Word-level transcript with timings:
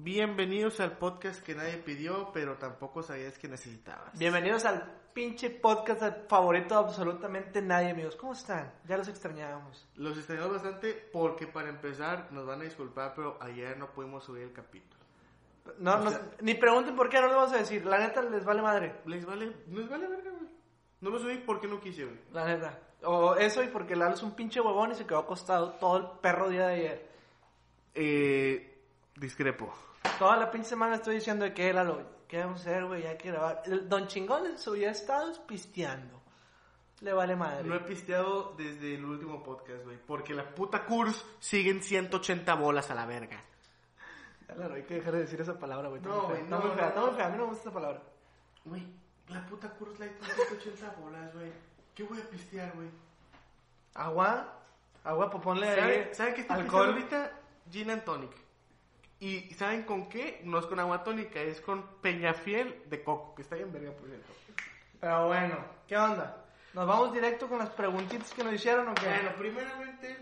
Bienvenidos 0.00 0.78
al 0.78 0.96
podcast 0.96 1.42
que 1.42 1.56
nadie 1.56 1.76
pidió, 1.78 2.30
pero 2.32 2.54
tampoco 2.56 3.02
sabías 3.02 3.36
que 3.36 3.48
necesitabas. 3.48 4.16
Bienvenidos 4.16 4.64
al 4.64 4.84
pinche 5.12 5.50
podcast 5.50 6.28
favorito 6.28 6.74
de 6.76 6.80
absolutamente 6.88 7.60
nadie, 7.60 7.90
amigos. 7.90 8.14
¿Cómo 8.14 8.32
están? 8.32 8.72
Ya 8.86 8.96
los 8.96 9.08
extrañábamos. 9.08 9.88
Los 9.96 10.16
extrañamos 10.16 10.52
bastante 10.52 10.92
porque 11.12 11.48
para 11.48 11.68
empezar 11.68 12.28
nos 12.30 12.46
van 12.46 12.60
a 12.60 12.64
disculpar, 12.64 13.12
pero 13.16 13.38
ayer 13.40 13.76
no 13.76 13.90
pudimos 13.90 14.22
subir 14.22 14.44
el 14.44 14.52
capítulo. 14.52 15.02
No, 15.80 15.94
O 15.96 15.98
no- 16.04 16.10
sea- 16.10 16.22
ni 16.42 16.54
pregunten 16.54 16.94
por 16.94 17.08
qué, 17.08 17.20
no 17.20 17.26
les 17.26 17.34
vamos 17.34 17.52
a 17.52 17.56
decir. 17.58 17.84
La 17.84 17.98
neta 17.98 18.22
les 18.22 18.44
vale 18.44 18.62
madre. 18.62 19.00
Les 19.04 19.26
vale, 19.26 19.52
nos 19.66 19.88
vale 19.88 20.06
verga, 20.06 20.30
güey. 20.30 20.48
No 21.00 21.10
lo 21.10 21.18
subí 21.18 21.38
porque 21.38 21.66
no 21.66 21.80
quise, 21.80 22.04
güey. 22.04 22.18
La 22.32 22.44
neta. 22.44 22.78
O 23.02 23.34
eso 23.34 23.64
y 23.64 23.66
porque 23.66 23.96
Lalo 23.96 24.14
es 24.14 24.22
un 24.22 24.36
pinche 24.36 24.60
huevón 24.60 24.92
y 24.92 24.94
se 24.94 25.06
quedó 25.08 25.18
acostado 25.18 25.72
todo 25.72 25.96
el 25.96 26.20
perro 26.20 26.48
día 26.50 26.68
de 26.68 26.74
ayer. 26.74 27.08
Eh, 27.96 28.80
discrepo. 29.16 29.74
Toda 30.18 30.36
la 30.36 30.50
pinche 30.50 30.68
semana 30.70 30.96
estoy 30.96 31.16
diciendo 31.16 31.44
de 31.44 31.54
que 31.54 31.72
Lalo, 31.72 32.02
¿qué 32.26 32.38
vamos 32.38 32.58
a 32.58 32.70
hacer, 32.70 32.84
güey? 32.84 33.06
Hay 33.06 33.16
que 33.16 33.30
grabar. 33.30 33.62
El 33.66 33.88
Don 33.88 34.06
Chingón 34.06 34.46
en 34.46 34.58
su 34.58 34.74
día 34.74 34.90
estados 34.90 35.38
pisteando. 35.40 36.22
Le 37.00 37.12
vale 37.12 37.36
madre. 37.36 37.68
No 37.68 37.76
he 37.76 37.80
pisteado 37.80 38.54
desde 38.56 38.94
el 38.94 39.04
último 39.04 39.42
podcast, 39.42 39.84
güey. 39.84 39.96
Porque 40.04 40.34
la 40.34 40.54
puta 40.54 40.84
Kurs 40.84 41.24
siguen 41.38 41.82
180 41.82 42.54
bolas 42.54 42.90
a 42.90 42.94
la 42.94 43.06
verga. 43.06 43.40
Ya, 44.48 44.54
Lalo, 44.56 44.74
hay 44.74 44.82
que 44.82 44.94
dejar 44.94 45.12
de 45.12 45.20
decir 45.20 45.40
esa 45.40 45.58
palabra, 45.58 45.88
güey. 45.88 46.00
No, 46.00 46.22
güey, 46.22 46.42
no, 46.44 46.58
muy 46.60 46.70
fea, 46.72 46.92
no, 46.96 47.06
no. 47.06 47.12
fea. 47.12 47.26
A 47.26 47.30
mí 47.30 47.36
no 47.36 47.44
me 47.44 47.50
gusta 47.50 47.68
esa 47.68 47.72
palabra. 47.72 48.02
Güey, 48.64 48.84
la 49.28 49.46
puta 49.46 49.70
Kurs 49.70 49.98
Light 50.00 50.18
con 50.18 50.28
180 50.28 50.90
bolas, 51.00 51.34
güey. 51.34 51.52
¿Qué 51.94 52.02
voy 52.02 52.18
a 52.18 52.24
pistear, 52.28 52.72
güey? 52.74 52.88
Agua. 53.94 54.54
Agua, 55.04 55.30
pues 55.30 55.42
ponle 55.42 55.68
ahí. 55.68 55.80
¿Saben, 55.80 56.14
¿saben 56.14 56.34
qué 56.34 56.40
está 56.40 56.54
alcohol. 56.54 56.88
ahorita? 56.88 57.32
Gin 57.70 57.90
and 57.90 58.04
tonic. 58.04 58.47
¿Y 59.20 59.52
saben 59.54 59.82
con 59.82 60.08
qué? 60.08 60.40
No 60.44 60.58
es 60.60 60.66
con 60.66 60.78
agua 60.78 61.02
tónica, 61.02 61.40
es 61.40 61.60
con 61.60 62.00
peñafiel 62.00 62.82
de 62.86 63.02
coco, 63.02 63.34
que 63.34 63.42
está 63.42 63.56
bien 63.56 63.72
verga, 63.72 63.90
por 63.92 64.06
cierto. 64.08 64.32
Pero 65.00 65.26
bueno, 65.26 65.56
¿qué 65.88 65.96
onda? 65.96 66.44
¿Nos 66.74 66.86
vamos 66.86 67.12
directo 67.12 67.48
con 67.48 67.58
las 67.58 67.70
preguntitas 67.70 68.32
que 68.32 68.44
nos 68.44 68.54
hicieron 68.54 68.88
o 68.88 68.94
qué? 68.94 69.06
Bueno, 69.06 69.30
primeramente, 69.38 70.16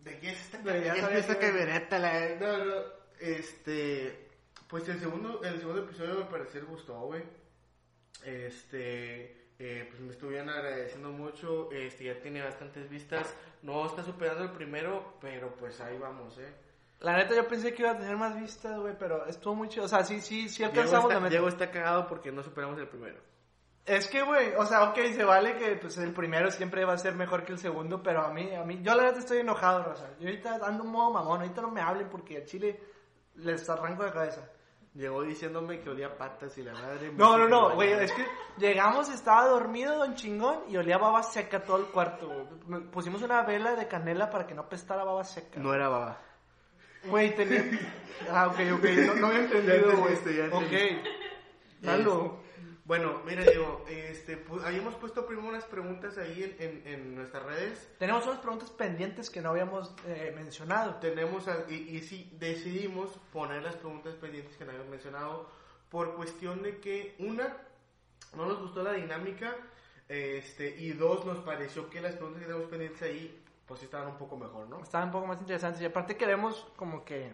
¿de 0.00 0.18
qué 0.20 0.30
es 0.30 0.40
esta, 0.42 0.62
qué 0.62 0.88
es 0.88 1.00
sabía 1.00 1.18
esta 1.18 1.38
que- 1.38 1.46
camioneta? 1.50 1.98
La... 1.98 2.28
No, 2.40 2.64
no, 2.64 2.74
este, 3.18 4.28
pues 4.68 4.88
el 4.88 5.00
segundo, 5.00 5.42
el 5.42 5.58
segundo 5.58 5.82
episodio 5.82 6.14
me 6.20 6.24
pareció 6.26 6.64
gustó, 6.66 7.00
güey. 7.00 7.22
Este, 8.24 9.48
eh, 9.58 9.86
pues 9.90 10.00
me 10.00 10.12
estuvieron 10.12 10.48
agradeciendo 10.50 11.10
mucho, 11.10 11.70
este, 11.72 12.04
ya 12.04 12.20
tiene 12.20 12.42
bastantes 12.42 12.88
vistas. 12.88 13.34
No 13.62 13.86
está 13.86 14.04
superando 14.04 14.44
el 14.44 14.50
primero, 14.50 15.14
pero 15.20 15.54
pues 15.56 15.80
ahí 15.80 15.98
vamos, 15.98 16.38
eh. 16.38 16.52
La 17.04 17.18
neta 17.18 17.34
yo 17.34 17.46
pensé 17.46 17.74
que 17.74 17.82
iba 17.82 17.92
a 17.92 17.98
tener 17.98 18.16
más 18.16 18.34
vistas, 18.34 18.80
güey, 18.80 18.96
pero 18.98 19.26
estuvo 19.26 19.54
muy 19.54 19.68
chido. 19.68 19.84
O 19.84 19.88
sea, 19.88 20.02
sí, 20.02 20.22
sí, 20.22 20.48
sí 20.48 20.64
alcanzamos 20.64 21.10
la 21.10 21.20
meta. 21.20 21.28
Diego 21.28 21.48
está 21.48 21.70
cagado 21.70 22.06
porque 22.06 22.32
no 22.32 22.42
superamos 22.42 22.78
el 22.78 22.88
primero. 22.88 23.18
Es 23.84 24.08
que, 24.08 24.22
güey, 24.22 24.54
o 24.56 24.64
sea, 24.64 24.84
ok, 24.84 24.96
se 25.14 25.22
vale 25.22 25.58
que 25.58 25.76
pues 25.76 25.98
el 25.98 26.14
primero 26.14 26.50
siempre 26.50 26.86
va 26.86 26.94
a 26.94 26.98
ser 26.98 27.14
mejor 27.14 27.44
que 27.44 27.52
el 27.52 27.58
segundo, 27.58 28.02
pero 28.02 28.22
a 28.22 28.32
mí, 28.32 28.54
a 28.54 28.64
mí, 28.64 28.80
yo 28.82 28.94
la 28.94 29.04
neta 29.04 29.18
estoy 29.18 29.40
enojado, 29.40 29.82
Rosa. 29.82 30.08
Yo 30.18 30.28
ahorita 30.28 30.58
ando 30.62 30.84
en 30.84 30.90
modo 30.90 31.10
mamón, 31.10 31.42
ahorita 31.42 31.60
no 31.60 31.70
me 31.70 31.82
hablen 31.82 32.08
porque 32.08 32.38
al 32.38 32.46
chile 32.46 32.80
les 33.34 33.68
arranco 33.68 34.02
de 34.02 34.10
cabeza. 34.10 34.48
Llegó 34.94 35.22
diciéndome 35.24 35.80
que 35.80 35.90
olía 35.90 36.16
patas 36.16 36.56
y 36.56 36.62
la 36.62 36.72
madre. 36.72 37.12
No, 37.12 37.36
no, 37.36 37.46
no, 37.46 37.74
güey, 37.74 37.92
es 37.92 38.12
que 38.12 38.24
llegamos, 38.56 39.10
estaba 39.10 39.46
dormido 39.46 39.98
Don 39.98 40.14
Chingón 40.14 40.60
y 40.70 40.78
olía 40.78 40.96
baba 40.96 41.22
seca 41.22 41.62
todo 41.62 41.76
el 41.76 41.86
cuarto. 41.86 42.48
Pusimos 42.90 43.20
una 43.20 43.42
vela 43.42 43.74
de 43.74 43.88
canela 43.88 44.30
para 44.30 44.46
que 44.46 44.54
no 44.54 44.66
pestara 44.70 45.04
baba 45.04 45.24
seca. 45.24 45.60
No 45.60 45.74
era 45.74 45.88
baba. 45.90 46.18
Güey, 47.06 47.34
tenía... 47.36 47.64
Ah, 48.30 48.46
ok, 48.48 48.58
ok, 48.78 48.84
no, 49.06 49.14
no 49.16 49.26
había 49.28 49.40
entendido, 49.40 49.96
güey. 49.96 50.14
entendiste, 50.14 50.36
ya 50.36 50.44
Ok. 50.56 50.62
entendiste. 50.62 51.10
Lalo. 51.82 52.44
Bueno, 52.86 53.22
mira, 53.24 53.42
Diego, 53.42 53.84
este, 53.88 54.44
pu- 54.46 54.62
habíamos 54.62 54.94
puesto 54.96 55.26
primero 55.26 55.48
unas 55.48 55.64
preguntas 55.64 56.18
ahí 56.18 56.42
en, 56.58 56.82
en, 56.82 56.86
en 56.86 57.14
nuestras 57.14 57.42
redes. 57.44 57.88
Tenemos 57.98 58.26
unas 58.26 58.40
preguntas 58.40 58.70
pendientes 58.70 59.30
que 59.30 59.40
no 59.40 59.50
habíamos 59.50 59.90
eh, 60.06 60.32
mencionado. 60.36 60.96
Tenemos, 60.96 61.48
a- 61.48 61.64
y, 61.70 61.74
y 61.96 62.00
sí, 62.02 62.30
decidimos 62.38 63.08
poner 63.32 63.62
las 63.62 63.76
preguntas 63.76 64.14
pendientes 64.16 64.54
que 64.56 64.64
no 64.64 64.70
habíamos 64.72 64.90
mencionado 64.90 65.50
por 65.88 66.14
cuestión 66.14 66.62
de 66.62 66.78
que, 66.78 67.14
una, 67.20 67.56
no 68.36 68.46
nos 68.46 68.60
gustó 68.60 68.82
la 68.82 68.92
dinámica, 68.92 69.56
este, 70.08 70.76
y 70.78 70.92
dos, 70.92 71.24
nos 71.24 71.38
pareció 71.38 71.88
que 71.88 72.02
las 72.02 72.14
preguntas 72.16 72.40
que 72.42 72.46
tenemos 72.48 72.68
pendientes 72.70 73.00
ahí, 73.02 73.43
pues 73.66 73.80
sí 73.80 73.86
estaban 73.86 74.08
un 74.08 74.16
poco 74.18 74.36
mejor, 74.36 74.68
¿no? 74.68 74.80
Estaban 74.82 75.08
un 75.08 75.12
poco 75.12 75.26
más 75.26 75.40
interesantes 75.40 75.80
y 75.82 75.84
aparte 75.86 76.16
queremos 76.16 76.66
como 76.76 77.04
que, 77.04 77.32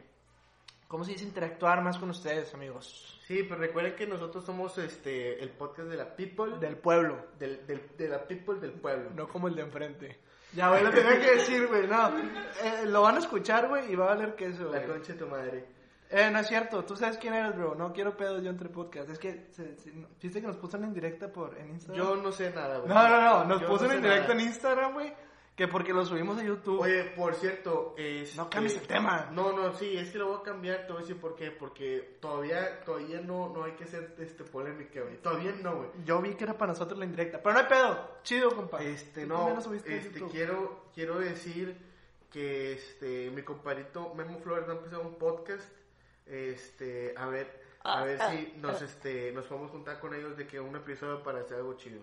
¿cómo 0.88 1.04
se 1.04 1.12
dice? 1.12 1.24
Interactuar 1.24 1.82
más 1.82 1.98
con 1.98 2.10
ustedes, 2.10 2.52
amigos. 2.54 3.20
Sí, 3.26 3.44
pero 3.48 3.60
recuerden 3.60 3.94
que 3.96 4.06
nosotros 4.06 4.44
somos 4.44 4.76
este, 4.78 5.42
el 5.42 5.50
podcast 5.50 5.88
de 5.88 5.96
la 5.96 6.16
people, 6.16 6.58
Del 6.58 6.76
pueblo, 6.76 7.26
del, 7.38 7.66
del- 7.66 7.96
de 7.96 8.08
la 8.08 8.26
people 8.26 8.58
del 8.60 8.72
pueblo. 8.72 9.10
no 9.14 9.28
como 9.28 9.48
el 9.48 9.54
de 9.54 9.62
enfrente. 9.62 10.18
Ya, 10.52 10.68
güey, 10.68 10.82
lo 10.82 10.90
tenía 10.90 11.20
que 11.20 11.36
decir, 11.36 11.68
güey, 11.68 11.86
no. 11.86 12.08
Eh, 12.08 12.86
lo 12.86 13.02
van 13.02 13.14
a 13.16 13.18
escuchar, 13.20 13.68
güey, 13.68 13.92
y 13.92 13.94
va 13.94 14.06
a 14.06 14.14
valer 14.16 14.34
que 14.34 14.46
eso, 14.46 14.64
La 14.64 14.78
güey. 14.78 14.86
concha 14.88 15.12
de 15.12 15.18
tu 15.20 15.26
madre. 15.28 15.64
Eh, 16.12 16.28
no 16.32 16.40
es 16.40 16.48
cierto, 16.48 16.84
tú 16.84 16.96
sabes 16.96 17.18
quién 17.18 17.34
eres, 17.34 17.54
bro. 17.54 17.76
No 17.76 17.92
quiero 17.92 18.16
pedos 18.16 18.42
yo 18.42 18.50
entre 18.50 18.68
podcasts. 18.68 19.12
Es 19.12 19.18
que, 19.20 19.46
se, 19.52 19.76
se- 19.78 19.92
no- 19.92 20.08
¿viste 20.20 20.40
que 20.40 20.46
nos 20.48 20.56
puso 20.56 20.76
una 20.76 20.88
indirecta 20.88 21.28
por, 21.32 21.56
en 21.56 21.70
Instagram? 21.70 22.04
Yo 22.04 22.16
no 22.16 22.32
sé 22.32 22.50
nada, 22.52 22.78
güey. 22.78 22.88
No, 22.88 23.08
no, 23.08 23.20
no, 23.20 23.44
nos 23.44 23.60
Yo 23.60 23.68
puso 23.68 23.84
no 23.84 23.90
sé 23.90 23.96
indirecta 23.98 24.28
nada. 24.28 24.40
en 24.40 24.48
Instagram, 24.48 24.92
güey, 24.94 25.12
que 25.60 25.68
porque 25.68 25.92
lo 25.92 26.06
subimos 26.06 26.38
a 26.38 26.42
YouTube. 26.42 26.80
Oye, 26.80 27.04
por 27.14 27.34
cierto, 27.34 27.94
este... 27.98 28.34
No 28.34 28.48
cambies 28.48 28.78
el 28.78 28.86
tema. 28.86 29.28
No, 29.30 29.52
no, 29.52 29.74
sí, 29.74 29.94
es 29.94 30.08
que 30.08 30.16
lo 30.16 30.28
voy 30.28 30.38
a 30.40 30.42
cambiar, 30.42 30.86
te 30.86 30.92
voy 30.94 30.96
a 30.96 31.00
decir 31.02 31.20
por 31.20 31.36
qué, 31.36 31.50
porque 31.50 32.16
todavía, 32.18 32.80
todavía 32.80 33.20
no, 33.20 33.50
no 33.50 33.64
hay 33.64 33.72
que 33.72 33.84
hacer 33.84 34.14
este 34.20 34.42
polémica, 34.44 35.02
güey. 35.02 35.18
Todavía 35.18 35.52
no, 35.60 35.76
güey. 35.76 35.90
Yo 36.02 36.22
vi 36.22 36.32
que 36.32 36.44
era 36.44 36.56
para 36.56 36.72
nosotros 36.72 36.98
la 36.98 37.04
indirecta, 37.04 37.42
pero 37.42 37.52
no 37.52 37.60
hay 37.60 37.66
pedo. 37.66 38.08
Chido, 38.22 38.56
compa. 38.56 38.82
Este, 38.82 39.26
no, 39.26 39.50
lo 39.50 39.60
subiste 39.60 39.98
este, 39.98 40.22
quiero, 40.30 40.86
quiero 40.94 41.18
decir 41.18 41.76
que, 42.32 42.72
este, 42.72 43.30
mi 43.30 43.42
compadrito 43.42 44.14
Memo 44.14 44.38
Flores 44.38 44.66
va 44.66 44.72
a 44.72 44.76
empezar 44.76 45.00
un 45.00 45.16
podcast, 45.16 45.68
este, 46.24 47.12
a 47.18 47.26
ver, 47.26 47.62
a 47.82 48.02
ver 48.02 48.18
si 48.30 48.54
nos, 48.56 48.80
este, 48.80 49.30
nos 49.32 49.44
podemos 49.44 49.70
juntar 49.70 50.00
con 50.00 50.14
ellos 50.14 50.38
de 50.38 50.46
que 50.46 50.58
un 50.58 50.74
episodio 50.74 51.22
para 51.22 51.40
hacer 51.40 51.58
algo 51.58 51.74
chido. 51.74 52.00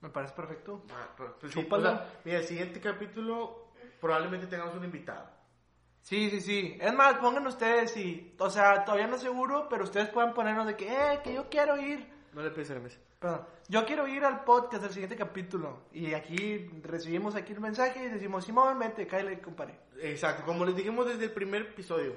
Me 0.00 0.10
parece 0.10 0.34
perfecto. 0.34 0.84
Ah, 0.90 1.08
pues, 1.16 1.30
sí, 1.42 1.48
Chúpalo. 1.48 1.90
o 1.90 1.96
sea, 1.96 2.20
mira, 2.24 2.38
el 2.38 2.44
siguiente 2.44 2.80
capítulo 2.80 3.68
probablemente 4.00 4.46
tengamos 4.46 4.74
un 4.74 4.84
invitado. 4.84 5.28
Sí, 6.02 6.30
sí, 6.30 6.40
sí. 6.40 6.78
Es 6.80 6.94
más, 6.94 7.16
pongan 7.18 7.46
ustedes 7.46 7.96
y, 7.96 8.34
o 8.38 8.48
sea, 8.48 8.84
todavía 8.84 9.06
no 9.06 9.18
seguro, 9.18 9.68
pero 9.68 9.84
ustedes 9.84 10.08
puedan 10.08 10.32
ponernos 10.32 10.66
de 10.66 10.76
que, 10.76 10.86
eh, 10.86 11.20
que 11.22 11.34
yo 11.34 11.48
quiero 11.50 11.76
ir. 11.76 12.08
No 12.32 12.42
le 12.42 12.50
pienses 12.50 12.70
en 12.70 12.76
la 12.76 12.84
mesa. 12.84 12.98
Perdón. 13.18 13.46
Yo 13.68 13.84
quiero 13.84 14.06
ir 14.06 14.24
al 14.24 14.44
podcast 14.44 14.82
del 14.84 14.92
siguiente 14.92 15.16
capítulo. 15.16 15.82
Y 15.92 16.14
aquí 16.14 16.70
recibimos 16.82 17.34
aquí 17.34 17.52
el 17.52 17.60
mensaje 17.60 18.04
y 18.04 18.08
decimos, 18.08 18.44
Simón, 18.44 18.78
vente, 18.78 19.06
cállate, 19.06 19.40
compadre. 19.40 19.78
Exacto, 20.00 20.44
como 20.46 20.64
les 20.64 20.76
dijimos 20.76 21.06
desde 21.06 21.24
el 21.24 21.32
primer 21.32 21.62
episodio. 21.62 22.14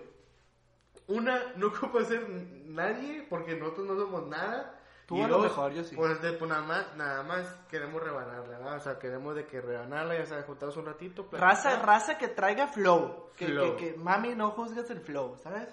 Una, 1.07 1.53
no 1.57 1.67
ocupa 1.67 2.05
ser 2.05 2.29
nadie 2.29 3.25
porque 3.29 3.55
nosotros 3.55 3.87
no 3.87 3.97
somos 3.97 4.27
nada. 4.27 4.79
Tú 5.05 5.17
Y 5.17 5.21
a 5.21 5.27
lo 5.27 5.35
dos, 5.37 5.43
mejor, 5.43 5.73
yo 5.73 5.83
sí. 5.83 5.95
Pues, 5.95 6.21
de- 6.21 6.33
pues 6.33 6.49
nada 6.49 6.61
más, 6.63 6.95
nada 6.95 7.23
más 7.23 7.45
queremos 7.69 8.01
rebanarla, 8.01 8.47
¿verdad? 8.59 8.75
O 8.77 8.79
sea, 8.79 8.97
queremos 8.99 9.35
de 9.35 9.45
que 9.45 9.59
rebanarla, 9.59 10.15
ya 10.17 10.25
sabes, 10.25 10.45
juntarnos 10.45 10.77
un 10.77 10.85
ratito. 10.85 11.25
platicar. 11.27 11.49
Raza, 11.49 11.79
raza 11.81 12.17
que 12.17 12.27
traiga 12.29 12.67
flow. 12.67 13.29
Que, 13.35 13.47
Flow. 13.47 13.75
que, 13.75 13.91
que, 13.93 13.97
mami, 13.97 14.35
no 14.35 14.51
juzgues 14.51 14.89
el 14.89 15.01
flow, 15.01 15.37
¿sabes? 15.43 15.67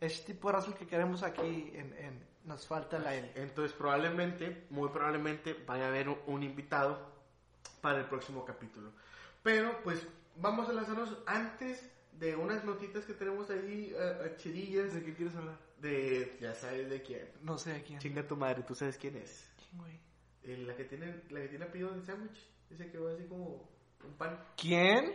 Es 0.00 0.24
tipo 0.24 0.48
de 0.48 0.54
raza 0.54 0.74
que 0.74 0.86
queremos 0.86 1.22
aquí 1.22 1.70
en, 1.74 1.92
en 1.98 2.26
Nos 2.44 2.66
falta 2.66 2.96
el 2.96 3.06
aire. 3.06 3.32
Entonces 3.36 3.72
probablemente, 3.76 4.66
muy 4.70 4.88
probablemente 4.88 5.54
vaya 5.64 5.84
a 5.84 5.88
haber 5.88 6.08
un 6.08 6.42
invitado 6.42 6.98
para 7.80 7.98
el 8.00 8.06
próximo 8.06 8.44
capítulo. 8.44 8.90
Pero 9.44 9.80
pues 9.84 10.04
vamos 10.36 10.68
a 10.68 10.72
lanzarnos 10.72 11.16
antes 11.26 11.88
de 12.18 12.36
unas 12.36 12.64
notitas 12.64 13.04
que 13.04 13.14
tenemos 13.14 13.50
ahí, 13.50 13.92
eh, 13.96 14.18
eh, 14.24 14.34
chidillas, 14.36 14.94
¿De 14.94 15.02
qué 15.02 15.14
quieres 15.14 15.34
hablar? 15.36 15.58
de, 15.78 16.36
ya 16.40 16.54
sabes 16.54 16.88
de 16.88 17.02
quién. 17.02 17.28
No 17.42 17.58
sé 17.58 17.72
de 17.72 17.82
quién. 17.82 17.98
Chinga 17.98 18.26
tu 18.26 18.36
madre, 18.36 18.62
tú 18.62 18.74
sabes 18.74 18.96
quién 18.96 19.16
es. 19.16 19.50
¿Quién, 19.56 19.78
güey? 19.80 19.98
Eh, 20.44 20.56
la 20.66 20.76
que 20.76 20.84
tiene, 20.84 21.22
la 21.30 21.40
que 21.40 21.48
tiene 21.48 21.64
apellido 21.64 21.90
de 21.92 22.02
sándwich, 22.04 22.38
ese 22.70 22.90
que 22.90 22.98
va 22.98 23.12
así 23.12 23.24
como 23.24 23.68
un 24.04 24.12
pan. 24.16 24.38
¿Quién? 24.56 25.14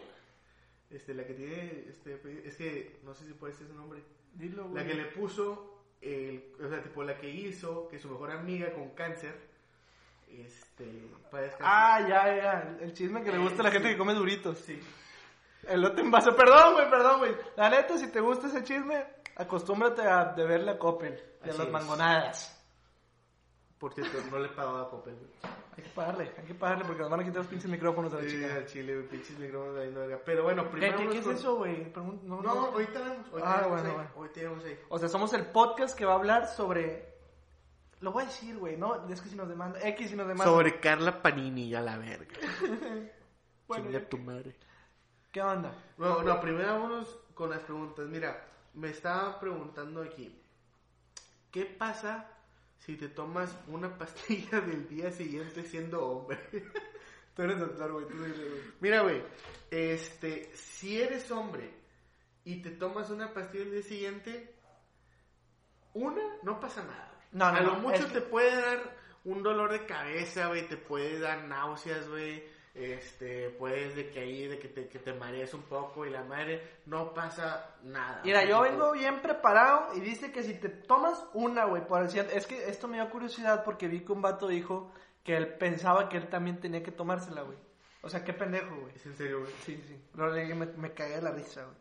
Este, 0.90 1.14
la 1.14 1.26
que 1.26 1.34
tiene, 1.34 1.86
este, 1.90 2.48
es 2.48 2.56
que 2.56 3.00
no 3.04 3.14
sé 3.14 3.26
si 3.26 3.34
puede 3.34 3.54
ser 3.54 3.68
su 3.68 3.74
nombre. 3.74 4.02
Dilo, 4.34 4.64
La 4.64 4.84
güey. 4.84 4.88
que 4.88 4.94
le 4.94 5.06
puso, 5.06 5.84
el, 6.02 6.54
o 6.64 6.68
sea, 6.70 6.82
tipo 6.84 7.04
la 7.04 7.18
que 7.18 7.30
hizo 7.30 7.88
que 7.90 8.00
su 8.00 8.10
mejor 8.10 8.32
amiga 8.32 8.74
con 8.74 8.90
cáncer, 8.92 9.34
este, 10.30 10.86
para. 11.32 11.50
Ah, 11.60 12.02
ya, 12.08 12.36
ya. 12.36 12.78
El 12.82 12.94
chisme 12.94 13.24
que 13.24 13.32
le 13.32 13.38
gusta 13.38 13.62
a 13.62 13.66
la 13.66 13.72
gente 13.72 13.90
que 13.90 13.98
come 13.98 14.14
duritos. 14.14 14.58
Sí. 14.60 14.80
Elote 15.68 16.02
en 16.02 16.12
vaso. 16.12 16.36
Perdón, 16.36 16.74
güey, 16.76 16.90
perdón, 16.90 17.20
güey. 17.20 17.36
La 17.56 17.70
neta, 17.70 17.98
si 17.98 18.12
te 18.12 18.20
gusta 18.22 18.48
ese 18.48 18.64
chisme, 18.64 19.06
acostúmbrate 19.36 20.02
a 20.04 20.26
de 20.34 20.46
ver 20.46 20.62
la 20.62 20.78
Coppel 20.78 21.14
y 21.44 21.48
a 21.48 21.50
Así 21.50 21.58
las 21.58 21.68
es. 21.68 21.74
mangonadas. 21.74 22.54
Por 23.80 23.94
cierto, 23.94 24.18
no 24.32 24.40
le 24.40 24.48
he 24.48 24.52
pagado 24.52 24.78
a 24.78 24.90
güey. 24.90 25.16
Hay 25.78 25.84
que 25.84 25.90
pagarle, 25.92 26.32
hay 26.36 26.44
que 26.46 26.56
pagarle 26.56 26.86
porque 26.86 27.02
nos 27.02 27.12
van 27.12 27.20
a 27.20 27.24
quitar 27.24 27.38
los 27.40 27.48
pinches 27.48 27.70
micrófonos 27.70 28.12
a 28.12 28.16
la 28.16 28.24
Sí, 28.24 28.30
chica. 28.30 28.56
al 28.56 28.66
chile, 28.66 28.96
güey, 28.96 29.08
pinches 29.08 29.38
micrófonos 29.38 29.76
de 29.76 29.84
ahí, 29.84 29.92
no, 29.92 30.00
verga. 30.00 30.20
Pero 30.26 30.44
bueno, 30.44 30.64
¿Qué, 30.64 30.70
primero. 30.70 30.98
qué, 30.98 31.04
vamos 31.04 31.16
es 31.20 31.24
con- 31.26 31.36
eso, 31.36 31.56
güey? 31.58 31.94
Pregun- 31.94 32.22
No, 32.24 32.42
No, 32.42 32.56
no. 32.56 32.66
ahorita 32.68 33.00
vemos. 33.00 33.28
Ahorita 33.32 33.54
Ah, 33.54 33.56
vemos 33.62 33.70
bueno, 33.70 33.90
ahí. 33.90 33.96
bueno. 33.96 34.10
Ahorita 34.16 34.40
vemos 34.42 34.66
ahí. 34.66 34.80
O 34.90 34.98
sea, 34.98 35.10
somos 35.10 35.34
el 35.34 35.46
podcast 35.46 35.96
que 35.98 36.06
va 36.06 36.14
a 36.14 36.16
hablar 36.16 36.48
sobre... 36.48 37.14
Lo 38.00 38.12
voy 38.12 38.24
a 38.24 38.26
decir, 38.26 38.58
güey, 38.58 38.78
¿no? 38.78 39.08
Es 39.08 39.22
que 39.22 39.30
si 39.30 39.36
nos 39.36 39.48
demanda... 39.48 39.80
X 39.88 40.10
si 40.10 40.16
nos 40.16 40.28
demanda... 40.28 40.46
Sobre 40.52 40.80
Carla 40.80 41.22
Panini, 41.22 41.76
a 41.76 41.82
la 41.82 41.98
verga. 41.98 42.34
Bueno, 43.68 43.84
Chinga 43.88 44.00
ya- 44.00 44.10
tu 44.10 44.18
madre. 44.18 44.56
¿Qué 45.32 45.42
onda? 45.42 45.74
No, 45.98 46.22
no, 46.24 46.40
primero 46.42 46.74
vámonos 46.74 47.20
con 47.34 47.50
las 47.50 47.62
preguntas. 47.62 48.06
Mira, 48.08 48.46
me 48.74 48.90
estaba 48.90 49.40
preguntando 49.40 50.02
aquí. 50.02 50.42
¿Qué 51.52 51.66
pasa 51.66 52.30
si 52.78 52.96
te 52.96 53.10
tomas 53.10 53.56
una 53.68 53.98
pastilla 53.98 54.62
del 54.62 54.88
día 54.88 55.12
siguiente 55.12 55.64
siendo 55.64 56.06
hombre? 56.06 56.40
Tú 57.36 57.44
eres 57.44 57.60
doctor, 57.60 57.92
güey, 57.92 58.08
tú 58.08 58.18
güey. 58.18 58.34
Mira, 58.80 59.02
güey, 59.04 59.22
este, 59.70 60.50
si 60.56 61.00
eres 61.00 61.30
hombre 61.30 61.72
y 62.46 62.64
te 62.64 62.72
tomas 62.72 63.12
una 63.12 63.32
pastilla 63.32 63.64
el 63.66 63.72
día 63.74 63.84
siguiente, 63.84 64.56
una, 65.94 66.24
no 66.42 66.60
pasa 66.60 66.84
nada. 66.84 67.12
No, 67.34 67.52
no, 67.52 67.58
A 67.58 67.62
lo 67.62 67.74
no, 67.74 67.80
mucho 67.82 68.08
que- 68.08 68.14
te 68.14 68.22
puede 68.22 68.56
dar 68.60 68.98
un 69.26 69.44
dolor 69.44 69.72
de 69.72 69.86
cabeza, 69.86 70.48
güey, 70.48 70.68
te 70.68 70.78
puede 70.78 71.20
dar 71.20 71.44
náuseas, 71.44 72.10
güey. 72.10 72.44
Este, 72.78 73.50
puedes 73.50 73.96
de 73.96 74.12
que 74.12 74.20
ahí, 74.20 74.48
de 74.48 74.60
que 74.60 74.68
te, 74.68 74.88
que 74.88 75.00
te 75.00 75.12
marees 75.12 75.52
un 75.56 75.64
poco 75.64 76.06
y 76.06 76.12
la 76.12 76.24
madre, 76.24 76.62
no 76.86 77.12
pasa 77.12 77.76
nada. 77.84 78.22
Mira, 78.24 78.46
yo 78.46 78.62
vengo 78.62 78.92
bien 78.92 79.20
preparado 79.20 79.96
y 79.96 80.00
dice 80.00 80.32
que 80.32 80.44
si 80.44 80.54
te 80.54 80.70
tomas 80.70 81.26
una, 81.34 81.66
güey, 81.66 81.88
por 81.88 82.04
el 82.04 82.18
Es 82.30 82.46
que 82.46 82.70
esto 82.70 82.88
me 82.88 82.98
dio 82.98 83.10
curiosidad 83.10 83.64
porque 83.64 83.88
vi 83.88 84.02
que 84.02 84.12
un 84.12 84.22
vato 84.22 84.48
dijo 84.48 84.92
que 85.24 85.36
él 85.36 85.58
pensaba 85.58 86.08
que 86.08 86.18
él 86.18 86.30
también 86.30 86.60
tenía 86.60 86.84
que 86.84 86.92
tomársela, 86.92 87.42
güey. 87.42 87.58
O 88.04 88.10
sea, 88.10 88.24
qué 88.24 88.32
pendejo, 88.32 88.76
güey. 88.76 88.94
Es 88.96 89.06
en 89.08 89.18
serio, 89.18 89.40
güey. 89.40 89.52
Sí, 89.66 89.84
sí. 89.88 90.00
Lo 90.14 90.30
leí 90.30 90.54
me, 90.54 90.68
me 90.68 90.94
cagué 90.94 91.16
de 91.16 91.22
la 91.24 91.32
risa, 91.32 91.64
güey. 91.64 91.78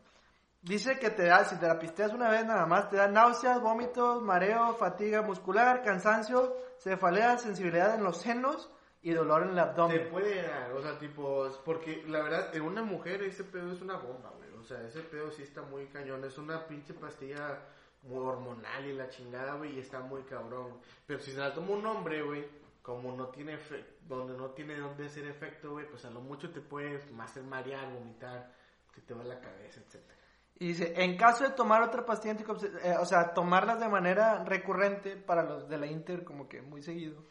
Dice 0.63 0.97
que 0.97 1.11
te 1.11 1.25
da, 1.27 1.45
si 1.45 1.57
te 1.57 1.67
la 1.67 1.77
pisteas 1.77 2.11
una 2.11 2.29
vez 2.29 2.43
nada 2.43 2.65
más, 2.65 2.89
te 2.89 2.97
da 2.97 3.07
náuseas, 3.07 3.61
vómitos, 3.61 4.21
mareo, 4.23 4.73
fatiga 4.73 5.21
muscular, 5.21 5.83
cansancio, 5.83 6.57
cefalea, 6.79 7.37
sensibilidad 7.37 7.93
en 7.93 8.03
los 8.03 8.17
senos 8.17 8.71
y 9.07 9.13
dolor 9.13 9.43
en 9.43 9.49
el 9.49 9.55
Te 9.55 9.61
abdomen. 9.61 10.09
puede 10.09 10.41
dar, 10.41 10.69
o 10.73 10.81
sea, 10.81 10.99
tipo, 10.99 11.47
porque 11.63 12.03
la 12.07 12.21
verdad, 12.23 12.53
en 12.53 12.61
una 12.61 12.83
mujer 12.83 13.23
ese 13.23 13.45
pedo 13.45 13.71
es 13.71 13.81
una 13.81 13.95
bomba, 13.95 14.33
güey. 14.35 14.49
O 14.59 14.63
sea, 14.65 14.81
ese 14.85 14.99
pedo 14.99 15.31
sí 15.31 15.43
está 15.43 15.61
muy 15.61 15.85
cañón. 15.85 16.25
Es 16.25 16.37
una 16.37 16.67
pinche 16.67 16.93
pastilla 16.93 17.57
muy 18.03 18.19
hormonal 18.19 18.85
y 18.85 18.91
la 18.93 19.07
chingada, 19.07 19.53
güey, 19.53 19.77
y 19.77 19.79
está 19.79 20.01
muy 20.01 20.23
cabrón. 20.23 20.81
Pero 21.05 21.21
si 21.21 21.31
se 21.31 21.37
la 21.39 21.53
toma 21.53 21.71
un 21.71 21.85
hombre, 21.85 22.21
güey, 22.21 22.49
como 22.81 23.15
no 23.15 23.27
tiene 23.27 23.53
efecto, 23.53 23.95
donde 24.13 24.35
no 24.35 24.49
tiene 24.49 24.77
dónde 24.77 25.05
hacer 25.05 25.25
efecto, 25.25 25.71
güey, 25.71 25.87
pues 25.89 26.03
a 26.03 26.09
lo 26.09 26.19
mucho 26.19 26.51
te 26.51 26.59
puede 26.59 26.99
hacer 27.21 27.43
marear, 27.43 27.89
vomitar, 27.93 28.51
que 28.93 28.99
te 28.99 29.13
va 29.13 29.23
la 29.23 29.39
cabeza, 29.39 29.79
etcétera. 29.85 30.19
Y 30.59 30.67
dice, 30.67 30.93
en 30.97 31.15
caso 31.15 31.45
de 31.45 31.51
tomar 31.51 31.81
otra 31.81 32.05
pastilla 32.05 32.35
eh, 32.83 32.95
o 32.99 33.05
sea, 33.05 33.33
tomarlas 33.33 33.79
de 33.79 33.87
manera 33.87 34.43
recurrente 34.43 35.15
para 35.15 35.43
los 35.43 35.69
de 35.69 35.77
la 35.77 35.87
Inter, 35.87 36.25
como 36.25 36.49
que 36.49 36.61
muy 36.61 36.81
seguido, 36.81 37.23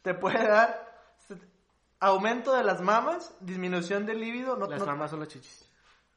te 0.00 0.14
puede 0.14 0.48
dar 0.48 0.91
aumento 2.02 2.52
de 2.54 2.64
las 2.64 2.80
mamas, 2.82 3.34
disminución 3.40 4.06
del 4.06 4.20
líbido, 4.20 4.56
no, 4.56 4.66
Las 4.66 4.80
no- 4.80 4.86
mamas 4.86 5.10
son 5.10 5.20
las 5.20 5.28
chichis. 5.28 5.68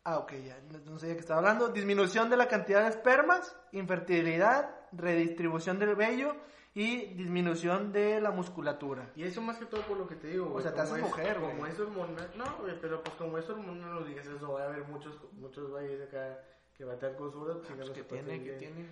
Ah, 0.04 0.18
ok, 0.20 0.34
ya, 0.34 0.58
no, 0.72 0.80
no 0.92 1.00
sé 1.00 1.08
de 1.08 1.14
qué 1.14 1.20
estaba 1.22 1.40
hablando. 1.40 1.70
Disminución 1.70 2.30
de 2.30 2.38
la 2.38 2.48
cantidad 2.48 2.82
de 2.84 2.90
espermas, 2.90 3.56
infertilidad, 3.72 4.70
redistribución 4.92 5.80
del 5.80 5.96
vello 5.96 6.36
y 6.74 7.14
disminución 7.16 7.92
de 7.92 8.20
la 8.22 8.32
musculatura. 8.32 9.10
Y 9.16 9.24
eso 9.24 9.42
más 9.42 9.58
que 9.58 9.66
todo 9.66 9.82
por 9.84 9.98
lo 9.98 10.08
que 10.08 10.16
te 10.16 10.28
digo, 10.28 10.46
güey. 10.48 10.62
sea, 10.64 10.72
te 10.74 10.82
como 10.82 10.84
haces 10.94 10.98
es- 10.98 11.10
mujer, 11.10 11.40
güey. 11.40 11.52
Como 11.54 11.66
es 11.68 11.80
hormonal, 11.80 12.32
no, 12.36 12.58
güey, 12.62 12.80
pero 12.82 13.02
pues 13.04 13.16
como 13.16 13.38
es 13.38 13.50
hormonal, 13.50 13.94
no 13.96 14.04
digas 14.04 14.28
eso, 14.28 14.52
va 14.54 14.64
a 14.64 14.66
haber 14.68 14.84
muchos, 14.86 15.16
muchos 15.34 15.70
güeyes 15.72 16.02
acá 16.08 16.40
que 16.78 16.84
va 16.84 16.92
a 16.92 16.96
estar 16.96 17.16
con 17.16 17.32
su 17.32 17.40
Pues 17.76 17.90
que 17.92 18.04
tiene, 18.04 18.44
que 18.44 18.52
tiene. 18.54 18.90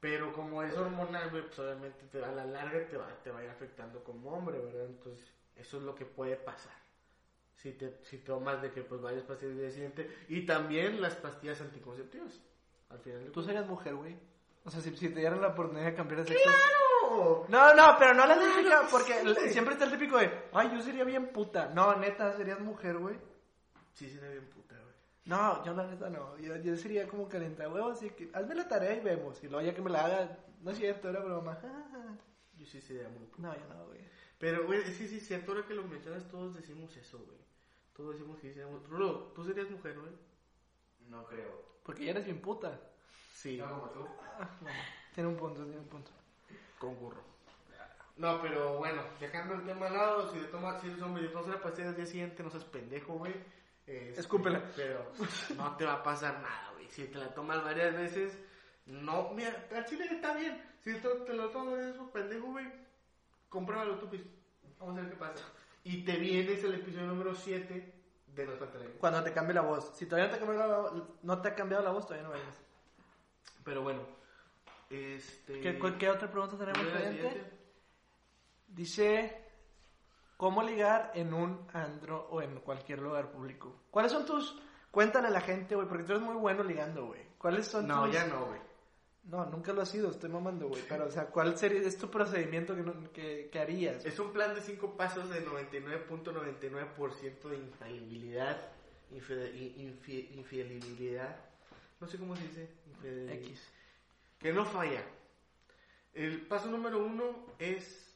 Pero 0.00 0.32
como 0.32 0.62
es 0.62 0.76
hormonal, 0.76 1.30
güey, 1.30 1.42
pues 1.46 1.58
obviamente 1.58 2.04
te, 2.10 2.24
a 2.24 2.30
la 2.32 2.44
larga 2.44 2.86
te 2.88 2.96
va, 2.96 3.06
te 3.22 3.30
va 3.30 3.38
a 3.40 3.44
ir 3.44 3.50
afectando 3.50 4.02
como 4.04 4.30
hombre, 4.30 4.58
¿verdad? 4.58 4.86
Entonces, 4.86 5.26
eso 5.56 5.78
es 5.78 5.82
lo 5.82 5.94
que 5.94 6.04
puede 6.04 6.36
pasar. 6.36 6.74
Si 7.54 7.72
te 7.72 7.98
si 8.04 8.18
tomas 8.18 8.60
de 8.62 8.70
que 8.70 8.82
pues 8.82 9.00
varias 9.00 9.24
pastillas 9.24 9.56
día 9.56 9.70
siguiente 9.70 10.24
y 10.28 10.44
también 10.44 11.00
las 11.00 11.16
pastillas 11.16 11.60
anticonceptivas. 11.60 12.40
Al 12.90 12.98
final 13.00 13.24
de 13.24 13.30
Tú 13.30 13.42
serías 13.42 13.66
mujer, 13.66 13.94
güey. 13.94 14.16
O 14.64 14.70
sea, 14.70 14.80
si, 14.80 14.94
si 14.96 15.08
te 15.08 15.20
dieran 15.20 15.40
la 15.40 15.48
oportunidad 15.48 15.86
de 15.86 15.94
cambiar 15.94 16.22
de 16.22 16.28
sexo. 16.28 16.42
¡Claro! 16.44 17.46
No, 17.48 17.74
no, 17.74 17.96
pero 17.98 18.14
no 18.14 18.26
la 18.26 18.34
típica, 18.34 18.80
que 18.80 18.86
porque 18.90 19.12
sí, 19.40 19.50
siempre 19.52 19.74
está 19.74 19.86
el 19.86 19.92
típico 19.92 20.18
de, 20.18 20.30
ay, 20.52 20.70
yo 20.72 20.82
sería 20.82 21.04
bien 21.04 21.28
puta. 21.28 21.68
No, 21.68 21.96
neta, 21.96 22.36
serías 22.36 22.60
mujer, 22.60 22.98
güey. 22.98 23.16
Sí, 23.92 24.10
sería 24.10 24.30
bien 24.30 24.50
puta, 24.50 24.74
güey. 24.74 24.94
No, 25.24 25.64
yo 25.64 25.72
la 25.72 25.86
neta 25.86 26.10
no. 26.10 26.36
Yo, 26.38 26.56
yo 26.56 26.76
sería 26.76 27.06
como 27.06 27.28
calienta 27.28 27.68
huevos, 27.68 27.98
así 27.98 28.10
que 28.10 28.28
hazme 28.32 28.54
la 28.56 28.68
tarea 28.68 28.94
y 28.94 29.00
vemos. 29.00 29.42
Y 29.42 29.48
luego 29.48 29.64
ya 29.66 29.74
que 29.74 29.82
me 29.82 29.90
la 29.90 30.04
haga, 30.04 30.38
no 30.62 30.70
es 30.70 30.78
cierto, 30.78 31.08
era 31.08 31.20
broma. 31.20 31.58
Yo 32.56 32.66
sí 32.66 32.80
sería 32.80 33.08
muy 33.08 33.26
puta. 33.26 33.48
No, 33.48 33.54
yo 33.54 33.66
no, 33.72 33.86
güey. 33.86 34.00
Pero, 34.38 34.66
güey, 34.66 34.80
es 34.80 34.98
que 34.98 35.08
sí 35.08 35.16
es 35.16 35.26
cierto, 35.26 35.52
ahora 35.52 35.66
que 35.66 35.74
lo 35.74 35.84
mencionas, 35.84 36.28
todos 36.28 36.54
decimos 36.54 36.94
eso, 36.96 37.18
güey. 37.18 37.38
Todos 37.94 38.14
decimos 38.14 38.38
que 38.38 38.52
seríamos... 38.52 38.86
Rulo, 38.88 39.32
¿tú 39.34 39.44
serías 39.44 39.70
mujer, 39.70 39.98
güey? 39.98 40.12
No 41.08 41.24
creo. 41.24 41.64
Porque 41.82 42.04
ya 42.04 42.10
eres 42.10 42.26
bien 42.26 42.40
puta. 42.40 42.78
Sí, 43.32 43.56
No 43.56 43.68
como 43.68 43.90
tú. 43.90 44.06
Ah, 44.38 44.50
bueno, 44.60 44.78
tiene 45.14 45.28
un 45.30 45.36
punto, 45.36 45.62
tiene 45.62 45.78
un 45.78 45.88
punto. 45.88 46.10
concurro. 46.78 47.22
No, 48.16 48.40
pero 48.40 48.78
bueno, 48.78 49.02
dejando 49.20 49.54
el 49.54 49.64
tema 49.64 49.86
al 49.86 49.92
lado, 49.92 50.32
si, 50.32 50.38
te 50.38 50.46
tomas, 50.46 50.80
si 50.80 50.88
eres 50.88 51.02
hombre 51.02 51.22
y 51.22 51.26
te 51.26 51.32
tomas 51.32 51.48
una 51.48 51.60
pastilla 51.60 51.88
al 51.88 51.96
día 51.96 52.06
siguiente, 52.06 52.42
no 52.42 52.50
seas 52.50 52.64
pendejo, 52.64 53.14
güey. 53.14 53.34
Este, 53.86 54.20
Escúpela. 54.20 54.62
Pero 54.74 55.12
no 55.56 55.76
te 55.76 55.84
va 55.84 55.94
a 55.94 56.02
pasar 56.02 56.40
nada, 56.40 56.72
güey. 56.72 56.88
Si 56.88 57.04
te 57.04 57.18
la 57.18 57.32
tomas 57.34 57.62
varias 57.62 57.94
veces, 57.94 58.38
no, 58.86 59.32
mira, 59.34 59.66
al 59.74 59.84
chile 59.84 60.06
está 60.10 60.34
bien. 60.34 60.60
Si 60.82 60.94
te, 60.94 61.08
te 61.08 61.32
lo 61.34 61.50
tomas 61.50 61.74
varias 61.74 61.92
veces, 61.92 62.10
pendejo, 62.10 62.46
güey, 62.46 62.66
compruébalo 63.48 63.98
tú, 63.98 64.08
pues. 64.08 64.22
Vamos 64.78 64.98
a 64.98 65.02
ver 65.02 65.10
qué 65.10 65.16
pasa. 65.16 65.44
Y 65.84 66.04
te 66.04 66.16
vienes 66.16 66.62
el 66.64 66.74
episodio 66.74 67.06
número 67.06 67.34
7 67.34 67.94
de 68.26 68.46
Los 68.46 68.58
Pantaleones. 68.58 68.98
Cuando 68.98 69.22
te 69.22 69.32
cambie 69.32 69.54
la 69.54 69.62
voz. 69.62 69.96
Si 69.96 70.06
todavía 70.06 70.30
no 70.30 70.36
te, 70.36 70.36
ha 70.36 70.46
cambiado 70.46 70.94
la, 70.94 71.04
no 71.22 71.40
te 71.40 71.48
ha 71.48 71.54
cambiado 71.54 71.84
la 71.84 71.90
voz, 71.90 72.06
todavía 72.06 72.28
no 72.28 72.34
vayas. 72.34 72.62
Pero 73.64 73.82
bueno, 73.82 74.02
este... 74.90 75.60
¿Qué, 75.60 76.10
otra 76.10 76.30
pregunta 76.30 76.56
tenemos 76.56 76.78
¿cuál 76.78 76.88
era 76.88 76.98
la 76.98 77.04
pendiente? 77.04 77.52
Dice, 78.68 79.44
¿cómo 80.36 80.62
ligar 80.62 81.12
en 81.14 81.32
un 81.32 81.66
andro 81.72 82.28
o 82.30 82.42
en 82.42 82.60
cualquier 82.60 83.00
lugar 83.00 83.30
público? 83.30 83.84
¿Cuáles 83.90 84.12
son 84.12 84.26
tus... 84.26 84.60
Cuéntale 84.90 85.28
a 85.28 85.30
la 85.30 85.40
gente, 85.40 85.74
güey, 85.74 85.88
porque 85.88 86.04
tú 86.04 86.12
eres 86.12 86.24
muy 86.24 86.36
bueno 86.36 86.62
ligando, 86.62 87.06
güey. 87.06 87.26
¿Cuáles 87.38 87.66
son 87.66 87.86
No, 87.86 88.04
tus... 88.04 88.14
ya 88.14 88.26
no, 88.26 88.46
güey. 88.46 88.60
No, 89.28 89.44
nunca 89.46 89.72
lo 89.72 89.82
has 89.82 89.88
sido, 89.88 90.10
estoy 90.10 90.30
mamando, 90.30 90.68
güey. 90.68 90.82
Pero, 90.88 91.06
o 91.06 91.10
sea, 91.10 91.26
¿cuál 91.26 91.58
sería, 91.58 91.80
es 91.80 91.98
tu 91.98 92.08
procedimiento 92.10 92.76
que, 92.76 92.82
no- 92.82 93.12
que, 93.12 93.48
que 93.50 93.58
harías? 93.58 94.04
Es 94.04 94.18
un 94.20 94.32
plan 94.32 94.54
de 94.54 94.60
5 94.62 94.96
pasos 94.96 95.28
de 95.30 95.44
99.99% 95.44 97.48
de 97.48 97.56
infalibilidad, 97.56 98.56
infide- 99.12 99.52
infi- 99.52 100.28
infalibilidad, 100.34 101.36
no 102.00 102.06
sé 102.06 102.18
cómo 102.18 102.36
se 102.36 102.42
dice, 102.42 102.68
infide- 102.92 103.32
X. 103.34 103.62
que 104.38 104.52
no 104.52 104.64
falla. 104.64 105.02
El 106.14 106.42
paso 106.46 106.68
número 106.68 107.04
uno 107.04 107.46
es 107.58 108.14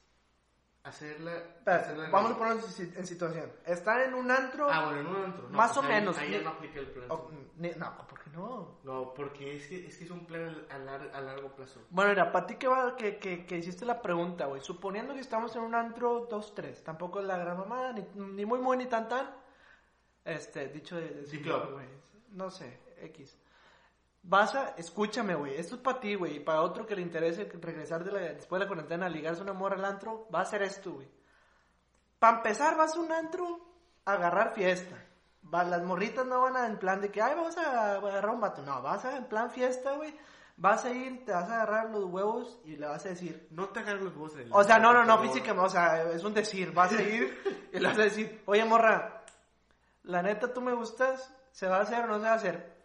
hacerla. 0.84 1.42
Hacerla 1.66 2.08
vamos 2.10 2.32
a 2.32 2.38
ponernos 2.38 2.80
en 2.80 2.90
si- 2.92 2.98
en 2.98 3.06
situación. 3.06 3.50
Estar 3.66 4.00
en 4.02 4.14
un 4.14 4.30
antro... 4.30 4.68
Ah, 4.70 4.84
bueno, 4.86 5.00
en 5.00 5.06
un 5.08 5.24
antro. 5.24 5.48
no, 5.48 5.56
Más 5.56 5.76
o 5.76 5.82
menos, 5.82 6.16
Ahí 6.16 6.40
no 6.42 6.50
aplica 6.50 6.78
el 6.80 6.86
plan. 6.86 7.08
no, 7.08 7.26
¿por 7.26 8.08
qué 8.08 8.09
no? 8.32 8.78
No, 8.84 9.12
porque 9.14 9.56
es 9.56 9.66
que, 9.68 9.86
es 9.86 9.96
que 9.98 10.04
es 10.04 10.10
un 10.10 10.26
plan 10.26 10.66
a, 10.70 10.78
lar- 10.78 11.10
a 11.12 11.20
largo 11.20 11.54
plazo. 11.54 11.80
Bueno, 11.90 12.10
mira, 12.10 12.30
para 12.32 12.46
ti 12.46 12.56
que, 12.56 12.68
va, 12.68 12.96
que, 12.96 13.18
que, 13.18 13.44
que 13.46 13.58
hiciste 13.58 13.84
la 13.84 14.00
pregunta, 14.00 14.46
güey, 14.46 14.60
suponiendo 14.62 15.14
que 15.14 15.20
estamos 15.20 15.54
en 15.56 15.62
un 15.62 15.74
antro 15.74 16.28
2-3, 16.28 16.82
tampoco 16.82 17.20
es 17.20 17.26
la 17.26 17.36
gran 17.38 17.58
mamada, 17.58 17.92
ni, 17.92 18.02
ni 18.14 18.44
muy 18.46 18.58
muy 18.60 18.76
ni 18.76 18.86
tan 18.86 19.08
tan, 19.08 19.30
este, 20.24 20.68
dicho 20.68 20.96
de... 20.96 21.08
de 21.08 21.26
Sí, 21.26 21.40
claro. 21.40 21.72
güey, 21.72 21.86
no 22.30 22.50
sé, 22.50 22.80
X. 23.02 23.36
Vas 24.22 24.54
a, 24.54 24.74
escúchame, 24.76 25.34
güey, 25.34 25.54
esto 25.56 25.76
es 25.76 25.80
para 25.80 25.98
ti, 25.98 26.14
güey, 26.14 26.36
y 26.36 26.40
para 26.40 26.60
otro 26.62 26.86
que 26.86 26.94
le 26.94 27.02
interese 27.02 27.44
regresar 27.60 28.04
de 28.04 28.12
la, 28.12 28.20
después 28.20 28.58
de 28.60 28.64
la 28.66 28.68
cuarentena, 28.68 29.08
ligarse 29.08 29.42
una 29.42 29.54
morra 29.54 29.76
al 29.76 29.84
antro, 29.84 30.28
va 30.34 30.42
a 30.42 30.44
ser 30.44 30.62
esto, 30.62 30.92
güey. 30.92 31.08
Para 32.18 32.36
empezar, 32.38 32.76
vas 32.76 32.94
a 32.96 33.00
un 33.00 33.10
antro 33.12 33.60
a 34.04 34.12
agarrar 34.12 34.52
fiesta. 34.54 35.06
Las 35.50 35.82
morritas 35.82 36.26
no 36.26 36.42
van 36.42 36.56
a 36.56 36.66
en 36.66 36.78
plan 36.78 37.00
de 37.00 37.10
que, 37.10 37.20
ay, 37.20 37.34
vamos 37.34 37.56
a 37.56 37.96
agarrar 37.96 38.30
un 38.30 38.40
vato. 38.40 38.62
No, 38.62 38.80
vas 38.82 39.04
a 39.04 39.16
en 39.16 39.24
plan 39.24 39.50
fiesta, 39.50 39.96
güey. 39.96 40.14
Vas 40.56 40.84
a 40.84 40.90
ir, 40.90 41.24
te 41.24 41.32
vas 41.32 41.48
a 41.48 41.54
agarrar 41.54 41.90
los 41.90 42.04
huevos 42.04 42.60
y 42.64 42.76
le 42.76 42.86
vas 42.86 43.04
a 43.06 43.08
decir. 43.08 43.48
No 43.50 43.70
te 43.70 43.80
agarres 43.80 44.02
los 44.02 44.14
huevos 44.14 44.36
en 44.36 44.48
O 44.52 44.62
sea, 44.62 44.78
no, 44.78 44.92
no, 44.92 45.04
no, 45.04 45.18
físicamente, 45.18 45.66
o 45.66 45.68
sea, 45.70 46.10
es 46.12 46.22
un 46.22 46.34
decir. 46.34 46.72
Vas 46.72 46.92
a 46.92 47.02
ir 47.02 47.68
y 47.72 47.78
le 47.78 47.88
vas 47.88 47.98
a 47.98 48.02
decir, 48.02 48.42
oye, 48.46 48.64
morra, 48.64 49.24
la 50.04 50.22
neta 50.22 50.52
tú 50.52 50.60
me 50.60 50.72
gustas, 50.72 51.34
¿se 51.50 51.66
va 51.66 51.78
a 51.78 51.82
hacer 51.82 52.04
o 52.04 52.06
no 52.08 52.18
se 52.18 52.24
va 52.24 52.32
a 52.32 52.34
hacer? 52.34 52.80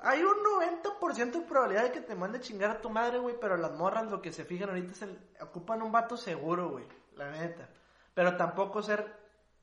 Hay 0.00 0.22
un 0.22 0.36
90% 0.82 1.32
de 1.32 1.40
probabilidad 1.40 1.84
de 1.84 1.92
que 1.92 2.00
te 2.00 2.14
mande 2.14 2.38
a 2.38 2.40
chingar 2.40 2.70
a 2.70 2.80
tu 2.80 2.90
madre, 2.90 3.18
güey, 3.18 3.36
pero 3.40 3.56
las 3.56 3.72
morras 3.72 4.10
lo 4.10 4.20
que 4.20 4.32
se 4.32 4.44
fijan 4.44 4.68
ahorita 4.68 4.92
es 4.92 5.02
el... 5.02 5.18
Ocupan 5.40 5.82
un 5.82 5.92
vato 5.92 6.16
seguro, 6.16 6.70
güey, 6.70 6.84
la 7.16 7.30
neta. 7.30 7.68
Pero 8.12 8.36
tampoco 8.36 8.82
ser... 8.82 9.19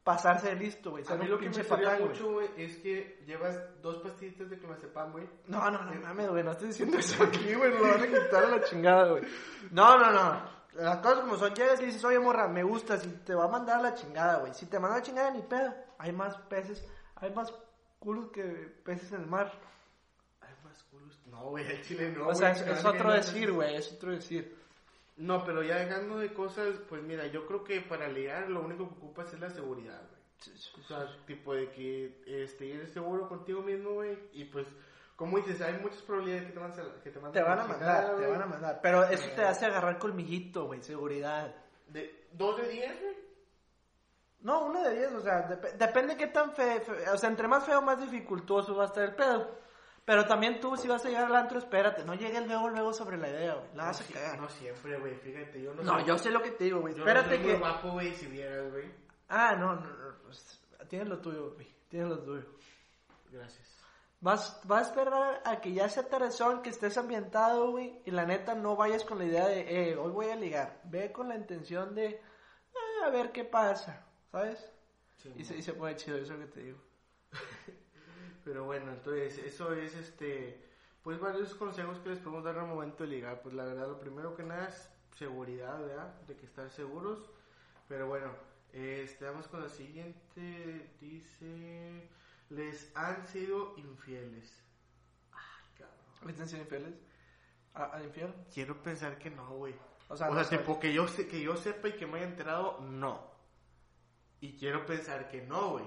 Pasarse 0.08 0.48
de 0.48 0.56
listo, 0.56 0.92
güey. 0.92 1.04
A 1.10 1.16
mí 1.16 1.28
lo 1.28 1.38
que 1.38 1.50
me 1.50 1.64
patán, 1.66 2.02
mucho, 2.02 2.32
güey, 2.32 2.48
es 2.56 2.78
que 2.78 3.22
llevas 3.28 3.60
dos 3.82 3.98
pastillitas 3.98 4.50
de 4.50 4.58
clonazepam, 4.58 5.12
güey. 5.12 5.28
No, 5.48 5.70
no, 5.70 5.84
no 5.84 5.94
mames, 6.00 6.30
güey, 6.30 6.46
no 6.46 6.52
estoy 6.52 6.68
diciendo 6.68 6.98
eso 7.00 7.26
aquí, 7.26 7.54
güey, 7.54 7.78
lo 7.78 7.82
van 7.82 8.02
a 8.04 8.08
quitar 8.08 8.46
a 8.46 8.48
la 8.48 8.64
chingada, 8.64 9.12
güey. 9.12 9.24
No, 9.70 9.98
no, 9.98 10.12
no. 10.14 10.42
Las 10.76 11.00
cosas 11.00 11.20
como 11.20 11.36
son, 11.36 11.54
llegas 11.54 11.82
y 11.82 11.88
dices, 11.88 12.06
oye, 12.06 12.20
morra, 12.20 12.48
me 12.48 12.64
gusta, 12.64 12.96
si 12.98 13.10
te 13.26 13.36
va 13.36 13.44
a 13.44 13.48
mandar 13.50 13.80
a 13.80 13.82
la 13.82 13.96
chingada, 13.96 14.40
güey. 14.40 14.54
Si 14.54 14.68
te 14.68 14.80
manda 14.80 14.96
a 14.96 15.00
la 15.00 15.06
chingada, 15.06 15.32
ni 15.32 15.42
pedo. 15.42 15.76
Hay 15.98 16.14
más 16.14 16.38
peces, 16.38 16.88
hay 17.16 17.34
más 17.34 17.54
culos 18.00 18.30
que 18.32 18.44
peces 18.86 19.12
en 19.12 19.24
el 19.24 19.28
mar. 19.28 19.52
Hay 20.40 20.54
más 20.64 20.84
culos. 20.84 21.20
No, 21.26 21.50
güey, 21.50 21.68
al 21.68 21.82
chile 21.82 22.16
no. 22.18 22.30
o 22.30 22.34
sea, 22.34 22.52
es, 22.52 22.62
es 22.62 22.86
otro 22.86 23.12
decir, 23.12 23.52
güey, 23.52 23.76
es 23.76 23.92
otro 23.92 24.12
decir. 24.12 24.56
No, 25.18 25.44
pero 25.44 25.64
ya 25.64 25.78
dejando 25.78 26.20
de 26.20 26.32
cosas, 26.34 26.76
pues 26.90 27.02
mira, 27.02 27.26
yo 27.28 27.46
creo 27.48 27.64
que 27.64 27.82
para 27.82 28.08
ligar 28.08 28.50
lo 28.50 28.62
único 28.62 28.88
que 28.88 28.96
ocupas 28.96 29.34
es 29.34 29.40
la 29.40 29.50
seguridad, 29.50 30.00
güey. 30.10 30.18
O 30.80 30.84
sea, 30.88 31.08
tipo 31.26 31.56
de 31.56 31.70
que 31.72 32.22
este, 32.28 32.72
eres 32.74 32.92
seguro 32.94 33.28
contigo 33.28 33.62
mismo, 33.64 33.94
güey. 33.96 34.18
Y 34.34 34.46
pues, 34.46 34.68
como 35.16 35.38
dices, 35.38 35.60
hay 35.62 35.74
muchas 35.82 36.04
probabilidades 36.04 36.46
que 36.46 36.54
te, 36.54 36.60
mandan 36.60 36.80
a- 36.86 37.02
que 37.02 37.10
te 37.10 37.20
Te 37.20 37.42
van 37.42 37.60
a 37.60 37.64
mandar, 37.66 38.16
te 38.18 38.28
van 38.28 38.42
a 38.44 38.46
mandar. 38.46 38.80
Pero 38.84 39.04
eso 39.06 39.28
te 39.36 39.42
hace 39.44 39.66
agarrar 39.66 39.98
colmillito, 39.98 40.66
güey, 40.68 40.84
seguridad. 40.84 41.52
De, 41.88 42.28
¿Dos 42.34 42.58
de 42.62 42.68
diez, 42.70 43.02
güey? 43.02 43.18
No, 44.42 44.66
uno 44.66 44.84
de 44.84 44.94
diez, 44.96 45.12
o 45.14 45.22
sea, 45.22 45.50
dep- 45.50 45.74
depende 45.78 46.16
qué 46.16 46.28
tan 46.28 46.52
feo, 46.54 46.80
o 47.12 47.18
sea, 47.18 47.30
entre 47.30 47.48
más 47.48 47.66
feo, 47.66 47.82
más 47.82 48.00
dificultoso 48.00 48.76
va 48.76 48.84
a 48.84 48.88
estar 48.88 49.04
el 49.04 49.16
pedo. 49.16 49.50
Pero 50.08 50.26
también 50.26 50.62
tú, 50.62 50.78
si 50.78 50.88
vas 50.88 51.04
a 51.06 51.10
llegar 51.10 51.26
al 51.26 51.36
antro, 51.36 51.60
espérate, 51.60 52.06
no 52.06 52.14
llegues 52.16 52.48
luego, 52.48 52.70
luego 52.70 52.94
sobre 52.94 53.18
la 53.18 53.28
idea, 53.28 53.56
güey, 53.56 53.68
la 53.76 53.88
vas 53.88 54.00
a 54.00 54.04
no, 54.06 54.10
cagar. 54.14 54.40
No 54.40 54.48
siempre, 54.48 54.98
güey, 54.98 55.16
fíjate, 55.18 55.62
yo 55.62 55.74
no 55.74 55.84
No, 55.84 55.96
soy- 55.96 56.06
yo 56.06 56.18
sé 56.18 56.32
lo 56.32 56.42
que 56.42 56.52
te 56.52 56.64
digo, 56.64 56.80
güey, 56.80 56.94
yo 56.96 57.00
espérate 57.02 57.38
no 57.38 57.44
soy 57.44 57.46
que... 57.54 57.60
guapo, 57.60 57.92
güey, 57.92 58.14
si 58.14 58.28
vieras, 58.28 58.72
güey. 58.72 58.90
Ah, 59.28 59.58
no, 59.60 59.76
no, 59.76 59.82
no, 59.82 60.16
pues, 60.24 60.62
tienes 60.88 61.10
lo 61.10 61.20
tuyo, 61.20 61.52
güey, 61.56 61.68
tienes 61.90 62.08
lo 62.08 62.20
tuyo. 62.20 62.46
Gracias. 63.34 63.68
Vas, 64.22 64.62
vas 64.64 64.86
a 64.86 64.90
esperar 64.90 65.42
a 65.44 65.60
que 65.60 65.74
ya 65.74 65.90
sea 65.90 66.08
tardezón, 66.08 66.62
que 66.62 66.70
estés 66.70 66.98
ambientado, 66.98 67.72
güey, 67.72 68.02
y 68.06 68.12
la 68.12 68.26
neta 68.26 68.56
no 68.56 68.78
vayas 68.78 69.04
con 69.04 69.20
la 69.20 69.26
idea 69.26 69.46
de, 69.48 69.90
eh, 69.92 69.98
hoy 69.98 70.12
voy 70.14 70.28
a 70.30 70.38
ligar. 70.38 70.80
Ve 70.86 71.12
con 71.12 71.28
la 71.28 71.36
intención 71.36 71.94
de, 71.94 72.06
eh, 72.06 73.04
a 73.06 73.10
ver 73.10 73.34
qué 73.34 73.44
pasa, 73.44 74.06
¿sabes? 74.32 74.72
Sí, 75.18 75.34
Y 75.36 75.44
se, 75.44 75.58
y 75.58 75.62
se 75.62 75.74
pone 75.74 75.98
chido, 75.98 76.16
eso 76.18 76.38
que 76.40 76.46
te 76.46 76.62
digo. 76.62 76.78
Pero 78.48 78.64
bueno, 78.64 78.94
entonces, 78.94 79.38
eso 79.40 79.74
es 79.74 79.94
este. 79.94 80.64
Pues 81.04 81.20
varios 81.20 81.54
consejos 81.54 82.00
que 82.00 82.10
les 82.12 82.20
podemos 82.20 82.46
dar 82.46 82.58
al 82.58 82.68
momento 82.68 83.04
de 83.04 83.10
ligar. 83.10 83.42
Pues 83.42 83.54
la 83.54 83.66
verdad, 83.66 83.90
lo 83.90 84.00
primero 84.00 84.36
que 84.38 84.44
nada 84.44 84.70
es 84.70 84.90
seguridad, 85.18 85.78
¿verdad? 85.82 86.14
De 86.22 86.38
que 86.38 86.46
estar 86.46 86.70
seguros. 86.70 87.30
Pero 87.90 88.08
bueno, 88.08 88.32
este, 88.72 89.26
vamos 89.26 89.50
con 89.50 89.62
la 89.62 89.68
siguiente. 89.68 90.96
Dice: 91.02 92.10
Les 92.50 92.90
han 92.96 93.26
sido 93.28 93.74
infieles. 93.78 94.64
Ah, 95.34 95.60
cabrón. 95.78 95.98
¿Viste 96.26 96.46
sido 96.46 96.62
infieles? 96.62 96.94
¿A- 97.74 97.92
¿Al 97.98 98.06
infiel? 98.06 98.34
Quiero 98.54 98.82
pensar 98.82 99.18
que 99.20 99.30
no, 99.30 99.46
güey. 99.58 99.76
O 100.08 100.14
O 100.14 100.18
sea, 100.18 100.30
sea, 100.30 100.30
no 100.30 100.44
sé. 100.46 100.58
tipo 100.58 100.80
que 100.80 100.94
yo, 100.94 101.06
sé, 101.10 101.28
que 101.28 101.42
yo 101.42 101.58
sepa 101.58 101.90
y 101.90 101.98
que 101.98 102.08
me 102.08 102.20
haya 102.20 102.28
enterado, 102.30 102.80
no. 102.80 103.30
Y 104.40 104.58
quiero 104.58 104.86
pensar 104.86 105.28
que 105.28 105.42
no, 105.42 105.72
güey. 105.72 105.86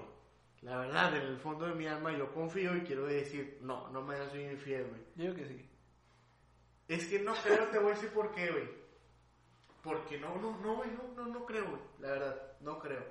La 0.61 0.77
verdad, 0.77 1.15
en 1.15 1.23
el 1.23 1.37
fondo 1.37 1.65
de 1.65 1.73
mi 1.73 1.87
alma 1.87 2.11
yo 2.15 2.31
confío 2.33 2.75
y 2.77 2.81
quiero 2.81 3.05
decir, 3.05 3.57
no, 3.61 3.89
no 3.89 4.01
me 4.03 4.15
soy 4.29 4.43
infiel, 4.45 4.85
güey. 4.87 5.01
Yo 5.15 5.23
digo 5.23 5.35
que 5.35 5.45
sí. 5.47 5.69
Es 6.87 7.07
que 7.07 7.19
no 7.19 7.33
creo, 7.33 7.67
te 7.69 7.79
voy 7.79 7.91
a 7.91 7.95
decir 7.95 8.09
por 8.11 8.31
qué, 8.31 8.51
güey. 8.51 8.69
Porque 9.81 10.19
no, 10.19 10.35
no, 10.35 10.55
no, 10.59 10.75
güey, 10.75 10.91
no, 10.91 11.03
no, 11.15 11.25
no 11.33 11.45
creo, 11.45 11.67
güey. 11.67 11.81
La 11.99 12.09
verdad, 12.11 12.41
no 12.61 12.77
creo. 12.77 13.03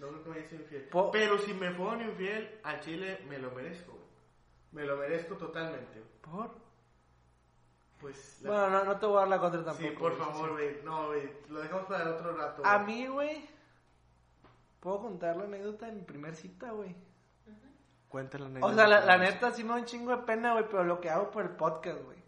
No 0.00 0.08
creo 0.08 0.22
que 0.24 0.30
me 0.30 0.36
haya 0.38 0.48
sido 0.48 0.62
infiel. 0.62 0.82
Po- 0.88 1.10
Pero 1.10 1.36
si 1.38 1.52
me 1.52 1.70
fueron 1.72 2.00
infiel, 2.00 2.58
al 2.62 2.80
chile 2.80 3.20
me 3.28 3.38
lo 3.38 3.50
merezco, 3.50 3.92
güey. 3.92 4.04
Me 4.72 4.84
lo 4.84 4.96
merezco 4.96 5.34
totalmente, 5.36 5.98
güey. 6.00 6.12
¿Por? 6.22 6.50
Pues, 8.00 8.40
la- 8.42 8.50
Bueno, 8.50 8.70
no, 8.70 8.84
no 8.84 8.98
te 8.98 9.06
voy 9.06 9.16
a 9.16 9.20
dar 9.20 9.28
la 9.28 9.38
contra 9.40 9.64
tampoco. 9.64 9.88
sí, 9.88 9.94
por 9.96 10.16
güey, 10.16 10.24
favor, 10.24 10.46
sí. 10.48 10.52
güey. 10.54 10.82
No, 10.84 11.06
güey, 11.08 11.30
lo 11.50 11.60
dejamos 11.60 11.86
para 11.86 12.02
el 12.04 12.08
otro 12.08 12.36
rato. 12.36 12.62
A 12.64 12.82
güey. 12.82 12.86
mí, 12.96 13.06
güey, 13.08 13.48
puedo 14.82 15.00
contar 15.00 15.36
la 15.36 15.44
anécdota 15.44 15.86
de 15.86 15.92
mi 15.92 16.02
primer 16.02 16.34
cita, 16.34 16.72
güey. 16.72 16.94
Cuéntala, 18.08 18.50
O 18.60 18.74
sea, 18.74 18.86
la, 18.86 19.00
la 19.06 19.16
neta 19.16 19.52
sí 19.52 19.62
me 19.62 19.70
da 19.70 19.76
un 19.76 19.84
chingo 19.86 20.10
de 20.14 20.22
pena, 20.24 20.52
güey, 20.52 20.66
pero 20.68 20.84
lo 20.84 21.00
que 21.00 21.08
hago 21.08 21.30
por 21.30 21.44
el 21.44 21.50
podcast, 21.56 22.02
güey. 22.02 22.18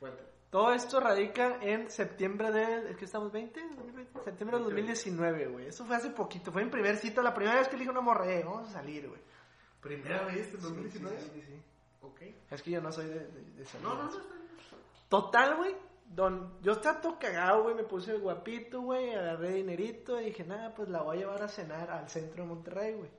Cuéntala. 0.00 0.28
Todo 0.48 0.72
esto 0.72 1.00
radica 1.00 1.58
en 1.60 1.90
septiembre 1.90 2.50
del... 2.50 2.86
¿Es 2.86 2.96
que 2.96 3.04
estamos 3.04 3.30
20? 3.32 3.60
¿2020? 3.60 4.24
Septiembre 4.24 4.56
del 4.56 4.64
2019, 4.64 5.46
güey. 5.48 5.66
Eso 5.66 5.84
fue 5.84 5.96
hace 5.96 6.10
poquito. 6.10 6.50
Fue 6.52 6.64
mi 6.64 6.70
primer 6.70 6.96
cita, 6.96 7.20
la 7.20 7.34
primera 7.34 7.58
vez 7.58 7.68
que 7.68 7.74
le 7.74 7.80
dije 7.80 7.90
una 7.90 8.00
morra, 8.00 8.26
eh, 8.32 8.42
vamos 8.42 8.68
a 8.70 8.72
salir, 8.72 9.06
güey. 9.08 9.20
¿Primera 9.82 10.24
vez 10.24 10.54
en 10.54 10.60
Sí, 10.60 10.66
2019? 10.66 11.20
sí, 11.20 11.30
sí, 11.34 11.42
sí. 11.42 11.62
Ok. 12.00 12.22
Es 12.50 12.62
que 12.62 12.70
yo 12.70 12.80
no 12.80 12.90
soy 12.92 13.06
de, 13.08 13.26
de, 13.26 13.42
de 13.52 13.64
salir. 13.66 13.86
No, 13.86 13.96
no, 13.96 14.04
no. 14.04 14.10
Total, 15.10 15.56
güey. 15.56 15.76
Don, 16.08 16.60
yo 16.62 16.72
estaba 16.72 17.00
todo 17.00 17.18
cagado, 17.18 17.64
güey. 17.64 17.74
Me 17.74 17.84
puse 17.84 18.14
guapito, 18.14 18.80
güey. 18.80 19.14
Agarré 19.14 19.52
dinerito 19.54 20.20
y 20.20 20.26
dije, 20.26 20.44
nada, 20.44 20.74
pues 20.74 20.88
la 20.88 21.02
voy 21.02 21.16
a 21.16 21.20
llevar 21.20 21.42
a 21.42 21.48
cenar 21.48 21.90
al 21.90 22.08
centro 22.08 22.42
de 22.44 22.48
Monterrey, 22.48 22.94
güey. 22.94 23.10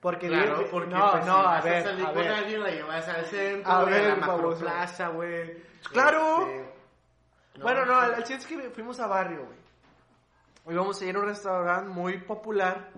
Porque, 0.00 0.28
Claro, 0.28 0.64
porque 0.70 0.94
no, 0.94 1.10
pues, 1.12 1.26
no, 1.26 1.34
si 1.34 1.40
a 1.40 1.42
vas 1.44 1.64
ver, 1.64 1.82
salir 1.84 2.04
a 2.04 2.12
con 2.12 2.16
ver. 2.22 2.32
alguien, 2.32 2.62
la 2.62 2.70
llevas 2.70 3.08
al 3.08 3.24
centro, 3.26 3.70
A 3.72 3.82
güey, 3.82 3.94
a 3.94 3.98
ver, 3.98 4.08
la 4.08 4.26
macroplaza, 4.26 5.08
güey. 5.08 5.62
Claro. 5.92 6.48
Este, 6.48 7.60
bueno, 7.60 7.84
no, 7.84 8.00
sí. 8.00 8.12
el 8.16 8.24
chiste 8.24 8.34
es 8.36 8.46
que 8.46 8.70
fuimos 8.70 8.98
a 8.98 9.06
barrio, 9.06 9.44
güey. 9.46 10.74
Íbamos 10.74 11.00
a 11.00 11.04
ir 11.04 11.14
a 11.16 11.18
un 11.20 11.26
restaurante 11.26 11.90
muy 11.90 12.18
popular. 12.18 12.90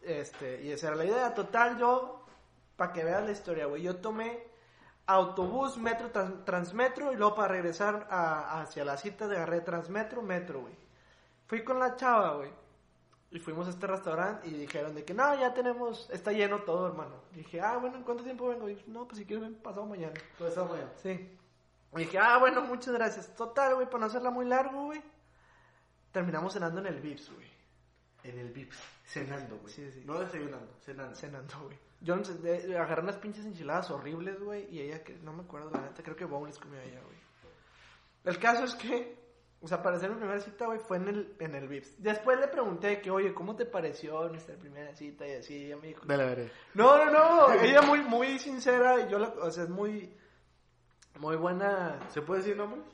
Este, 0.00 0.62
y 0.62 0.70
esa 0.70 0.88
era 0.88 0.96
la 0.96 1.04
idea. 1.04 1.34
Total, 1.34 1.76
yo, 1.78 2.24
para 2.76 2.92
que 2.92 3.04
veas 3.04 3.24
la 3.24 3.32
historia, 3.32 3.66
güey, 3.66 3.82
yo 3.82 3.96
tomé 3.96 4.46
autobús, 5.06 5.76
metro, 5.76 6.10
trans- 6.10 6.44
transmetro 6.44 7.12
y 7.12 7.16
luego 7.16 7.34
para 7.34 7.48
regresar 7.48 8.06
a- 8.10 8.60
hacia 8.62 8.84
la 8.84 8.96
cita 8.96 9.28
de 9.28 9.36
agarré 9.36 9.60
transmetro, 9.60 10.22
metro, 10.22 10.60
güey. 10.62 10.74
Fui 11.46 11.62
con 11.64 11.78
la 11.78 11.96
chava, 11.96 12.34
güey. 12.36 12.50
Y 13.30 13.40
fuimos 13.40 13.66
a 13.66 13.70
este 13.70 13.86
restaurante 13.88 14.46
y 14.46 14.52
dijeron 14.52 14.94
de 14.94 15.04
que 15.04 15.12
no, 15.12 15.34
ya 15.38 15.52
tenemos, 15.52 16.08
está 16.10 16.30
lleno 16.32 16.60
todo, 16.62 16.86
hermano. 16.86 17.16
dije, 17.32 17.60
ah, 17.60 17.76
bueno, 17.78 17.96
¿en 17.96 18.04
cuánto 18.04 18.22
tiempo 18.22 18.46
vengo? 18.48 18.68
Y 18.68 18.82
no, 18.86 19.06
pues 19.06 19.18
si 19.18 19.26
quieres 19.26 19.42
ven 19.44 19.56
pasado 19.56 19.86
mañana. 19.86 20.14
Pues 20.38 20.50
está 20.50 20.62
bueno. 20.62 20.86
Sí. 21.02 21.36
Y 21.96 21.98
dije, 21.98 22.18
ah, 22.18 22.38
bueno, 22.38 22.60
muchas 22.62 22.94
gracias. 22.94 23.34
Total, 23.34 23.74
güey, 23.74 23.86
para 23.86 23.98
no 24.00 24.06
hacerla 24.06 24.30
muy 24.30 24.46
largo, 24.46 24.84
güey. 24.86 25.02
Terminamos 26.12 26.52
cenando 26.52 26.80
en 26.80 26.86
el 26.86 27.00
Vips, 27.00 27.32
güey. 27.34 27.48
En 28.22 28.38
el 28.38 28.52
Vips, 28.52 28.78
cenando, 29.04 29.58
güey. 29.58 29.72
Sí, 29.72 29.90
sí. 29.90 30.02
No 30.06 30.18
desayunando, 30.20 30.72
cenando. 30.80 31.14
Cenando, 31.16 31.54
güey. 31.64 31.78
Yo 32.00 32.16
no 32.16 32.24
sé, 32.24 32.34
de- 32.34 32.76
agarré 32.78 33.02
unas 33.02 33.16
pinches 33.16 33.44
enchiladas 33.46 33.90
horribles, 33.90 34.40
güey. 34.40 34.66
Y 34.70 34.80
ella, 34.80 35.02
que 35.02 35.14
no 35.18 35.32
me 35.32 35.42
acuerdo, 35.42 35.70
la 35.70 35.80
neta, 35.80 36.02
creo 36.02 36.16
que 36.16 36.24
Boneless 36.24 36.58
comió 36.58 36.80
ella, 36.80 37.00
güey. 37.02 37.16
El 38.24 38.38
caso 38.38 38.64
es 38.64 38.74
que, 38.74 39.16
o 39.60 39.68
sea, 39.68 39.82
para 39.82 39.96
hacer 39.96 40.10
mi 40.10 40.16
primera 40.16 40.40
cita, 40.40 40.66
güey, 40.66 40.78
fue 40.78 40.96
en 40.98 41.08
el, 41.08 41.36
en 41.40 41.54
el 41.54 41.68
Vips. 41.68 42.02
Después 42.02 42.38
le 42.40 42.48
pregunté 42.48 43.00
que, 43.00 43.10
oye, 43.10 43.32
¿cómo 43.34 43.54
te 43.56 43.64
pareció 43.66 44.28
nuestra 44.28 44.56
primera 44.56 44.94
cita? 44.94 45.26
Y 45.26 45.32
así, 45.32 45.66
ella 45.66 45.76
me 45.76 45.88
dijo, 45.88 46.04
la 46.06 46.16
veré. 46.16 46.50
No, 46.74 47.04
no, 47.04 47.10
no. 47.10 47.52
Ella 47.54 47.82
muy, 47.82 48.00
muy 48.02 48.38
sincera 48.38 49.00
y 49.00 49.10
yo, 49.10 49.18
la, 49.18 49.28
o 49.28 49.50
sea, 49.50 49.64
es 49.64 49.70
muy, 49.70 50.14
muy 51.18 51.36
buena. 51.36 52.00
¿Se 52.10 52.22
puede 52.22 52.40
decir 52.40 52.56
nombres? 52.56 52.84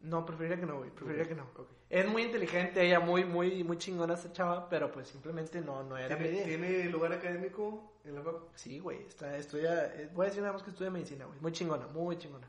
No, 0.00 0.24
preferiría 0.24 0.58
que 0.60 0.66
no, 0.66 0.78
güey. 0.78 0.90
Preferiría 0.90 1.24
Ok, 1.24 1.28
que 1.30 1.34
no. 1.34 1.42
ok. 1.56 1.68
Es 1.90 2.06
muy 2.08 2.22
inteligente, 2.22 2.84
ella 2.86 3.00
muy, 3.00 3.24
muy, 3.24 3.64
muy 3.64 3.78
chingona 3.78 4.14
esta 4.14 4.30
chava, 4.32 4.68
pero 4.68 4.92
pues 4.92 5.08
simplemente 5.08 5.60
no, 5.60 5.82
no 5.82 5.96
era 5.96 6.16
¿Tiene. 6.16 6.42
¿Tiene 6.44 6.84
lugar 6.84 7.12
académico 7.12 7.94
en 8.04 8.14
la 8.14 8.22
facu? 8.22 8.46
Sí, 8.54 8.78
güey, 8.78 9.02
está, 9.06 9.36
estudia, 9.36 9.86
eh, 9.94 10.10
voy 10.14 10.26
a 10.26 10.28
decir 10.28 10.42
nada 10.42 10.52
más 10.52 10.62
que 10.62 10.70
estudia 10.70 10.90
medicina, 10.90 11.24
güey. 11.24 11.40
Muy 11.40 11.50
chingona, 11.52 11.86
muy 11.88 12.16
chingona. 12.18 12.48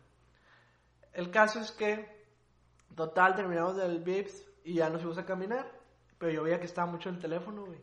El 1.14 1.32
caso 1.32 1.60
es 1.60 1.72
que, 1.72 2.06
total, 2.96 3.36
terminamos 3.36 3.78
del 3.78 4.00
VIPS 4.00 4.46
y 4.64 4.76
ya 4.76 4.90
nos 4.90 5.02
fuimos 5.02 5.18
a 5.18 5.26
caminar, 5.26 5.72
pero 6.18 6.32
yo 6.32 6.44
veía 6.44 6.60
que 6.60 6.66
estaba 6.66 6.92
mucho 6.92 7.10
en 7.10 7.16
el 7.16 7.22
teléfono, 7.22 7.66
güey. 7.66 7.80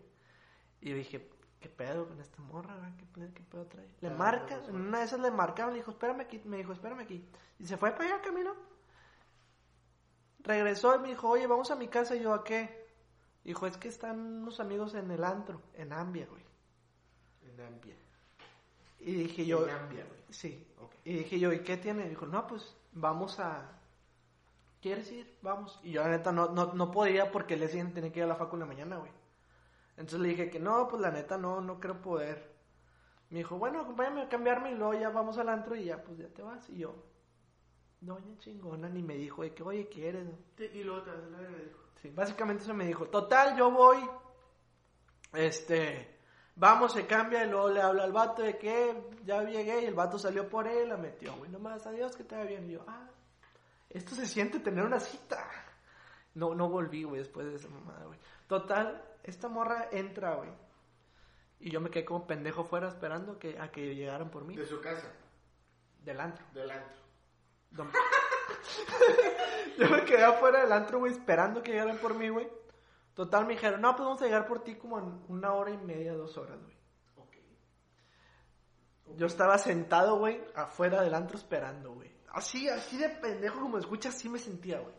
Y 0.80 0.92
dije, 0.92 1.28
¿qué 1.58 1.68
pedo 1.68 2.06
con 2.06 2.20
esta 2.20 2.40
morra, 2.42 2.76
güey? 2.76 2.96
¿Qué, 2.98 3.04
pedo- 3.06 3.34
qué 3.34 3.42
pedo 3.42 3.66
trae? 3.66 3.88
Le 4.00 4.08
Ah, 4.08 4.12
marca, 4.14 4.60
en 4.68 4.76
una 4.76 4.98
de 5.00 5.04
esas 5.06 5.20
le 5.20 5.30
marcaron, 5.30 5.72
le 5.72 5.80
dijo, 5.80 5.90
espérame 5.90 6.20
aquí, 6.20 6.40
me 6.44 6.58
dijo, 6.58 6.72
espérame 6.72 7.00
aquí. 7.00 7.26
Y 7.58 7.66
se 7.66 7.76
fue 7.76 7.90
para 7.92 8.04
allá, 8.14 8.22
camino. 8.22 8.54
Regresó 10.46 10.94
y 10.94 11.00
me 11.00 11.08
dijo, 11.08 11.28
oye, 11.28 11.46
vamos 11.48 11.72
a 11.72 11.76
mi 11.76 11.88
casa. 11.88 12.14
Y 12.14 12.22
yo, 12.22 12.32
¿a 12.32 12.44
qué? 12.44 12.86
Dijo, 13.42 13.66
es 13.66 13.76
que 13.76 13.88
están 13.88 14.42
unos 14.42 14.60
amigos 14.60 14.94
en 14.94 15.10
el 15.10 15.24
antro, 15.24 15.60
en 15.74 15.92
Ambia, 15.92 16.26
güey. 16.26 16.44
En 17.42 17.60
Ambia. 17.60 17.96
Y 19.00 19.12
dije 19.12 19.44
yo, 19.44 19.66
En 19.68 19.74
Ambia, 19.74 20.04
güey. 20.04 20.20
sí. 20.30 20.66
Y 21.04 21.14
dije 21.14 21.38
yo, 21.38 21.52
¿y 21.52 21.60
qué 21.60 21.76
tiene? 21.76 22.08
Dijo, 22.08 22.26
no, 22.26 22.46
pues 22.46 22.76
vamos 22.92 23.38
a... 23.38 23.72
¿Quieres 24.80 25.10
ir? 25.12 25.36
Vamos. 25.42 25.80
Y 25.82 25.92
yo, 25.92 26.02
la 26.02 26.08
neta, 26.10 26.32
no, 26.32 26.48
no, 26.48 26.72
no 26.74 26.90
podía 26.90 27.30
porque 27.32 27.54
el 27.54 27.60
día 27.60 27.68
siguiente 27.68 27.94
tenía 27.94 28.12
que 28.12 28.20
ir 28.20 28.24
a 28.24 28.28
la 28.28 28.36
facu 28.36 28.56
en 28.56 28.60
la 28.60 28.66
mañana, 28.66 28.96
güey. 28.98 29.10
Entonces 29.96 30.20
le 30.20 30.28
dije 30.28 30.50
que 30.50 30.60
no, 30.60 30.86
pues 30.88 31.00
la 31.02 31.10
neta, 31.10 31.38
no, 31.38 31.60
no 31.60 31.80
creo 31.80 32.00
poder. 32.00 32.54
Me 33.30 33.38
dijo, 33.38 33.56
bueno, 33.58 33.80
acompáñame 33.80 34.22
a 34.22 34.28
cambiarme 34.28 34.72
y 34.72 34.74
luego 34.74 34.94
ya 34.94 35.08
vamos 35.10 35.38
al 35.38 35.48
antro 35.48 35.74
y 35.74 35.84
ya, 35.84 36.02
pues 36.02 36.18
ya 36.18 36.28
te 36.28 36.42
vas. 36.42 36.68
Y 36.70 36.78
yo, 36.78 36.94
doña 38.06 38.38
chingona, 38.38 38.88
ni 38.88 39.02
me 39.02 39.14
dijo 39.16 39.42
de 39.42 39.52
que, 39.54 39.62
oye, 39.62 39.88
¿quieres? 39.88 40.26
Te- 40.54 40.66
Y 40.74 40.82
luego 40.84 41.02
te 41.02 41.10
verga, 41.10 41.58
dijo. 41.58 41.78
Sí, 42.00 42.10
básicamente 42.10 42.62
eso 42.62 42.72
me 42.74 42.86
dijo. 42.86 43.06
Total, 43.08 43.56
yo 43.56 43.70
voy, 43.70 43.98
este, 45.32 46.18
vamos, 46.54 46.92
se 46.92 47.06
cambia 47.06 47.44
y 47.44 47.50
luego 47.50 47.68
le 47.68 47.80
habla 47.82 48.04
al 48.04 48.12
vato 48.12 48.42
de 48.42 48.56
que 48.58 49.10
ya 49.24 49.42
llegué 49.42 49.82
y 49.82 49.86
el 49.86 49.94
vato 49.94 50.18
salió 50.18 50.48
por 50.48 50.66
él, 50.66 50.88
la 50.88 50.96
metió, 50.96 51.34
güey, 51.36 51.50
nomás, 51.50 51.86
adiós, 51.86 52.16
que 52.16 52.24
te 52.24 52.36
vaya 52.36 52.48
bien. 52.48 52.68
Y 52.70 52.74
yo, 52.74 52.84
ah, 52.86 53.08
esto 53.90 54.14
se 54.14 54.26
siente 54.26 54.60
tener 54.60 54.84
una 54.84 55.00
cita. 55.00 55.48
No, 56.34 56.54
no 56.54 56.68
volví, 56.68 57.02
güey, 57.04 57.20
después 57.20 57.46
de 57.46 57.54
esa 57.56 57.68
mamada, 57.68 58.04
güey. 58.06 58.18
Total, 58.46 59.02
esta 59.22 59.48
morra 59.48 59.88
entra, 59.90 60.34
güey. 60.36 60.50
Y 61.58 61.70
yo 61.70 61.80
me 61.80 61.88
quedé 61.90 62.04
como 62.04 62.26
pendejo 62.26 62.64
fuera 62.64 62.88
esperando 62.88 63.38
que, 63.38 63.58
a 63.58 63.70
que 63.72 63.94
llegaran 63.94 64.30
por 64.30 64.44
mí. 64.44 64.54
De 64.54 64.66
su 64.66 64.78
casa, 64.82 65.10
Del 66.04 66.20
antro. 66.20 66.44
del 66.52 66.70
antro. 66.70 67.05
Don- 67.70 67.90
Yo 69.78 69.88
me 69.90 70.04
quedé 70.04 70.24
afuera 70.24 70.62
del 70.62 70.72
antro, 70.72 70.98
güey, 70.98 71.12
esperando 71.12 71.62
que 71.62 71.72
llegaran 71.72 71.98
por 71.98 72.14
mí, 72.14 72.28
güey. 72.28 72.48
Total, 73.14 73.46
me 73.46 73.54
dijeron, 73.54 73.80
no, 73.80 73.94
pues 73.96 74.04
vamos 74.06 74.22
a 74.22 74.24
llegar 74.26 74.46
por 74.46 74.62
ti 74.62 74.74
como 74.76 74.98
en 74.98 75.22
una 75.28 75.52
hora 75.54 75.70
y 75.70 75.78
media, 75.78 76.14
dos 76.14 76.36
horas, 76.38 76.58
güey. 76.62 76.76
Ok. 77.16 77.36
Yo 79.16 79.26
estaba 79.26 79.58
sentado, 79.58 80.18
güey, 80.18 80.42
afuera 80.54 81.02
del 81.02 81.14
antro 81.14 81.36
esperando, 81.38 81.92
güey. 81.94 82.14
Así, 82.32 82.68
así 82.68 82.98
de 82.98 83.08
pendejo 83.08 83.60
como 83.60 83.78
escuchas, 83.78 84.14
así 84.14 84.28
me 84.28 84.38
sentía, 84.38 84.80
güey. 84.80 84.94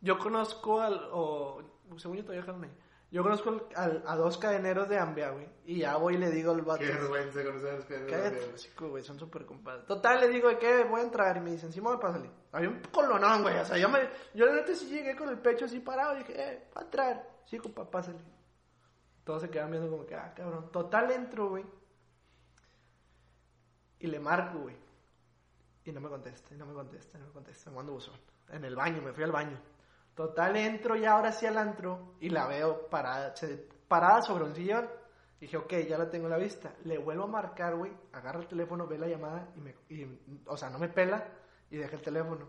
Yo 0.00 0.18
conozco 0.18 0.80
al, 0.80 1.08
o, 1.12 1.62
según 1.96 2.16
yo 2.18 2.22
todavía 2.24 2.42
dejaron 2.42 2.64
ahí. 2.64 2.76
Yo 3.14 3.22
conozco 3.22 3.68
al- 3.76 4.02
a 4.08 4.16
dos 4.16 4.38
cadeneros 4.38 4.88
de 4.88 4.98
Ambia, 4.98 5.30
güey. 5.30 5.48
Y 5.66 5.78
ya 5.78 5.96
voy 5.98 6.14
y 6.16 6.18
le 6.18 6.32
digo 6.32 6.50
al 6.50 6.62
vato. 6.62 6.80
Qué 6.80 6.90
vergüenza 6.90 7.44
conocer 7.44 7.70
a 7.70 7.76
los 7.76 7.84
Cállate, 7.84 8.50
hocico, 8.52 8.88
güey, 8.88 9.04
son 9.04 9.20
súper 9.20 9.46
compadres. 9.46 9.86
Total, 9.86 10.18
le 10.20 10.28
digo 10.30 10.48
que 10.58 10.82
voy 10.82 11.00
a 11.00 11.04
entrar 11.04 11.36
y 11.36 11.40
me 11.40 11.52
dicen, 11.52 11.72
Simón, 11.72 12.00
pásale. 12.00 12.28
Había 12.50 12.70
un 12.70 12.80
colonón, 12.90 13.42
güey, 13.42 13.56
o 13.56 13.64
sea, 13.64 13.78
yo 13.78 13.88
me, 13.88 14.00
yo 14.34 14.46
la 14.46 14.54
neta 14.56 14.74
sí 14.74 14.88
llegué 14.88 15.14
con 15.14 15.28
el 15.28 15.38
pecho 15.38 15.66
así 15.66 15.78
parado 15.78 16.16
y 16.16 16.18
dije, 16.24 16.32
eh, 16.36 16.68
va 16.76 16.80
a 16.80 16.84
entrar. 16.86 17.30
Sí, 17.46 17.56
compa, 17.58 17.88
pásale. 17.88 18.18
Todos 19.22 19.42
se 19.42 19.48
quedan 19.48 19.70
viendo 19.70 19.88
como 19.88 20.04
que, 20.04 20.16
ah, 20.16 20.34
cabrón. 20.34 20.72
Total, 20.72 21.08
entro, 21.12 21.50
güey. 21.50 21.64
Y 24.00 24.08
le 24.08 24.18
marco, 24.18 24.58
güey. 24.58 24.74
Y 25.84 25.92
no 25.92 26.00
me 26.00 26.08
contesta, 26.08 26.52
y 26.52 26.56
no 26.58 26.66
me 26.66 26.74
contesta, 26.74 27.16
y 27.16 27.20
no 27.20 27.28
me 27.28 27.32
contesta. 27.32 27.70
Me 27.70 27.76
mando 27.76 27.92
buzón. 27.92 28.16
En 28.48 28.64
el 28.64 28.74
baño, 28.74 29.00
me 29.02 29.12
fui 29.12 29.22
al 29.22 29.30
baño. 29.30 29.56
Total, 30.14 30.56
entro 30.56 30.94
ya 30.96 31.12
ahora 31.12 31.32
sí 31.32 31.46
al 31.46 31.58
antro 31.58 32.14
y 32.20 32.28
la 32.28 32.46
veo 32.46 32.88
parada, 32.88 33.34
parada 33.88 34.22
sobre 34.22 34.44
un 34.44 34.54
sillón. 34.54 34.88
Dije, 35.40 35.56
ok, 35.56 35.72
ya 35.88 35.98
la 35.98 36.08
tengo 36.08 36.26
a 36.26 36.30
la 36.30 36.38
vista. 36.38 36.72
Le 36.84 36.98
vuelvo 36.98 37.24
a 37.24 37.26
marcar, 37.26 37.74
güey. 37.74 37.92
Agarra 38.12 38.40
el 38.40 38.46
teléfono, 38.46 38.86
ve 38.86 38.96
la 38.96 39.08
llamada 39.08 39.48
y 39.56 39.60
me. 39.60 39.74
y, 39.88 40.06
o 40.46 40.56
sea, 40.56 40.70
no 40.70 40.78
me 40.78 40.88
pela 40.88 41.26
y 41.70 41.76
deja 41.76 41.96
el 41.96 42.02
teléfono. 42.02 42.48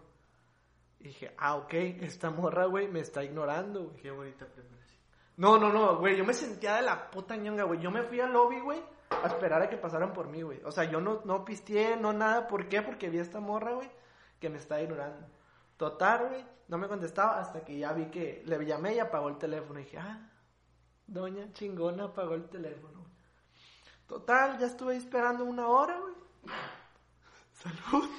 Y 0.99 1.05
dije, 1.05 1.33
ah, 1.37 1.55
ok, 1.55 1.73
esta 1.73 2.29
morra, 2.29 2.65
güey, 2.65 2.87
me 2.87 2.99
está 2.99 3.23
ignorando, 3.23 3.85
güey. 3.85 3.97
Qué 3.97 4.11
bonita 4.11 4.45
preparación. 4.45 5.01
No, 5.37 5.57
no, 5.57 5.73
no, 5.73 5.97
güey, 5.97 6.15
yo 6.15 6.23
me 6.23 6.33
sentía 6.33 6.75
de 6.75 6.83
la 6.83 7.09
puta 7.11 7.35
ñonga, 7.35 7.63
güey. 7.63 7.79
Yo 7.81 7.91
me 7.91 8.03
fui 8.03 8.21
al 8.21 8.31
lobby, 8.31 8.61
güey, 8.61 8.81
a 9.09 9.27
esperar 9.27 9.61
a 9.61 9.69
que 9.69 9.77
pasaran 9.77 10.13
por 10.13 10.27
mí, 10.29 10.41
güey. 10.43 10.61
O 10.63 10.71
sea, 10.71 10.85
yo 10.85 11.01
no, 11.01 11.21
no 11.25 11.43
pisteé, 11.43 11.97
no 11.97 12.13
nada. 12.13 12.47
¿Por 12.47 12.69
qué? 12.69 12.81
Porque 12.81 13.09
vi 13.09 13.19
a 13.19 13.23
esta 13.23 13.39
morra, 13.39 13.73
güey, 13.73 13.89
que 14.39 14.49
me 14.49 14.57
está 14.57 14.81
ignorando. 14.81 15.27
Total, 15.77 16.27
güey, 16.29 16.45
no 16.67 16.77
me 16.77 16.87
contestaba 16.87 17.39
hasta 17.39 17.63
que 17.63 17.77
ya 17.77 17.91
vi 17.93 18.05
que 18.09 18.41
le 18.45 18.65
llamé 18.65 18.95
y 18.95 18.99
apagó 18.99 19.29
el 19.29 19.37
teléfono. 19.37 19.79
Y 19.79 19.83
dije, 19.83 19.97
ah, 19.97 20.29
doña 21.05 21.51
chingona 21.53 22.05
apagó 22.05 22.35
el 22.35 22.47
teléfono. 22.49 23.05
Total, 24.07 24.57
ya 24.59 24.67
estuve 24.67 24.93
ahí 24.93 24.99
esperando 24.99 25.43
una 25.45 25.67
hora, 25.67 25.99
güey. 25.99 26.13
Salud. 27.53 28.09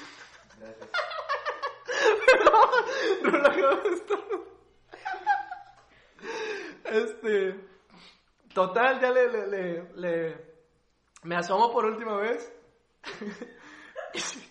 Gracias. 0.58 0.90
No 3.22 3.30
lo 3.30 3.46
hago 3.48 3.88
esto. 3.88 4.14
Este. 6.84 7.68
Total, 8.54 9.00
ya 9.00 9.10
le, 9.10 9.28
le, 9.30 9.46
le, 9.46 9.92
le- 9.94 10.54
Me 11.24 11.36
asomo 11.36 11.70
por 11.72 11.84
última 11.84 12.16
vez. 12.18 12.52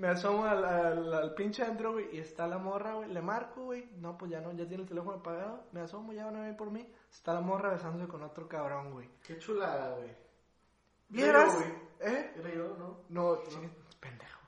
me 0.00 0.08
asomo 0.08 0.44
al, 0.46 0.64
al, 0.64 1.12
al 1.12 1.34
pinche 1.34 1.62
antro, 1.62 1.92
güey, 1.92 2.16
y 2.16 2.18
está 2.18 2.46
la 2.46 2.56
morra, 2.58 2.94
güey. 2.94 3.12
Le 3.12 3.20
marco, 3.20 3.64
güey. 3.64 3.84
No, 3.98 4.16
pues 4.16 4.30
ya 4.30 4.40
no, 4.40 4.50
ya 4.52 4.66
tiene 4.66 4.82
el 4.84 4.88
teléfono 4.88 5.18
apagado. 5.18 5.64
Me 5.72 5.80
asomo, 5.80 6.12
ya 6.14 6.24
van 6.24 6.36
a 6.36 6.40
venir 6.40 6.56
por 6.56 6.70
mí. 6.70 6.90
Está 7.12 7.34
la 7.34 7.40
morra 7.42 7.70
besándose 7.70 8.08
con 8.08 8.22
otro 8.22 8.48
cabrón, 8.48 8.92
güey. 8.92 9.08
Qué 9.22 9.38
chulada, 9.38 9.96
güey. 9.96 10.10
¿Vieras? 11.10 11.54
Era 11.54 11.66
yo, 11.66 11.74
güey. 11.98 12.14
¿Eh? 12.14 12.32
Era 12.36 12.54
yo, 12.54 12.76
¿no? 12.78 12.98
No, 13.10 13.42
chingue- 13.44 13.70
pendejo. 14.00 14.40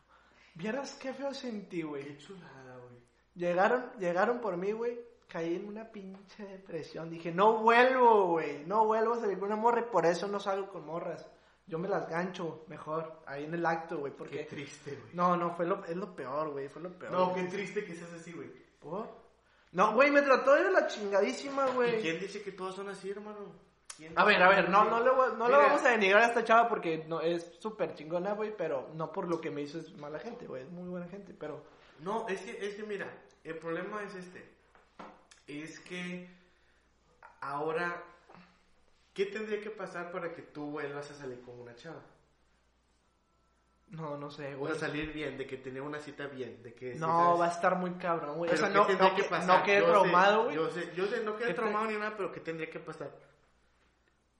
¿Vieras 0.54 0.94
qué 0.94 1.12
feo 1.12 1.34
sentí, 1.34 1.82
güey? 1.82 2.04
Qué 2.04 2.18
chulada, 2.18 2.76
güey. 2.78 3.02
Llegaron, 3.34 3.92
llegaron 3.98 4.40
por 4.40 4.56
mí, 4.56 4.72
güey. 4.72 4.98
Caí 5.28 5.56
en 5.56 5.66
una 5.68 5.84
pinche 5.90 6.44
depresión. 6.46 7.10
Dije, 7.10 7.32
no 7.32 7.58
vuelvo, 7.58 8.28
güey. 8.28 8.64
No 8.66 8.84
vuelvo 8.86 9.14
a 9.14 9.20
salir 9.20 9.38
con 9.38 9.48
una 9.52 9.56
morra 9.60 9.80
y 9.80 9.90
por 9.90 10.04
eso 10.06 10.26
no 10.28 10.38
salgo 10.40 10.68
con 10.68 10.84
morras. 10.86 11.26
Yo 11.66 11.78
me 11.78 11.88
las 11.88 12.08
gancho 12.08 12.64
mejor 12.68 13.22
ahí 13.26 13.44
en 13.44 13.54
el 13.54 13.64
acto, 13.64 13.98
güey. 13.98 14.12
Qué 14.12 14.18
Porque. 14.18 14.44
triste, 14.44 14.96
güey. 14.96 15.14
No, 15.14 15.36
no, 15.36 15.54
fue 15.54 15.66
lo, 15.66 15.84
es 15.84 15.96
lo 15.96 16.14
peor, 16.14 16.50
güey. 16.50 16.68
Fue 16.68 16.82
lo 16.82 16.90
peor. 16.98 17.12
No, 17.12 17.30
güey. 17.30 17.44
qué 17.44 17.50
triste 17.50 17.84
que 17.84 17.94
seas 17.94 18.12
así, 18.12 18.32
güey. 18.32 18.50
¿Por? 18.80 19.08
No, 19.72 19.94
güey, 19.94 20.10
me 20.10 20.20
trató 20.22 20.54
de 20.54 20.70
la 20.70 20.86
chingadísima, 20.86 21.68
¿Y 21.70 21.72
güey. 21.74 22.02
quién 22.02 22.20
dice 22.20 22.42
que 22.42 22.52
todos 22.52 22.74
son 22.74 22.88
así, 22.90 23.10
hermano? 23.10 23.54
¿Quién 23.96 24.12
A 24.18 24.24
ver, 24.24 24.42
a 24.42 24.48
ver, 24.48 24.68
no, 24.68 24.84
no, 24.84 25.00
le, 25.00 25.36
no 25.38 25.48
le 25.48 25.56
vamos 25.56 25.82
a 25.84 25.90
denigrar 25.90 26.22
a 26.22 26.26
esta 26.26 26.44
chava 26.44 26.68
porque 26.68 27.04
no, 27.06 27.20
es 27.20 27.56
súper 27.58 27.94
chingona, 27.94 28.34
güey, 28.34 28.54
pero 28.56 28.90
no 28.94 29.12
por 29.12 29.28
lo 29.28 29.40
que 29.40 29.50
me 29.50 29.62
hizo 29.62 29.78
es 29.78 29.96
mala 29.96 30.18
gente, 30.18 30.46
güey, 30.46 30.62
es 30.62 30.70
muy 30.70 30.88
buena 30.88 31.08
gente, 31.08 31.34
pero... 31.34 31.62
No, 32.00 32.26
es 32.28 32.40
que, 32.42 32.66
es 32.66 32.74
que 32.74 32.82
mira, 32.82 33.06
el 33.44 33.58
problema 33.58 34.02
es 34.02 34.14
este. 34.14 34.44
Es 35.46 35.78
que 35.80 36.28
ahora, 37.40 38.02
¿qué 39.12 39.26
tendría 39.26 39.60
que 39.60 39.70
pasar 39.70 40.10
para 40.12 40.32
que 40.34 40.42
tú 40.42 40.70
vuelvas 40.70 41.10
a 41.10 41.14
salir 41.14 41.40
con 41.42 41.58
una 41.60 41.74
chava? 41.74 42.02
No, 43.88 44.16
no 44.16 44.30
sé, 44.30 44.54
O 44.54 44.58
güey. 44.60 44.72
sea, 44.74 44.88
salir 44.88 45.12
bien, 45.12 45.36
de 45.36 45.46
que 45.46 45.58
tener 45.58 45.82
una 45.82 45.98
cita 46.00 46.26
bien, 46.26 46.62
de 46.62 46.72
que... 46.72 46.94
No, 46.94 47.06
¿sabes? 47.08 47.40
va 47.40 47.44
a 47.46 47.50
estar 47.50 47.76
muy 47.76 47.90
cabrón, 47.92 48.38
güey. 48.38 48.50
O 48.50 48.56
sea, 48.56 48.68
¿qué 48.68 48.74
no, 48.74 48.88
no, 48.88 49.14
que 49.14 49.24
pasar? 49.24 49.46
no 49.46 49.66
Yo 49.66 49.72
sé, 49.80 49.82
traumado, 49.82 50.44
güey. 50.44 50.56
Yo 50.56 50.70
sé, 50.70 50.92
yo 50.96 51.06
sé, 51.06 51.22
no 51.22 51.36
quede 51.36 51.48
¿Qué 51.48 51.54
te- 51.54 51.60
traumado 51.60 51.86
ni 51.86 51.96
nada, 51.98 52.16
pero 52.16 52.32
¿qué 52.32 52.40
tendría 52.40 52.70
que 52.70 52.80
pasar? 52.80 53.10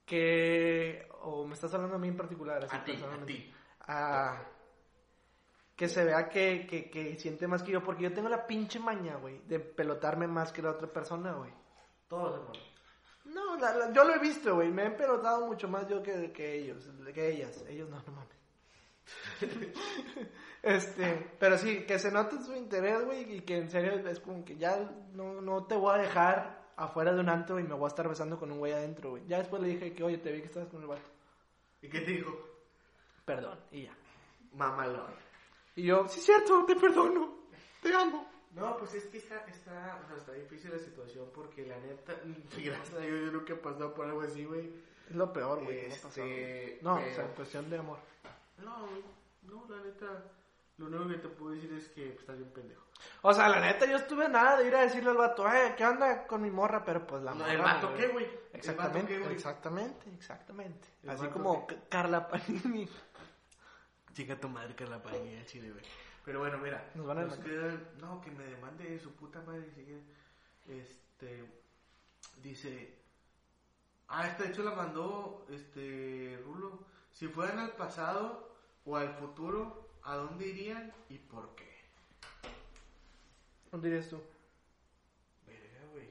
Que... 0.05 1.07
O 1.21 1.45
me 1.45 1.53
estás 1.53 1.73
hablando 1.73 1.95
a 1.95 1.99
mí 1.99 2.07
en 2.07 2.17
particular, 2.17 2.63
así 2.65 2.75
A 2.75 2.83
ti, 2.83 2.93
a 3.03 3.25
ti. 3.25 3.53
Ah, 3.87 4.41
que 5.75 5.87
se 5.87 6.03
vea 6.03 6.29
que, 6.29 6.65
que, 6.67 6.89
que 6.89 7.15
siente 7.17 7.47
más 7.47 7.63
que 7.63 7.71
yo, 7.71 7.83
porque 7.83 8.03
yo 8.03 8.13
tengo 8.13 8.29
la 8.29 8.45
pinche 8.47 8.79
maña, 8.79 9.15
güey, 9.17 9.39
de 9.47 9.59
pelotarme 9.59 10.27
más 10.27 10.51
que 10.51 10.61
la 10.61 10.71
otra 10.71 10.87
persona, 10.87 11.33
güey. 11.33 11.51
Todos, 12.07 12.35
hermano. 12.39 12.72
Yo 13.93 14.03
lo 14.03 14.15
he 14.15 14.19
visto, 14.19 14.55
güey. 14.55 14.71
Me 14.71 14.87
he 14.87 14.91
pelotado 14.91 15.45
mucho 15.45 15.67
más 15.67 15.87
yo 15.87 16.01
que, 16.01 16.31
que 16.31 16.55
ellos, 16.55 16.89
que 17.13 17.31
ellas. 17.31 17.63
Ellos 17.67 17.89
no, 17.89 18.01
no 18.05 18.13
mames. 18.13 18.37
este, 20.63 21.31
pero 21.39 21.57
sí, 21.57 21.85
que 21.85 21.99
se 21.99 22.11
note 22.11 22.41
su 22.41 22.55
interés, 22.55 23.03
güey, 23.05 23.37
y 23.37 23.41
que 23.41 23.57
en 23.57 23.69
serio 23.69 23.93
es 24.07 24.19
como 24.19 24.43
que 24.45 24.57
ya 24.57 24.89
no, 25.13 25.41
no 25.41 25.65
te 25.65 25.75
voy 25.75 25.95
a 25.95 26.01
dejar 26.01 26.63
afuera 26.75 27.13
de 27.13 27.19
un 27.19 27.29
antro 27.29 27.59
y 27.59 27.63
me 27.63 27.73
voy 27.73 27.85
a 27.85 27.87
estar 27.89 28.07
besando 28.07 28.39
con 28.39 28.51
un 28.51 28.59
güey 28.59 28.73
adentro, 28.73 29.11
güey. 29.11 29.25
Ya 29.27 29.39
después 29.39 29.61
le 29.61 29.69
dije 29.69 29.93
que, 29.93 30.03
oye, 30.03 30.17
te 30.17 30.31
vi 30.31 30.39
que 30.39 30.47
estabas 30.47 30.69
con 30.69 30.81
el 30.81 30.87
vato. 30.87 31.09
¿Y 31.81 31.89
qué 31.89 31.99
te 32.01 32.11
dijo? 32.11 32.31
Perdón, 33.25 33.59
y 33.71 33.83
ya. 33.83 33.95
Mamalón. 34.53 35.13
Y 35.75 35.83
yo, 35.83 36.07
sí, 36.07 36.21
cierto, 36.21 36.65
te 36.65 36.75
perdono, 36.75 37.47
te 37.81 37.93
amo. 37.93 38.32
No, 38.53 38.77
pues 38.77 38.93
es 38.93 39.05
que 39.05 39.17
está, 39.17 39.43
está, 39.47 39.99
o 40.03 40.07
sea, 40.07 40.17
está 40.17 40.31
difícil 40.33 40.71
la 40.71 40.79
situación 40.79 41.27
porque 41.33 41.65
la 41.65 41.77
neta, 41.79 42.13
gracias 42.57 42.93
a 42.93 42.99
Dios 42.99 43.21
yo 43.25 43.31
nunca 43.31 43.53
he 43.53 43.55
pasado 43.57 43.93
por 43.93 44.05
algo 44.05 44.21
así, 44.21 44.45
güey. 44.45 44.71
Es 45.09 45.15
lo 45.15 45.33
peor, 45.33 45.63
güey. 45.63 45.79
Este, 45.85 46.79
No, 46.81 46.97
pero- 46.97 47.11
o 47.11 47.15
sea, 47.15 47.27
cuestión 47.35 47.69
de 47.69 47.77
amor. 47.79 47.97
No, 48.59 48.87
no, 49.41 49.65
la 49.69 49.83
neta, 49.83 50.23
lo 50.77 50.85
único 50.85 51.07
que 51.09 51.17
te 51.17 51.27
puedo 51.29 51.51
decir 51.55 51.73
es 51.73 51.87
que 51.89 52.07
pues, 52.07 52.19
estás 52.19 52.37
bien 52.37 52.51
pendejo. 52.51 52.83
O 53.23 53.33
sea, 53.33 53.49
la 53.49 53.59
neta, 53.59 53.85
yo 53.85 53.97
estuve 53.97 54.29
nada 54.29 54.57
de 54.57 54.67
ir 54.67 54.75
a 54.75 54.81
decirle 54.81 55.09
al 55.09 55.17
vato, 55.17 55.51
eh, 55.51 55.73
¿qué 55.75 55.83
onda 55.85 56.25
con 56.27 56.41
mi 56.41 56.51
morra? 56.51 56.85
Pero 56.85 57.05
pues 57.05 57.21
la 57.23 57.31
No, 57.31 57.39
morra. 57.39 57.51
¿El 57.53 57.61
vato 57.61 57.93
qué, 57.95 58.07
güey? 58.07 58.25
¿El 58.25 58.31
vato 58.31 58.57
Exactamente, 58.57 59.17
qué, 59.19 59.31
exactamente, 59.33 60.09
exactamente. 60.13 60.87
¿El 61.03 61.09
Así 61.09 61.27
como 61.27 61.67
qué? 61.67 61.77
Carla 61.89 62.27
Panini. 62.27 62.87
Chica 64.13 64.39
tu 64.39 64.47
madre 64.47 64.75
que 64.75 64.85
la 64.85 65.01
pagué 65.01 65.39
al 65.39 65.45
chile, 65.45 65.71
güey. 65.71 65.83
Pero 66.23 66.39
bueno, 66.39 66.57
mira. 66.57 66.91
Nos 66.95 67.05
van 67.05 67.17
a 67.19 67.21
nos 67.23 67.37
quedan- 67.37 67.87
no, 67.99 68.21
que 68.21 68.31
me 68.31 68.45
demande 68.45 68.99
su 68.99 69.11
puta 69.15 69.41
madre. 69.41 69.69
Este. 70.67 71.43
Dice. 72.41 72.97
Ah, 74.07 74.27
esta 74.27 74.43
de 74.43 74.49
hecho 74.49 74.63
la 74.63 74.75
mandó. 74.75 75.45
Este. 75.49 76.39
Rulo. 76.45 76.85
Si 77.11 77.27
fueran 77.27 77.59
al 77.59 77.73
pasado 77.75 78.55
o 78.85 78.95
al 78.97 79.13
futuro, 79.15 79.89
¿a 80.03 80.15
dónde 80.15 80.47
irían 80.47 80.91
y 81.09 81.17
por 81.19 81.53
qué? 81.55 81.71
¿Dónde 83.71 83.89
dirías 83.89 84.09
tú? 84.09 84.21
Verga, 85.45 85.85
güey. 85.91 86.09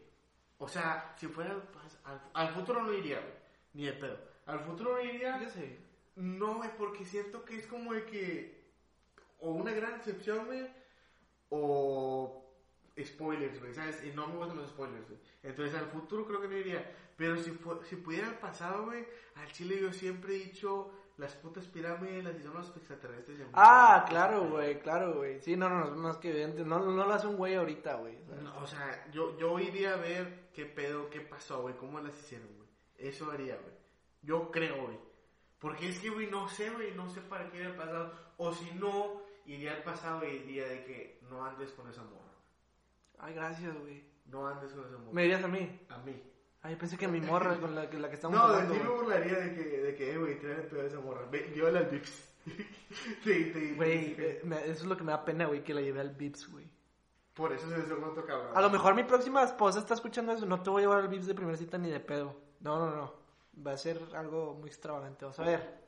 O 0.58 0.68
sea, 0.68 1.14
si 1.18 1.26
fuera 1.28 1.52
al, 1.52 1.62
al, 2.04 2.20
al 2.34 2.48
futuro 2.54 2.82
no 2.82 2.92
iría, 2.92 3.18
güey. 3.20 3.32
Ni 3.74 3.86
de 3.86 3.92
pedo. 3.94 4.18
Al 4.46 4.60
futuro 4.60 4.92
no 4.94 5.00
iría. 5.00 5.48
Sé. 5.48 5.78
No, 6.16 6.56
güey, 6.56 6.76
porque 6.76 7.04
siento 7.04 7.44
que 7.44 7.56
es 7.58 7.66
como 7.66 7.94
de 7.94 8.04
que. 8.04 8.61
O 9.42 9.50
una 9.50 9.72
gran 9.72 9.96
excepción, 9.96 10.46
güey. 10.46 10.66
O. 11.50 12.38
Spoilers, 13.02 13.58
güey, 13.58 13.74
¿sabes? 13.74 14.04
Y 14.04 14.10
no 14.10 14.26
me 14.28 14.36
gustan 14.36 14.58
los 14.58 14.68
spoilers, 14.68 15.08
güey. 15.08 15.18
Entonces 15.42 15.74
al 15.74 15.86
futuro 15.86 16.26
creo 16.26 16.42
que 16.42 16.48
no 16.48 16.56
iría. 16.58 16.94
Pero 17.16 17.36
si, 17.38 17.58
si 17.88 17.96
pudiera 17.96 18.28
al 18.28 18.38
pasado, 18.38 18.84
güey. 18.84 19.06
Al 19.36 19.50
chile 19.52 19.78
yo 19.80 19.92
siempre 19.92 20.34
he 20.36 20.38
dicho. 20.38 20.90
Las 21.16 21.34
putas 21.36 21.66
pirámides 21.66 22.24
las 22.24 22.34
hicieron 22.34 22.56
los 22.58 22.68
extraterrestres. 22.76 23.40
en- 23.40 23.48
Ah, 23.54 24.04
claro, 24.08 24.48
güey, 24.48 24.78
claro, 24.80 25.14
güey. 25.16 25.40
Sí, 25.40 25.56
no, 25.56 25.68
no, 25.70 25.94
no, 25.94 26.10
es 26.10 26.16
que 26.18 26.30
evidente. 26.30 26.64
No, 26.64 26.80
no 26.80 27.06
lo 27.06 27.12
hace 27.12 27.26
un 27.26 27.36
güey 27.36 27.54
ahorita, 27.54 27.96
güey. 27.96 28.16
o 28.22 28.26
sea. 28.26 28.36
No, 28.42 28.58
o 28.58 28.66
sea, 28.66 29.10
yo, 29.10 29.38
yo 29.38 29.58
iría 29.58 29.94
a 29.94 29.96
ver 29.98 30.48
qué 30.54 30.66
pedo, 30.66 31.08
qué 31.10 31.20
pasó, 31.20 31.62
güey, 31.62 31.76
cómo 31.76 32.00
las 32.00 32.18
hicieron, 32.18 32.48
güey. 32.56 32.68
Eso 32.98 33.30
haría, 33.30 33.56
güey. 33.56 33.74
Yo 34.22 34.50
creo, 34.50 34.84
güey. 34.86 34.98
Porque 35.58 35.88
es 35.90 35.98
que, 35.98 36.10
güey, 36.10 36.26
no 36.28 36.48
sé, 36.48 36.70
güey, 36.70 36.92
no 36.94 37.08
sé 37.08 37.20
para 37.22 37.50
qué 37.50 37.58
ir 37.58 37.66
al 37.66 37.76
pasado. 37.76 38.12
O 38.38 38.52
si 38.52 38.70
no, 38.72 39.22
iría 39.46 39.72
al 39.74 39.82
pasado 39.82 40.24
y 40.26 40.38
diría 40.38 40.66
de 40.68 40.84
que 40.84 41.20
no 41.30 41.44
andes 41.44 41.70
con 41.72 41.88
esa 41.88 42.02
morra. 42.02 42.32
Ay, 43.18 43.34
gracias, 43.34 43.74
güey. 43.78 44.02
No 44.26 44.46
andes 44.46 44.72
con 44.72 44.84
esa 44.86 44.96
morra. 44.98 45.12
¿Me 45.12 45.22
dirías 45.22 45.44
a 45.44 45.48
mí? 45.48 45.80
A 45.88 45.98
mí. 45.98 46.22
Ay, 46.62 46.76
pensé 46.76 46.96
que 46.96 47.08
mi 47.08 47.20
morra 47.20 47.58
con 47.58 47.74
la 47.74 47.90
que, 47.90 47.98
la 47.98 48.08
que 48.08 48.14
estamos 48.14 48.38
No, 48.38 48.46
de 48.48 48.54
hablando, 48.54 48.74
ti 48.74 48.80
me 48.80 48.86
güey. 48.88 48.98
burlaría 49.00 49.38
de 49.38 49.54
que, 49.54 49.64
de 49.64 49.94
que, 49.96 50.12
eh, 50.12 50.18
güey, 50.18 50.38
trae 50.38 50.54
el 50.54 50.66
pedo 50.66 50.82
de 50.82 50.88
esa 50.88 51.00
morra. 51.00 51.28
Llévala 51.30 51.80
al 51.80 51.86
Vips. 51.86 52.28
Güey, 53.24 54.14
eh, 54.18 54.40
me- 54.44 54.60
eso 54.62 54.70
es 54.72 54.84
lo 54.84 54.96
que 54.96 55.04
me 55.04 55.12
da 55.12 55.24
pena, 55.24 55.46
güey, 55.46 55.62
que 55.64 55.74
la 55.74 55.80
llevé 55.80 56.00
al 56.00 56.10
Vips, 56.10 56.50
güey. 56.50 56.68
Por 57.34 57.52
eso 57.52 57.68
se 57.70 57.78
hizo 57.80 57.94
otro 58.04 58.24
cabrón. 58.26 58.56
A 58.56 58.60
lo 58.60 58.70
mejor 58.70 58.94
mi 58.94 59.04
próxima 59.04 59.42
esposa 59.42 59.78
está 59.78 59.94
escuchando 59.94 60.32
eso. 60.32 60.44
No 60.46 60.60
te 60.62 60.70
voy 60.70 60.82
a 60.82 60.84
llevar 60.84 60.98
al 61.00 61.08
Vips 61.08 61.26
de 61.26 61.34
primera 61.34 61.56
cita 61.56 61.78
ni 61.78 61.90
de 61.90 62.00
pedo. 62.00 62.36
No, 62.60 62.78
no, 62.78 62.94
no. 62.94 63.14
Va 63.66 63.72
a 63.72 63.76
ser 63.76 64.00
algo 64.14 64.54
muy 64.54 64.68
extravagante. 64.68 65.24
Vas 65.24 65.38
a 65.38 65.44
ver. 65.44 65.82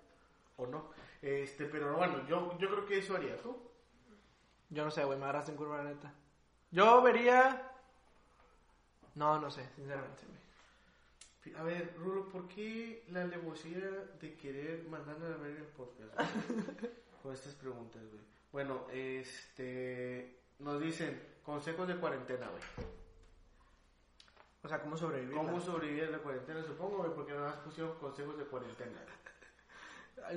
O 0.56 0.66
no. 0.66 0.90
Este, 1.22 1.66
pero 1.66 1.96
bueno, 1.96 2.26
yo, 2.28 2.56
yo 2.58 2.68
creo 2.70 2.86
que 2.86 2.98
eso 2.98 3.16
haría 3.16 3.40
tú. 3.40 3.56
Yo 4.70 4.84
no 4.84 4.90
sé, 4.90 5.04
güey, 5.04 5.18
me 5.18 5.24
agarraste 5.24 5.52
en 5.52 5.56
curva, 5.56 5.78
la 5.78 5.90
neta. 5.90 6.12
Yo 6.70 7.02
vería. 7.02 7.70
No, 9.14 9.40
no 9.40 9.50
sé, 9.50 9.68
sinceramente, 9.76 10.22
güey. 10.26 11.56
A 11.56 11.62
ver, 11.62 11.94
Rulo, 11.98 12.28
¿por 12.30 12.48
qué 12.48 13.04
la 13.10 13.22
alevosía 13.22 13.88
de 14.20 14.34
querer 14.34 14.84
mandar 14.88 15.16
a 15.16 15.36
ver 15.36 15.56
el 15.56 15.66
podcast? 15.66 16.14
güey? 16.14 16.92
Con 17.22 17.32
estas 17.32 17.54
preguntas, 17.54 18.02
güey. 18.10 18.22
Bueno, 18.52 18.86
este. 18.92 20.40
Nos 20.58 20.80
dicen 20.80 21.20
consejos 21.44 21.86
de 21.88 21.96
cuarentena, 21.96 22.48
güey. 22.48 22.62
O 24.62 24.68
sea, 24.68 24.80
¿cómo 24.80 24.96
sobrevivir? 24.96 25.36
¿Cómo 25.36 25.60
sobrevivir 25.60 26.04
a 26.04 26.10
la 26.10 26.18
cuarentena? 26.18 26.62
Supongo, 26.64 26.98
güey, 26.98 27.10
porque 27.14 27.32
nada 27.32 27.50
más 27.50 27.58
pusieron 27.58 27.98
consejos 27.98 28.38
de 28.38 28.44
cuarentena. 28.44 29.04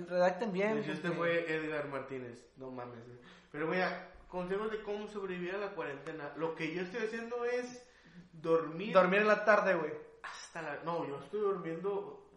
Redacten 0.08 0.52
bien. 0.52 0.78
Hecho, 0.80 0.92
este 0.92 1.12
fue 1.12 1.52
Edgar 1.52 1.88
Martínez. 1.88 2.46
No 2.58 2.72
mames, 2.72 3.06
güey. 3.06 3.18
Pero, 3.52 3.68
güey, 3.68 3.82
consejos 4.28 4.72
de 4.72 4.82
cómo 4.82 5.08
sobrevivir 5.08 5.56
a 5.56 5.58
la 5.58 5.70
cuarentena. 5.72 6.34
Lo 6.38 6.56
que 6.56 6.74
yo 6.74 6.82
estoy 6.82 7.06
haciendo 7.06 7.46
es 7.46 7.86
dormir. 8.34 8.94
Dormir 8.94 9.22
en 9.22 9.28
la 9.28 9.46
tarde, 9.46 9.76
güey. 9.76 9.92
hasta 10.24 10.62
la... 10.62 10.84
No, 10.84 11.08
yo 11.08 11.20
estoy 11.20 11.40
durmiendo... 11.42 12.30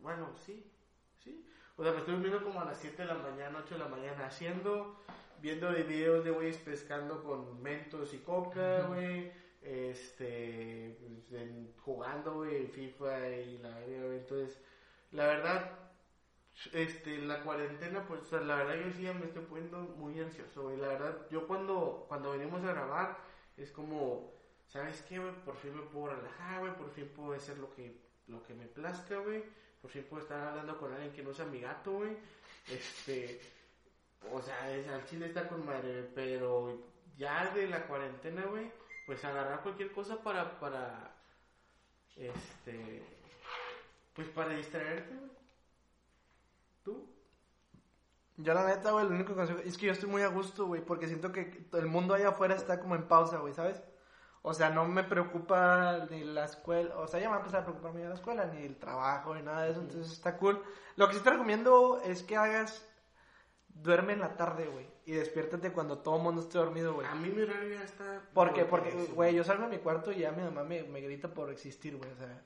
Bueno, 0.00 0.30
sí, 0.44 0.68
sí. 1.22 1.46
O 1.76 1.82
sea, 1.82 1.92
me 1.92 1.98
estoy 1.98 2.14
durmiendo 2.14 2.42
como 2.42 2.60
a 2.60 2.64
las 2.64 2.78
7 2.78 3.02
de 3.02 3.06
la 3.08 3.14
mañana, 3.14 3.60
8 3.64 3.74
de 3.74 3.80
la 3.80 3.88
mañana, 3.88 4.26
haciendo, 4.26 5.00
viendo 5.40 5.70
de 5.72 5.84
videos 5.84 6.24
de 6.24 6.30
güeyes 6.32 6.56
pescando 6.58 7.22
con 7.22 7.62
mentos 7.62 8.12
y 8.12 8.18
coca, 8.18 8.82
güey. 8.88 9.32
Este, 9.62 10.96
pues, 11.00 11.40
en- 11.40 11.72
jugando, 11.84 12.34
güey, 12.34 12.66
FIFA 12.66 13.28
y 13.30 13.58
la. 13.58 13.80
Entonces, 13.84 14.60
la 15.12 15.26
verdad, 15.26 15.70
este, 16.72 17.18
la 17.18 17.42
cuarentena, 17.42 18.06
pues, 18.06 18.30
la 18.32 18.56
verdad 18.56 18.74
yo 18.76 18.92
sí 18.92 19.02
me 19.02 19.26
estoy 19.26 19.44
poniendo 19.44 19.78
muy 19.78 20.18
ansioso, 20.20 20.62
güey. 20.62 20.76
La 20.76 20.88
verdad, 20.88 21.26
yo 21.30 21.46
cuando, 21.46 22.04
cuando 22.08 22.32
venimos 22.32 22.62
a 22.64 22.72
grabar, 22.72 23.18
es 23.56 23.70
como, 23.70 24.32
¿sabes 24.68 25.02
qué, 25.02 25.18
güey? 25.18 25.32
Por 25.44 25.56
fin 25.56 25.74
me 25.76 25.82
puedo 25.82 26.14
relajar, 26.14 26.60
güey. 26.60 26.74
Por 26.76 26.90
fin 26.90 27.08
puedo 27.08 27.32
hacer 27.34 27.58
lo 27.58 27.74
que, 27.74 27.96
lo 28.28 28.42
que 28.44 28.54
me 28.54 28.66
plazca, 28.66 29.18
güey. 29.18 29.44
Por 29.80 29.90
fin 29.90 30.04
puedo 30.08 30.22
estar 30.22 30.48
hablando 30.48 30.78
con 30.78 30.92
alguien 30.92 31.12
que 31.12 31.22
no 31.22 31.34
sea 31.34 31.46
mi 31.46 31.60
gato, 31.60 31.92
güey. 31.92 32.16
Este, 32.68 33.40
o 34.30 34.40
sea, 34.40 34.70
es, 34.72 34.86
al 34.88 35.04
chile 35.06 35.26
está 35.26 35.48
con 35.48 35.66
madre, 35.66 36.08
pero 36.14 36.78
ya 37.18 37.52
de 37.52 37.66
la 37.66 37.86
cuarentena, 37.86 38.44
güey, 38.46 38.70
pues 39.06 39.24
agarrar 39.24 39.62
cualquier 39.62 39.90
cosa 39.92 40.22
para, 40.22 40.60
para, 40.60 41.12
este, 42.16 43.02
pues 44.14 44.28
para 44.28 44.54
distraerte, 44.54 45.14
güey. 45.14 45.31
¿Tú? 46.82 47.08
Yo 48.36 48.54
la 48.54 48.66
neta, 48.66 48.92
güey, 48.92 49.06
el 49.06 49.12
único 49.12 49.34
consejo 49.34 49.60
es 49.60 49.76
que 49.76 49.86
yo 49.86 49.92
estoy 49.92 50.08
muy 50.08 50.22
a 50.22 50.28
gusto, 50.28 50.66
güey, 50.66 50.84
porque 50.84 51.06
siento 51.06 51.32
que 51.32 51.68
el 51.72 51.86
mundo 51.86 52.14
allá 52.14 52.30
afuera 52.30 52.54
está 52.54 52.80
como 52.80 52.94
en 52.94 53.06
pausa, 53.06 53.38
güey, 53.38 53.52
¿sabes? 53.52 53.82
O 54.40 54.54
sea, 54.54 54.70
no 54.70 54.86
me 54.86 55.04
preocupa 55.04 56.06
ni 56.10 56.24
la 56.24 56.46
escuela, 56.46 56.96
o 56.98 57.06
sea, 57.06 57.20
ya 57.20 57.26
me 57.26 57.32
va 57.32 57.36
a 57.36 57.40
empezar 57.40 57.60
a 57.60 57.64
preocuparme 57.64 58.00
ya 58.00 58.08
la 58.08 58.16
escuela, 58.16 58.46
ni 58.46 58.64
el 58.64 58.76
trabajo, 58.76 59.34
ni 59.34 59.42
nada 59.42 59.62
de 59.62 59.70
eso, 59.70 59.80
entonces 59.80 60.12
está 60.12 60.36
cool. 60.38 60.60
Lo 60.96 61.08
que 61.08 61.14
sí 61.14 61.20
te 61.20 61.30
recomiendo 61.30 62.00
es 62.04 62.24
que 62.24 62.36
hagas, 62.36 62.84
duerme 63.68 64.14
en 64.14 64.20
la 64.20 64.36
tarde, 64.36 64.66
güey, 64.66 64.88
y 65.04 65.12
despiértate 65.12 65.70
cuando 65.70 65.98
todo 65.98 66.16
el 66.16 66.22
mundo 66.22 66.40
esté 66.40 66.58
dormido, 66.58 66.94
güey. 66.94 67.06
A 67.06 67.14
mí 67.14 67.28
mi 67.28 67.42
horario 67.42 67.74
ya 67.74 67.84
está... 67.84 68.22
¿Por 68.34 68.52
qué? 68.52 68.64
Porque, 68.64 68.90
güey, 69.14 69.34
yo 69.34 69.44
salgo 69.44 69.64
de 69.64 69.76
mi 69.76 69.78
cuarto 69.78 70.10
y 70.10 70.20
ya 70.20 70.32
mi 70.32 70.42
mamá 70.42 70.64
me, 70.64 70.82
me 70.84 71.00
grita 71.00 71.32
por 71.32 71.50
existir, 71.50 71.96
güey, 71.96 72.10
o 72.10 72.16
sea, 72.16 72.42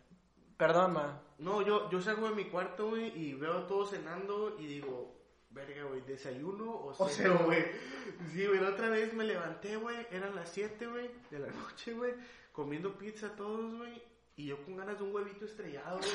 perdón, 0.56 0.92
ma. 0.94 1.22
No, 1.38 1.62
yo, 1.62 1.90
yo 1.90 2.00
salgo 2.00 2.28
de 2.28 2.34
mi 2.34 2.46
cuarto, 2.46 2.88
güey, 2.90 3.12
y 3.18 3.34
veo 3.34 3.58
a 3.58 3.66
todos 3.66 3.90
cenando 3.90 4.56
y 4.58 4.66
digo, 4.66 5.14
verga, 5.50 5.84
güey, 5.84 6.00
¿desayuno 6.02 6.70
o 6.70 6.88
O 6.96 7.08
ceno, 7.08 7.34
ceno. 7.34 7.44
güey? 7.46 7.64
Sí, 8.32 8.46
güey, 8.46 8.60
la 8.60 8.70
otra 8.70 8.88
vez 8.88 9.12
me 9.14 9.24
levanté, 9.24 9.76
güey, 9.76 10.06
eran 10.10 10.34
las 10.34 10.48
7, 10.50 10.86
güey, 10.86 11.10
de 11.30 11.38
la 11.40 11.48
noche, 11.48 11.92
güey, 11.92 12.14
comiendo 12.52 12.96
pizza 12.96 13.34
todos, 13.36 13.74
güey, 13.76 14.00
y 14.36 14.46
yo 14.46 14.64
con 14.64 14.76
ganas 14.76 14.98
de 14.98 15.04
un 15.04 15.14
huevito 15.14 15.44
estrellado, 15.44 15.98
güey, 15.98 16.10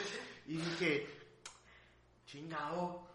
y 0.48 0.58
dije, 0.58 1.08
chingado, 2.26 3.06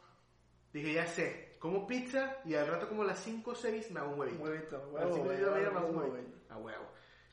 dije, 0.72 0.92
ya 0.92 1.06
sé, 1.06 1.56
como 1.58 1.86
pizza 1.86 2.36
y 2.44 2.54
al 2.54 2.66
rato 2.68 2.88
como 2.88 3.02
a 3.02 3.06
las 3.06 3.18
5 3.20 3.50
o 3.50 3.54
6 3.54 3.90
me 3.90 4.00
hago 4.00 4.12
un 4.12 4.20
huevito. 4.20 4.42
Huevito, 4.44 4.76
A 4.76 4.80
las 4.80 4.88
huevo, 4.92 5.14
5 5.14 5.24
güey, 5.24 5.36
de 5.38 5.42
la 5.46 5.50
mañana 5.50 5.70
me 5.70 5.78
hago 5.78 5.88
huevo, 5.88 6.04
un 6.04 6.12
huevito. 6.12 6.36
A 6.50 6.56
huevo. 6.58 6.84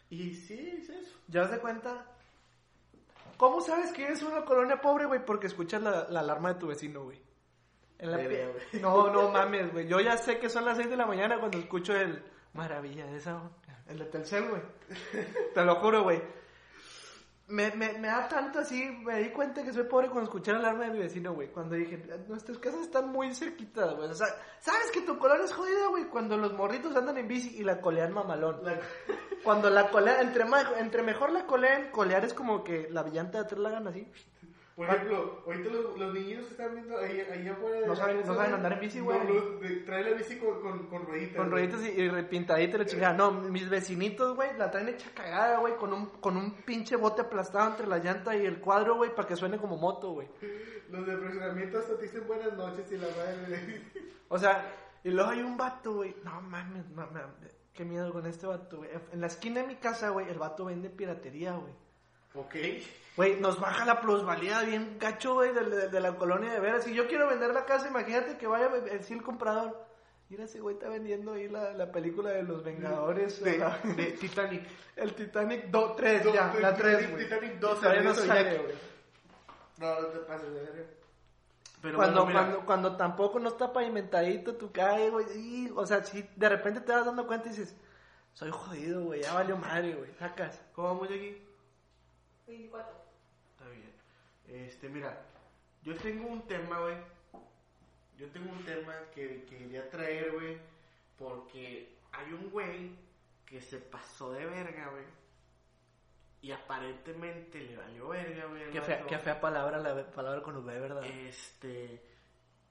Y 0.10 0.34
sí, 0.34 0.78
es 0.82 0.90
eso. 0.90 1.18
¿Ya 1.28 1.50
te 1.50 1.58
cuenta? 1.60 2.13
¿Cómo 3.44 3.60
sabes 3.60 3.92
que 3.92 4.06
eres 4.06 4.24
una 4.24 4.46
colonia 4.46 4.80
pobre, 4.80 5.04
güey? 5.06 5.26
Porque 5.26 5.48
escuchas 5.48 5.82
la, 5.82 6.08
la 6.08 6.22
alarma 6.22 6.54
de 6.54 6.60
tu 6.62 6.68
vecino, 6.68 7.04
güey. 7.04 7.22
En 8.00 8.12
la 8.12 8.18
güey. 8.18 8.38
No, 8.82 9.12
no 9.12 9.32
mames, 9.32 9.70
güey. 9.74 9.86
Yo 9.86 10.00
ya 10.00 10.16
sé 10.16 10.40
que 10.40 10.50
son 10.50 10.64
las 10.64 10.78
6 10.78 10.90
de 10.90 10.96
la 10.96 11.06
mañana 11.06 11.38
cuando 11.42 11.58
escucho 11.58 11.94
el 11.94 12.24
maravilla 12.54 13.06
de 13.06 13.18
esa. 13.18 13.42
El 13.90 14.00
de 14.00 14.06
Telcel, 14.06 14.48
güey. 14.48 14.62
Te 15.54 15.66
lo 15.66 15.76
juro, 15.76 16.04
güey. 16.04 16.22
Me, 17.48 17.72
me, 17.72 17.92
me 18.00 18.08
da 18.08 18.28
tanto 18.30 18.60
así, 18.60 18.82
me 19.04 19.20
di 19.20 19.30
cuenta 19.32 19.64
que 19.64 19.74
soy 19.74 19.84
pobre 19.84 20.08
cuando 20.08 20.24
escuché 20.24 20.54
la 20.54 20.60
alarma 20.60 20.86
de 20.86 20.92
mi 20.92 21.00
vecino, 21.00 21.34
güey. 21.34 21.50
Cuando 21.50 21.76
dije, 21.76 21.98
nuestras 22.30 22.58
casas 22.58 22.82
están 22.82 23.10
muy 23.12 23.36
cerquitas, 23.36 23.94
güey. 23.96 24.10
O 24.10 24.14
sea, 24.16 24.28
¿sabes 24.60 24.90
que 24.92 25.02
tu 25.02 25.18
colonia 25.20 25.44
es 25.46 25.54
jodida, 25.54 25.88
güey? 25.90 26.06
Cuando 26.06 26.38
los 26.38 26.54
morritos 26.54 26.96
andan 26.96 27.18
en 27.18 27.28
bici 27.28 27.56
y 27.60 27.64
la 27.64 27.82
colean 27.82 28.14
mamalón. 28.14 28.64
La- 28.64 28.80
Cuando 29.44 29.70
la 29.70 29.90
colean, 29.90 30.22
entre, 30.22 30.46
entre 30.80 31.04
mejor 31.04 31.32
la 31.34 31.46
colean, 31.46 31.92
colear 31.92 32.24
es 32.24 32.34
como 32.34 32.64
que 32.64 32.88
la 32.90 33.04
llanta 33.04 33.40
de 33.40 33.44
atrás 33.44 33.60
la 33.60 33.70
hagan 33.70 33.88
así. 33.90 34.10
Por 34.76 34.90
ejemplo, 34.90 35.44
ahorita 35.46 35.70
los, 35.70 36.00
los 36.00 36.14
niños 36.16 36.50
están 36.50 36.74
viendo 36.74 36.98
ahí, 36.98 37.20
ahí 37.32 37.48
afuera 37.48 37.82
de 37.82 37.86
No 37.88 37.96
saben- 37.96 38.26
no 38.26 38.34
saben 38.36 38.54
andar 38.56 38.74
en 38.74 38.80
bici, 38.80 39.00
güey. 39.02 39.20
no, 39.20 39.86
trae 39.86 40.04
la 40.04 40.18
bici 40.18 40.38
con, 40.38 40.62
con, 40.62 40.88
con 40.88 41.06
rueditas. 41.06 41.38
Con 41.38 41.52
rueditas 41.52 41.82
y, 41.86 41.90
y 42.02 42.10
la 42.10 42.86
chingada. 42.86 43.14
No, 43.14 43.32
mis 43.32 43.70
vecinitos, 43.70 44.36
güey, 44.36 44.58
la 44.58 44.72
traen 44.72 44.90
hecha 44.90 45.12
cagada, 45.14 45.60
güey, 45.60 45.76
con 45.76 45.94
un, 45.94 46.08
con 46.20 46.38
un 46.38 46.54
pinche 46.64 46.96
bote 46.96 47.22
aplastado 47.22 47.70
entre 47.70 47.86
la 47.86 48.00
llanta 48.00 48.36
y 48.36 48.46
el 48.48 48.60
cuadro, 48.60 48.96
güey, 48.96 49.14
para 49.14 49.28
que 49.28 49.36
suene 49.36 49.60
como 49.60 49.78
moto, 49.78 50.12
güey. 50.14 50.28
Los 50.90 51.06
de 51.06 51.18
fraccionamiento 51.18 51.78
hasta 51.78 51.96
te 51.98 52.04
dicen 52.04 52.26
buenas 52.28 52.54
noches 52.54 52.92
y 52.92 52.98
la 52.98 53.08
madre. 53.16 53.82
O 54.30 54.40
sea, 54.40 54.66
y 55.04 55.10
luego 55.12 55.30
hay 55.30 55.42
un 55.42 55.56
vato, 55.56 55.94
güey. 55.98 56.16
No 56.24 56.42
mames, 56.42 56.90
mames, 56.90 57.24
qué 57.74 57.86
miedo 57.86 58.12
con 58.12 58.26
este 58.26 58.48
vato, 58.48 58.78
güey. 58.78 58.90
En 59.12 59.22
la 59.22 59.28
esquina 59.28 59.62
de 59.62 59.68
mi 59.68 59.76
casa, 59.76 60.10
güey, 60.10 60.28
el 60.30 60.40
vato 60.40 60.66
vende 60.66 60.90
piratería, 60.90 61.54
güey. 61.54 61.74
Ok. 62.36 62.56
Güey, 63.16 63.40
nos 63.40 63.60
baja 63.60 63.86
la 63.86 64.02
plusvalía 64.02 64.62
bien 64.62 64.98
gacho, 65.00 65.34
güey, 65.36 65.54
de, 65.54 65.64
de- 65.66 65.88
de 65.90 66.00
la 66.00 66.16
colonia 66.16 66.52
de 66.52 66.60
veras. 66.60 66.84
Si 66.84 66.94
yo 66.96 67.08
quiero 67.08 67.28
vender 67.28 67.54
la 67.54 67.66
casa, 67.66 67.88
imagínate 67.88 68.38
que 68.38 68.48
vaya 68.48 68.66
a 68.68 68.70
decir 68.80 69.18
el 69.18 69.24
comprador. 69.24 69.86
Mira, 70.30 70.46
ese 70.46 70.60
güey 70.62 70.76
está 70.76 70.90
vendiendo 70.90 71.34
ahí 71.34 71.48
la, 71.48 71.74
la 71.74 71.92
película 71.92 72.32
de 72.32 72.42
los 72.42 72.64
Vengadores. 72.64 73.44
De, 73.44 73.58
la- 73.60 73.78
de 73.84 74.06
Titanic. 74.14 74.64
el 74.96 75.14
Titanic 75.14 75.66
2, 75.66 75.96
3, 75.96 76.24
Do- 76.24 76.34
ya, 76.34 76.54
la 76.60 76.74
3, 76.74 76.98
Titanic- 76.98 77.12
güey. 77.12 77.24
Titanic 77.26 77.54
2, 77.60 77.80
Todavía 77.80 78.02
no 78.02 78.16
sale, 78.16 78.58
güey. 78.58 78.76
No, 79.78 80.02
no 80.02 80.08
te 80.08 80.20
pases 80.20 80.54
de 80.54 80.60
verga. 80.62 80.84
Pero 81.84 81.98
Cuando, 81.98 82.24
bueno, 82.24 82.40
cuando, 82.40 82.66
cuando 82.66 82.96
tampoco 82.96 83.40
no 83.40 83.50
está 83.50 83.74
pavimentadito 83.74 84.56
tu 84.56 84.72
calle, 84.72 85.10
güey. 85.10 85.70
o 85.76 85.86
sea, 85.86 86.04
si 86.04 86.28
de 86.36 86.50
repente 86.50 86.80
te 86.82 86.94
vas 86.94 87.06
dando 87.06 87.28
cuenta 87.28 87.48
y 87.48 87.50
dices, 87.52 87.76
soy 88.34 88.50
jodido, 88.52 89.04
güey, 89.04 89.22
ya 89.22 89.34
valió 89.34 89.58
madre, 89.58 89.94
güey. 89.94 90.10
Sacas. 90.18 90.60
¿Cómo 90.74 90.88
vamos 90.88 91.10
aquí? 91.10 91.38
24. 92.48 92.94
Está 93.52 93.70
bien. 93.70 93.94
Este, 94.48 94.90
mira, 94.90 95.26
yo 95.84 95.96
tengo 95.96 96.28
un 96.28 96.46
tema, 96.48 96.80
güey, 96.80 96.96
yo 98.18 98.30
tengo 98.30 98.52
un 98.52 98.64
tema 98.66 98.94
que, 99.14 99.46
que 99.46 99.58
quería 99.58 99.90
traer, 99.90 100.32
güey, 100.32 100.58
porque 101.18 101.90
hay 102.12 102.34
un 102.34 102.50
güey 102.50 102.92
que 103.46 103.62
se 103.62 103.80
pasó 103.80 104.32
de 104.32 104.46
verga, 104.46 104.90
güey. 104.90 105.04
Y 106.42 106.52
aparentemente 106.52 107.62
le 107.62 107.78
valió 107.78 108.10
verga, 108.10 108.46
güey. 108.46 108.70
Qué 108.72 108.82
fea, 108.82 109.06
qué 109.08 109.18
fea 109.18 109.40
palabra, 109.40 109.80
la 109.80 110.06
palabra 110.12 110.42
con 110.42 110.58
V, 110.58 110.80
¿verdad? 110.80 111.04
Este. 111.06 112.02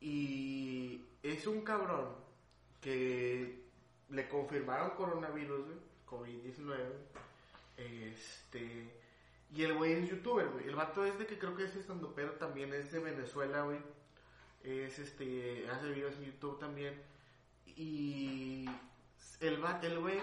Y 0.01 1.05
es 1.23 1.47
un 1.47 1.63
cabrón 1.63 2.17
que 2.81 3.63
le 4.11 4.29
confirmaron 4.29 4.91
coronavirus, 4.91 5.65
güey, 5.67 5.79
COVID-19. 6.07 6.77
Este. 7.79 9.02
Y 9.55 9.65
el 9.65 9.75
güey 9.75 9.93
es 9.93 10.09
youtuber, 10.11 10.49
güey. 10.49 10.67
El 10.69 10.75
vato 10.75 11.05
es 11.05 11.19
de 11.19 11.27
que 11.27 11.39
creo 11.39 11.55
que 11.55 11.65
es 11.65 11.77
estando, 11.77 12.15
pero 12.15 12.33
también 12.33 12.73
es 12.73 12.91
de 12.91 13.01
Venezuela, 13.01 13.63
güey. 13.63 13.79
Es 14.65 14.99
este. 14.99 15.69
Hace 15.71 15.91
videos 15.91 16.15
en 16.17 16.25
YouTube 16.25 16.59
también. 16.59 17.01
Y. 17.67 18.65
El 19.41 19.63
va- 19.63 19.81
el 19.83 19.99
güey. 19.99 20.19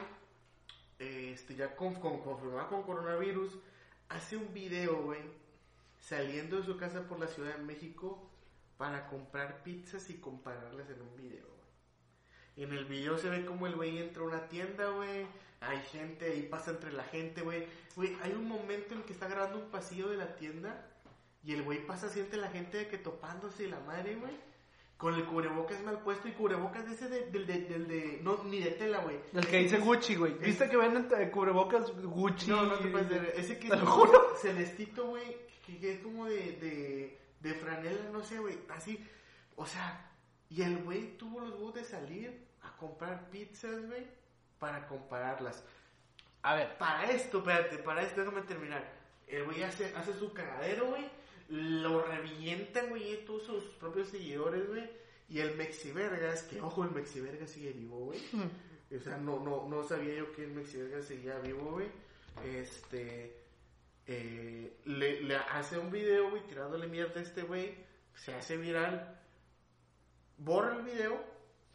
Este, 0.98 1.56
ya 1.56 1.76
con, 1.76 1.96
con- 1.96 2.22
confirmado 2.22 2.70
con 2.70 2.84
coronavirus. 2.84 3.58
Hace 4.10 4.36
un 4.38 4.54
video, 4.54 5.04
güey. 5.04 5.22
Saliendo 6.00 6.58
de 6.58 6.64
su 6.64 6.78
casa 6.78 7.08
por 7.08 7.20
la 7.20 7.28
Ciudad 7.28 7.56
de 7.58 7.64
México 7.64 8.30
para 8.78 9.08
comprar 9.08 9.62
pizzas 9.64 10.10
y 10.10 10.16
compararlas 10.20 10.90
en 10.90 11.02
un 11.02 11.16
video, 11.16 11.46
güey. 11.46 11.60
En 12.66 12.74
el 12.74 12.86
video 12.86 13.18
se 13.18 13.30
ve 13.30 13.46
como 13.46 13.68
el 13.68 13.76
güey 13.76 13.98
entra 14.00 14.24
a 14.24 14.26
una 14.26 14.48
tienda, 14.48 14.90
güey. 14.90 15.28
Hay 15.62 15.80
gente, 15.92 16.26
ahí 16.32 16.44
pasa 16.44 16.72
entre 16.72 16.92
la 16.94 17.04
gente, 17.04 17.42
güey. 17.42 17.66
Güey, 17.96 18.16
hay 18.22 18.32
un 18.32 18.48
momento 18.48 18.94
en 18.96 19.04
que 19.04 19.14
está 19.14 19.28
grabando 19.28 19.58
un 19.60 19.70
pasillo 19.70 20.08
de 20.10 20.18
la 20.18 20.36
tienda 20.36 20.86
y 21.44 21.54
el 21.54 21.64
güey 21.64 21.86
pasa 21.86 22.08
así 22.08 22.20
entre 22.20 22.40
la 22.40 22.50
gente 22.50 22.78
de 22.78 22.88
que 22.88 22.98
topándose 22.98 23.68
la 23.68 23.80
madre, 23.82 24.16
güey. 24.16 24.32
Con 24.98 25.14
el 25.16 25.24
cubrebocas 25.26 25.82
mal 25.84 26.00
puesto 26.00 26.28
y 26.28 26.32
cubrebocas 26.34 26.86
de 26.86 26.94
ese 26.94 27.08
de, 27.08 27.26
del 27.32 27.46
de, 27.48 27.60
del 27.62 27.88
de, 27.88 28.20
no, 28.22 28.44
ni 28.44 28.60
de 28.60 28.72
tela, 28.72 29.00
güey. 29.00 29.18
El 29.34 29.48
que 29.48 29.60
dice 29.60 29.78
Gucci, 29.80 30.16
güey. 30.16 30.34
Es- 30.34 30.40
¿Viste 30.42 30.70
que 30.70 30.76
venden 30.76 31.08
cubrebocas 31.32 31.90
Gucci? 32.04 32.50
No, 32.50 32.64
no 32.64 32.76
te 32.80 32.90
puedes 32.90 33.08
ver. 33.10 33.34
Ese 33.38 33.58
que 33.58 33.70
Te 33.70 33.76
es 33.76 33.82
juro. 33.82 34.36
celestito, 34.42 35.08
güey, 35.08 35.38
que, 35.66 35.78
que 35.80 35.94
es 35.94 36.00
como 36.02 36.26
de, 36.26 36.52
de, 36.54 37.18
de 37.40 37.54
franela, 37.54 38.10
no 38.12 38.22
sé, 38.24 38.40
güey, 38.40 38.58
así. 38.70 39.00
O 39.56 39.66
sea, 39.66 40.10
y 40.50 40.62
el 40.64 40.84
güey 40.84 41.18
tuvo 41.18 41.40
los 41.42 41.52
huevos 41.52 41.76
de 41.76 41.84
salir 41.86 42.46
a 42.62 42.76
comprar 42.76 43.30
pizzas, 43.30 43.86
güey, 43.88 44.06
para 44.60 44.88
compararlas. 44.88 45.64
A 46.42 46.56
ver, 46.56 46.78
Para 46.78 47.10
esto, 47.12 47.40
espérate, 47.40 47.78
para 47.80 48.02
esto, 48.04 48.22
déjame 48.22 48.42
terminar. 48.44 48.84
El 49.28 49.46
güey 49.46 49.64
hace, 49.64 49.94
hace 49.96 50.14
su 50.14 50.34
cagadero, 50.34 50.88
güey, 50.88 51.06
lo 51.50 52.04
revientan, 52.04 52.90
güey, 52.90 53.26
todos 53.26 53.44
sus 53.44 53.64
propios 53.76 54.10
seguidores, 54.10 54.68
güey. 54.68 54.90
Y 55.30 55.40
el 55.40 55.56
Mexivergas, 55.58 56.44
que 56.44 56.62
ojo, 56.62 56.84
el 56.84 56.92
Mexivergas 56.92 57.52
sigue 57.52 57.72
vivo, 57.74 57.98
güey. 58.06 58.20
O 58.96 59.00
sea, 59.00 59.18
no, 59.18 59.40
no, 59.40 59.68
no 59.70 59.84
sabía 59.84 60.16
yo 60.16 60.32
que 60.34 60.44
el 60.46 60.52
Mexivergas 60.52 61.06
seguía 61.06 61.38
vivo, 61.40 61.72
güey. 61.74 61.88
Este. 62.44 63.36
eh, 64.08 64.80
le, 64.86 65.22
le 65.22 65.36
hace 65.36 65.78
un 65.78 65.92
video, 65.92 66.30
güey, 66.32 66.42
tirándole 66.48 66.88
mierda 66.88 67.20
a 67.20 67.24
este 67.24 67.44
güey. 67.44 67.76
Se 68.16 68.34
hace 68.34 68.58
viral. 68.58 69.20
Borra 70.38 70.76
el 70.78 70.82
video. 70.84 71.24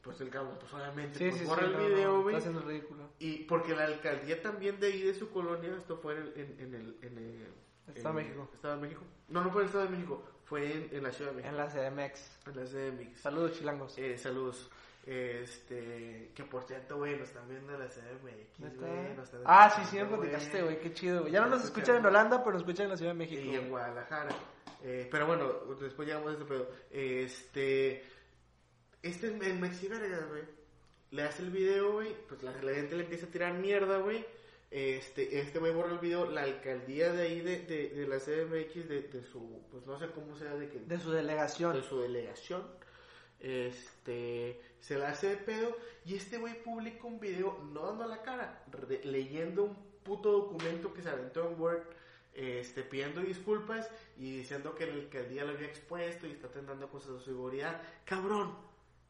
Pues 0.05 0.21
el 0.21 0.29
cabrón, 0.29 0.59
pues 0.61 0.71
obviamente, 0.75 1.19
sí, 1.19 1.25
pues, 1.25 1.35
sí, 1.35 1.41
sí. 1.41 1.47
borra 1.47 1.65
el 1.65 1.73
no, 1.73 1.79
no, 1.79 1.87
video, 1.89 2.11
Está 2.11 2.23
güey. 2.23 2.37
haciendo 2.37 2.61
ridículo. 2.61 3.09
Y 3.19 3.39
porque 3.45 3.75
la 3.75 3.85
alcaldía 3.85 4.43
también 4.43 4.79
de 4.79 4.89
ahí 4.89 5.01
de 5.03 5.15
su 5.15 5.31
colonia, 5.31 5.75
esto 5.79 5.97
fue 5.97 6.15
en 6.15 6.21
el. 6.21 6.33
En, 6.37 6.61
en 6.61 6.75
el, 6.75 6.97
en 7.03 7.19
el 7.19 7.95
Estado 7.95 8.15
de 8.17 8.23
México. 8.23 8.51
Estado 8.53 8.77
de 8.77 8.83
México. 8.83 9.03
No, 9.29 9.43
no 9.43 9.51
fue 9.51 9.63
en 9.63 9.65
el 9.65 9.67
Estado 9.69 9.85
de 9.87 9.91
México, 9.91 10.25
fue 10.45 10.73
en, 10.73 10.89
en 10.93 11.03
la 11.03 11.11
Ciudad 11.11 11.31
de 11.31 11.37
México. 11.37 11.51
En 11.51 11.57
la 11.57 11.69
CDMX. 11.69 12.39
En 12.47 12.57
la 12.57 12.65
CDMX. 12.65 13.21
Saludos, 13.21 13.53
chilangos. 13.59 13.99
Eh, 13.99 14.19
saludos. 14.19 14.71
Este, 15.07 16.33
que 16.35 16.45
por 16.45 16.65
cierto, 16.65 16.97
güey, 16.97 17.19
nos 17.19 17.29
están 17.29 17.49
viendo 17.49 17.73
en 17.75 17.81
la 17.81 17.89
CDMX, 17.89 18.81
güey. 18.81 19.17
Ah, 19.45 19.71
sí, 19.71 19.83
sí, 19.91 19.97
me 19.97 20.05
platicaste, 20.07 20.63
güey. 20.63 20.81
Qué 20.81 20.93
chido, 20.93 21.21
güey. 21.23 21.33
Ya 21.33 21.41
no 21.41 21.49
Nos 21.49 21.65
escuchan. 21.65 21.83
escuchan 21.83 21.97
en 21.97 22.07
Holanda, 22.07 22.39
pero 22.39 22.53
nos 22.53 22.63
escuchan 22.63 22.85
en 22.85 22.91
la 22.91 22.97
Ciudad 22.97 23.13
de 23.13 23.19
México. 23.19 23.43
Y 23.43 23.55
en 23.55 23.69
Guadalajara. 23.69 24.35
Eh, 24.83 25.09
pero 25.11 25.27
bueno, 25.27 25.51
después 25.81 26.07
llegamos 26.07 26.31
a 26.31 26.35
ese 26.37 26.45
pedo. 26.45 26.69
Este, 26.91 28.05
este 29.09 29.29
es 29.29 29.43
el 29.43 29.59
Mexi 29.59 29.89
Vergas, 29.89 30.29
güey. 30.29 30.43
Le 31.11 31.23
hace 31.23 31.43
el 31.43 31.51
video, 31.51 31.93
güey. 31.93 32.15
Pues 32.29 32.43
la, 32.43 32.51
la 32.63 32.75
gente 32.75 32.97
le 32.97 33.05
empieza 33.05 33.27
a 33.27 33.31
tirar 33.31 33.55
mierda, 33.55 33.99
güey. 33.99 34.25
Este, 34.71 35.39
este 35.39 35.59
güey 35.61 35.73
borra 35.73 35.93
el 35.93 35.99
video. 35.99 36.29
La 36.31 36.43
alcaldía 36.43 37.13
de 37.13 37.23
ahí, 37.23 37.41
de, 37.41 37.61
de, 37.61 37.91
de 37.91 38.07
la 38.09 38.19
CDMX, 38.19 38.89
de, 38.89 39.03
de 39.03 39.23
su, 39.25 39.63
pues 39.71 39.87
no 39.87 39.99
sé 39.99 40.09
cómo 40.11 40.37
sea, 40.37 40.55
de 40.57 40.69
que 40.69 40.81
De 40.81 40.99
su 40.99 41.13
delegación. 41.13 41.75
de 41.77 41.83
su 41.83 42.01
delegación. 42.01 42.63
Este 43.41 44.61
se 44.81 44.99
la 44.99 45.11
hace 45.11 45.29
de 45.29 45.37
pedo 45.37 45.77
y 46.05 46.15
este 46.15 46.39
güey 46.39 46.63
publica 46.63 47.07
un 47.07 47.21
video 47.21 47.59
no 47.73 47.87
dando 47.87 48.07
la 48.07 48.23
cara, 48.23 48.63
re- 48.71 49.03
leyendo 49.05 49.65
un 49.65 49.77
puto 50.03 50.31
documento 50.33 50.93
que 50.95 51.03
se 51.03 51.11
aventó 51.11 51.49
en 51.51 51.61
Word, 51.61 51.83
este 52.35 52.83
pidiendo 52.83 53.21
disculpas 53.21 53.91
y 54.19 54.39
diciendo 54.39 54.75
que 54.75 54.85
el 54.85 54.93
alcaldía 55.01 55.45
lo 55.45 55.53
había 55.53 55.67
expuesto 55.69 56.27
y 56.27 56.31
está 56.33 56.49
tentando 56.49 56.89
cosas 56.89 57.19
de 57.19 57.21
seguridad. 57.25 57.83
Cabrón, 58.05 58.55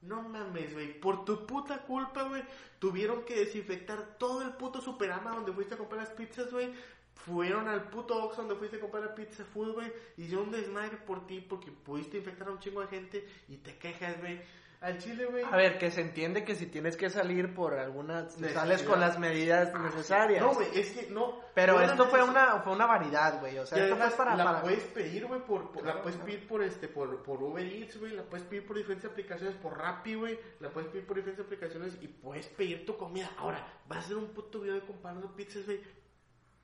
no 0.06 0.22
mames, 0.22 0.72
güey, 0.72 1.00
por 1.00 1.24
tu 1.24 1.46
puta 1.46 1.82
culpa, 1.82 2.24
güey, 2.24 2.42
tuvieron 2.78 3.24
que 3.24 3.36
desinfectar 3.36 4.18
todo 4.18 4.42
el 4.42 4.52
puto 4.52 4.80
Superama 4.80 5.34
donde 5.34 5.52
fuiste 5.52 5.74
a 5.74 5.78
comprar 5.78 6.00
las 6.00 6.10
pizzas, 6.10 6.50
güey. 6.50 6.72
Fueron 7.14 7.68
al 7.68 7.88
puto 7.88 8.22
Oxxo 8.22 8.42
donde 8.42 8.56
fuiste 8.56 8.76
a 8.76 8.80
comprar 8.80 9.04
la 9.04 9.14
pizza 9.14 9.44
food, 9.44 9.72
güey. 9.72 9.92
Hicieron 10.16 10.46
un 10.46 10.52
desmadre 10.52 10.96
por 10.98 11.26
ti 11.26 11.40
porque 11.40 11.70
pudiste 11.70 12.18
infectar 12.18 12.48
a 12.48 12.50
un 12.50 12.58
chingo 12.58 12.80
de 12.82 12.88
gente 12.88 13.28
y 13.48 13.56
te 13.56 13.76
quejas, 13.78 14.20
güey. 14.20 14.40
Al 14.84 14.98
chile, 14.98 15.24
güey. 15.24 15.42
A 15.42 15.56
ver, 15.56 15.78
que 15.78 15.90
se 15.90 16.02
entiende 16.02 16.44
que 16.44 16.54
si 16.54 16.66
tienes 16.66 16.94
que 16.98 17.08
salir 17.08 17.54
por 17.54 17.72
alguna... 17.72 18.28
Sales 18.28 18.82
con 18.82 19.00
las 19.00 19.18
medidas 19.18 19.70
Ah, 19.74 19.78
necesarias. 19.78 20.42
No, 20.42 20.52
güey, 20.52 20.68
es 20.78 20.90
que 20.90 21.06
no. 21.10 21.40
Pero 21.54 21.72
no 21.74 21.80
esto 21.80 22.04
fue 22.06 22.22
una, 22.22 22.60
fue 22.60 22.74
una 22.74 22.84
variedad, 22.84 23.40
güey. 23.40 23.56
O 23.58 23.64
sea, 23.64 23.82
esto 23.82 23.96
fue 23.96 24.10
para... 24.10 24.36
la 24.36 24.44
para- 24.44 24.60
puedes 24.62 24.82
pedir, 24.84 25.24
güey, 25.24 25.40
por, 25.40 25.72
por- 25.72 25.82
Claro, 25.84 25.96
la 25.96 26.02
puedes 26.02 26.16
claro. 26.18 26.30
pedir 26.30 26.46
por 26.46 26.62
este, 26.62 26.88
por, 26.88 27.22
por 27.22 27.42
Uber 27.42 27.64
Eats, 27.66 27.98
güey, 27.98 28.12
la 28.12 28.24
puedes 28.24 28.46
pedir 28.46 28.66
por 28.66 28.76
diferentes 28.76 29.10
aplicaciones, 29.10 29.56
por 29.56 29.78
Rappi, 29.78 30.16
güey, 30.16 30.38
la 30.60 30.68
puedes 30.68 30.90
pedir 30.90 31.06
por 31.06 31.16
diferentes 31.16 31.46
aplicaciones 31.46 31.96
y 32.02 32.08
puedes 32.08 32.46
pedir 32.48 32.84
tu 32.84 32.96
comida. 32.98 33.30
Ahora, 33.38 33.66
vas 33.88 33.98
a 33.98 34.00
hacer 34.02 34.16
un 34.18 34.34
puto 34.34 34.60
video 34.60 34.74
de 34.74 34.82
comparando 34.82 35.34
pizzas, 35.34 35.64
güey. 35.64 35.80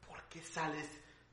¿Por 0.07 0.23
qué 0.29 0.43
sales? 0.43 0.87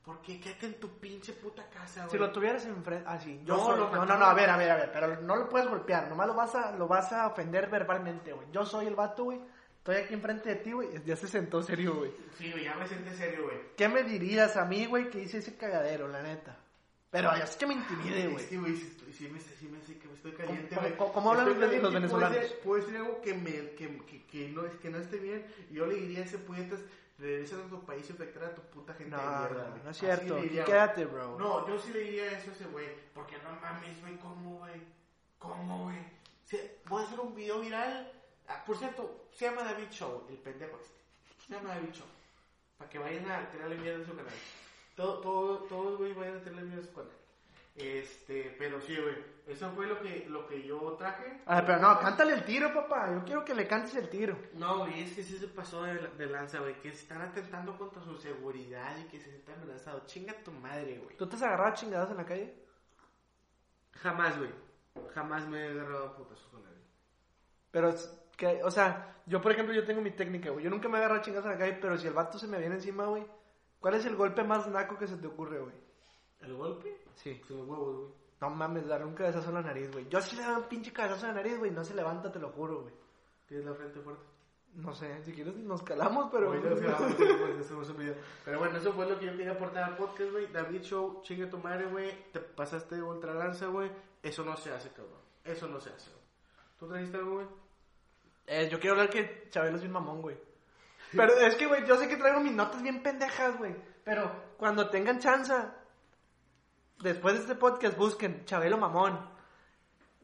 ¿Por 0.08 0.22
qué 0.22 0.40
quédate 0.40 0.64
en 0.64 0.80
tu 0.80 0.88
pinche 0.98 1.34
puta 1.34 1.68
casa, 1.68 2.00
güey? 2.06 2.10
Si 2.12 2.16
lo 2.16 2.32
tuvieras 2.32 2.64
enfrente... 2.64 3.04
Ah, 3.06 3.18
sí. 3.18 3.42
Yo 3.44 3.58
No, 3.58 3.64
soy- 3.66 3.78
lo 3.78 3.90
no, 3.90 4.06
no, 4.06 4.16
no, 4.16 4.24
a 4.24 4.32
ver, 4.32 4.48
a 4.48 4.56
ver, 4.56 4.70
a 4.70 4.76
ver. 4.76 4.90
Pero 4.90 5.20
no 5.20 5.36
lo 5.36 5.50
puedes 5.50 5.68
golpear. 5.68 6.08
Nomás 6.08 6.26
lo 6.28 6.32
vas 6.34 6.54
a, 6.54 6.72
lo 6.72 6.88
vas 6.88 7.12
a 7.12 7.26
ofender 7.26 7.68
verbalmente, 7.68 8.32
güey. 8.32 8.46
Yo 8.50 8.64
soy 8.64 8.86
el 8.86 8.94
vato, 8.94 9.24
güey. 9.24 9.38
Estoy 9.76 9.96
aquí 9.96 10.14
enfrente 10.14 10.48
de 10.48 10.56
ti, 10.56 10.72
güey. 10.72 10.88
Ya 11.04 11.14
se 11.14 11.28
sentó 11.28 11.62
serio, 11.62 11.94
güey. 11.96 12.10
Sí, 12.38 12.50
güey, 12.50 12.64
ya 12.64 12.74
me 12.76 12.88
siento 12.88 13.10
serio, 13.14 13.44
güey. 13.44 13.58
¿Qué 13.76 13.86
me 13.90 14.02
dirías 14.02 14.56
a 14.56 14.64
mí, 14.64 14.86
güey, 14.86 15.10
que 15.10 15.20
hice 15.20 15.38
ese 15.38 15.58
cagadero, 15.58 16.08
la 16.08 16.22
neta? 16.22 16.56
Pero 17.10 17.32
es 17.32 17.56
que 17.56 17.66
me 17.66 17.74
intimide, 17.74 18.24
Es 18.26 18.30
güey. 18.32 18.48
que, 18.48 18.58
güey, 18.58 18.76
sí, 18.76 19.28
me, 19.32 19.40
sí 19.40 19.66
me, 19.68 19.80
que 19.98 20.08
me 20.08 20.14
estoy 20.14 20.32
caliente, 20.32 20.68
¿Cómo- 20.74 20.80
güey. 20.86 20.96
cómo- 20.98 21.12
cómo 21.14 21.30
hablan 21.30 21.46
los- 21.48 21.58
caliente 21.58 21.82
los 21.82 21.90
y 21.90 21.96
puede 21.96 22.00
venezolanos? 22.00 22.36
ser- 22.48 22.58
Puede 22.60 22.82
ser 22.82 22.96
algo 22.98 23.22
que, 23.22 23.34
me, 23.34 23.50
que, 23.70 23.98
que, 24.04 24.26
que 24.26 24.48
no, 24.50 24.64
es, 24.66 24.74
que 24.76 24.90
no 24.90 24.98
esté 24.98 25.16
bien. 25.18 25.46
Y 25.70 25.74
yo 25.74 25.86
le 25.86 25.94
diría 25.94 26.20
a 26.20 26.24
ese 26.24 26.38
puñetas, 26.38 26.80
regresa 27.18 27.56
a 27.56 27.68
tu 27.68 27.82
país 27.84 28.04
y 28.08 28.12
infectar 28.12 28.44
a 28.44 28.54
tu 28.54 28.60
puta 28.62 28.92
gente 28.94 29.16
No, 29.16 29.22
de 29.22 29.38
mierda, 29.38 29.80
no, 29.84 29.90
es 29.90 29.96
cierto. 29.98 30.36
diría, 30.36 30.64
quédate, 30.64 31.06
bro. 31.06 31.38
No, 31.38 31.66
yo 31.66 31.78
sí 31.80 31.92
le 31.92 32.00
diría 32.00 32.38
eso 32.38 32.50
a 32.50 32.54
ese 32.54 32.64
güey. 32.66 32.86
Porque 33.14 33.36
no 33.38 33.58
mames, 33.60 34.00
güey, 34.02 34.16
¿cómo, 34.18 34.58
güey? 34.58 34.80
¿Cómo, 35.38 35.84
güey? 35.84 35.96
Se- 36.44 36.78
Voy 36.86 37.02
a 37.02 37.06
hacer 37.06 37.20
un 37.20 37.34
video 37.34 37.60
viral. 37.60 38.12
Ah, 38.48 38.62
por 38.66 38.76
cierto, 38.76 39.28
se 39.32 39.46
llama 39.46 39.62
David 39.62 39.88
Show, 39.90 40.26
el 40.28 40.36
pendejo 40.36 40.78
este. 40.80 41.00
Se 41.46 41.54
llama 41.54 41.70
David 41.74 41.92
Show. 41.92 42.06
Para 42.76 42.88
que 42.90 42.98
vayan 42.98 43.30
a 43.30 43.50
tirarle 43.50 43.76
mierda 43.76 43.98
en 44.00 44.06
su 44.06 44.14
canal. 44.14 44.32
Todo, 44.98 45.20
todo, 45.20 45.58
todos, 45.58 45.96
güey, 45.96 46.12
vayan 46.12 46.38
a 46.44 46.50
mierda 46.50 46.74
en 46.74 46.82
su 46.82 46.92
canal. 46.92 47.12
Este, 47.76 48.56
pero 48.58 48.80
sí, 48.80 48.96
güey. 48.96 49.14
Eso 49.46 49.70
fue 49.70 49.86
lo 49.86 50.00
que, 50.00 50.26
lo 50.28 50.44
que 50.48 50.66
yo 50.66 50.76
traje. 50.98 51.40
A 51.46 51.54
ver, 51.54 51.66
pero 51.66 51.78
no, 51.78 52.00
cántale 52.00 52.34
el 52.34 52.44
tiro, 52.44 52.74
papá. 52.74 53.08
Yo 53.14 53.24
quiero 53.24 53.44
que 53.44 53.54
le 53.54 53.68
cantes 53.68 53.94
el 53.94 54.08
tiro. 54.08 54.36
No, 54.54 54.78
güey, 54.78 55.04
es 55.04 55.12
que 55.12 55.22
sí 55.22 55.38
se 55.38 55.46
pasó 55.46 55.84
de, 55.84 55.94
de 55.94 56.26
lanza, 56.26 56.58
güey. 56.58 56.80
Que 56.80 56.88
están 56.88 57.22
atentando 57.22 57.78
contra 57.78 58.02
su 58.02 58.16
seguridad 58.16 58.98
y 58.98 59.04
que 59.04 59.20
se 59.20 59.30
sientan 59.30 59.62
amenazados. 59.62 60.04
Chinga 60.06 60.34
tu 60.42 60.50
madre, 60.50 60.98
güey. 60.98 61.16
¿Tú 61.16 61.28
te 61.28 61.36
has 61.36 61.42
agarrado 61.42 61.70
a 61.70 61.74
chingados 61.74 62.10
en 62.10 62.16
la 62.16 62.26
calle? 62.26 62.54
Jamás, 63.92 64.36
güey. 64.36 64.50
Jamás 65.14 65.46
me 65.46 65.64
he 65.64 65.70
agarrado 65.70 66.06
a 66.06 66.16
putazos 66.16 66.48
con 66.48 66.64
nadie. 66.64 66.82
Pero, 67.70 67.94
que, 68.36 68.64
o 68.64 68.70
sea, 68.72 69.14
yo 69.26 69.40
por 69.40 69.52
ejemplo, 69.52 69.72
yo 69.72 69.86
tengo 69.86 70.00
mi 70.00 70.10
técnica, 70.10 70.50
güey. 70.50 70.64
Yo 70.64 70.70
nunca 70.70 70.88
me 70.88 70.96
he 70.96 70.98
agarrado 70.98 71.20
a 71.20 71.24
chingados 71.24 71.46
en 71.46 71.52
la 71.52 71.58
calle, 71.58 71.78
pero 71.80 71.96
si 71.96 72.08
el 72.08 72.14
vato 72.14 72.36
se 72.36 72.48
me 72.48 72.58
viene 72.58 72.74
encima, 72.74 73.04
güey, 73.04 73.24
¿cuál 73.80 73.94
es 73.94 74.04
el 74.06 74.16
golpe 74.16 74.44
más 74.44 74.66
naco 74.68 74.96
que 74.98 75.06
se 75.06 75.16
te 75.16 75.26
ocurre, 75.26 75.60
güey? 75.60 75.74
¿El 76.40 76.54
golpe? 76.54 77.02
Sí. 77.14 77.34
Pues 77.40 77.58
los 77.58 77.68
huevos, 77.68 77.96
güey. 77.96 78.12
No 78.40 78.50
mames, 78.50 78.86
darle 78.86 79.06
un 79.06 79.14
cabezazo 79.14 79.48
en 79.48 79.54
la 79.56 79.62
nariz, 79.62 79.90
güey. 79.90 80.08
Yo 80.08 80.20
sí 80.20 80.36
le 80.36 80.44
doy 80.44 80.56
un 80.56 80.68
pinche 80.68 80.92
cabezazo 80.92 81.26
en 81.26 81.34
la 81.34 81.42
nariz, 81.42 81.58
güey. 81.58 81.70
No 81.70 81.84
se 81.84 81.94
levanta, 81.94 82.30
te 82.30 82.38
lo 82.38 82.50
juro, 82.50 82.82
güey. 82.82 82.94
Tienes 83.46 83.66
la 83.66 83.74
frente 83.74 84.00
fuerte. 84.00 84.22
No 84.74 84.94
sé, 84.94 85.24
si 85.24 85.32
quieres 85.32 85.56
nos 85.56 85.82
calamos, 85.82 86.28
pero... 86.30 86.54
Nos 86.54 86.80
grabamos, 86.80 87.14
pues, 87.16 87.96
video. 87.96 88.14
Pero 88.44 88.58
bueno, 88.60 88.78
eso 88.78 88.92
fue 88.92 89.08
lo 89.08 89.18
que 89.18 89.26
yo 89.26 89.32
quería 89.32 89.52
aportar 89.52 89.84
al 89.84 89.96
podcast, 89.96 90.30
güey. 90.30 90.46
David 90.52 90.82
Show, 90.82 91.20
chinga 91.22 91.50
tu 91.50 91.58
madre, 91.58 91.86
güey. 91.86 92.30
Te 92.30 92.38
pasaste 92.38 92.96
de 92.96 93.02
ultra 93.02 93.34
lanza, 93.34 93.66
güey. 93.66 93.90
Eso 94.22 94.44
no 94.44 94.56
se 94.56 94.70
hace, 94.70 94.90
cabrón. 94.90 95.18
Eso 95.42 95.66
no 95.66 95.80
se 95.80 95.90
hace, 95.90 96.10
güey. 96.10 96.24
¿Tú 96.78 96.86
trajiste 96.86 97.16
algo, 97.16 97.34
güey? 97.36 97.46
Eh, 98.46 98.68
yo 98.70 98.78
quiero 98.78 98.94
hablar 98.94 99.10
que 99.10 99.48
Chabelo 99.50 99.78
es 99.78 99.82
un 99.82 99.90
mamón, 99.90 100.22
güey. 100.22 100.36
Pero 101.14 101.32
es 101.38 101.54
que, 101.54 101.66
güey, 101.66 101.86
yo 101.86 101.96
sé 101.96 102.08
que 102.08 102.16
traigo 102.16 102.40
mis 102.40 102.52
notas 102.52 102.82
bien 102.82 103.02
pendejas, 103.02 103.56
güey. 103.58 103.74
Pero 104.04 104.30
cuando 104.58 104.88
tengan 104.90 105.18
chance, 105.18 105.52
después 107.00 107.34
de 107.34 107.40
este 107.40 107.54
podcast, 107.54 107.96
busquen 107.96 108.44
Chabelo 108.44 108.76
mamón. 108.78 109.18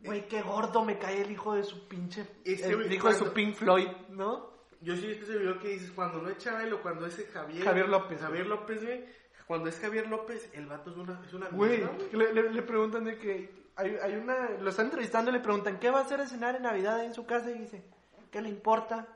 Güey, 0.05 0.29
qué 0.29 0.43
gordo 0.43 0.85
me 0.85 0.99
cae 0.99 1.23
el 1.23 1.31
hijo 1.31 1.55
de 1.55 1.63
su 1.65 1.89
pinche. 1.89 2.27
El 2.45 2.93
hijo 2.93 3.09
de 3.09 3.15
su 3.15 3.21
cuando- 3.21 3.35
Pink 3.35 3.55
Floyd, 3.55 3.89
¿no? 4.11 4.53
Yo 4.81 4.95
sí 4.97 5.07
viste 5.07 5.25
ese 5.25 5.39
video 5.39 5.59
que 5.59 5.69
dices, 5.69 5.91
cuando 5.93 6.21
no 6.21 6.29
es 6.29 6.37
Chabelo, 6.37 6.83
cuando 6.83 7.07
es 7.07 7.17
Javier... 7.33 7.65
Javier 7.65 7.89
López, 7.89 8.21
Javier 8.21 8.47
López, 8.47 8.83
güey. 8.85 9.07
Cuando 9.47 9.69
es 9.71 9.79
Javier 9.81 10.09
López, 10.09 10.51
el 10.53 10.67
vato 10.67 10.91
es 10.91 10.97
una, 10.99 11.23
es 11.27 11.33
una 11.33 11.49
Güey, 11.49 11.83
le, 12.13 12.35
le- 12.35 12.51
le 12.51 12.63
preguntan 12.63 13.05
de 13.05 13.19
que. 13.19 13.65
Hay, 13.77 13.97
hay 14.03 14.15
una. 14.17 14.51
Lo 14.61 14.71
están 14.71 14.87
entrevistando 14.87 15.31
y 15.31 15.35
le 15.35 15.41
preguntan, 15.41 15.79
¿qué 15.79 15.91
va 15.91 16.01
a 16.01 16.03
hacer 16.03 16.21
a 16.21 16.27
cenar 16.27 16.55
en 16.57 16.63
Navidad 16.63 17.03
en 17.05 17.13
su 17.15 17.25
casa? 17.27 17.51
Y 17.51 17.59
dice, 17.59 17.83
¿qué 18.31 18.41
le 18.43 18.49
importa? 18.49 19.07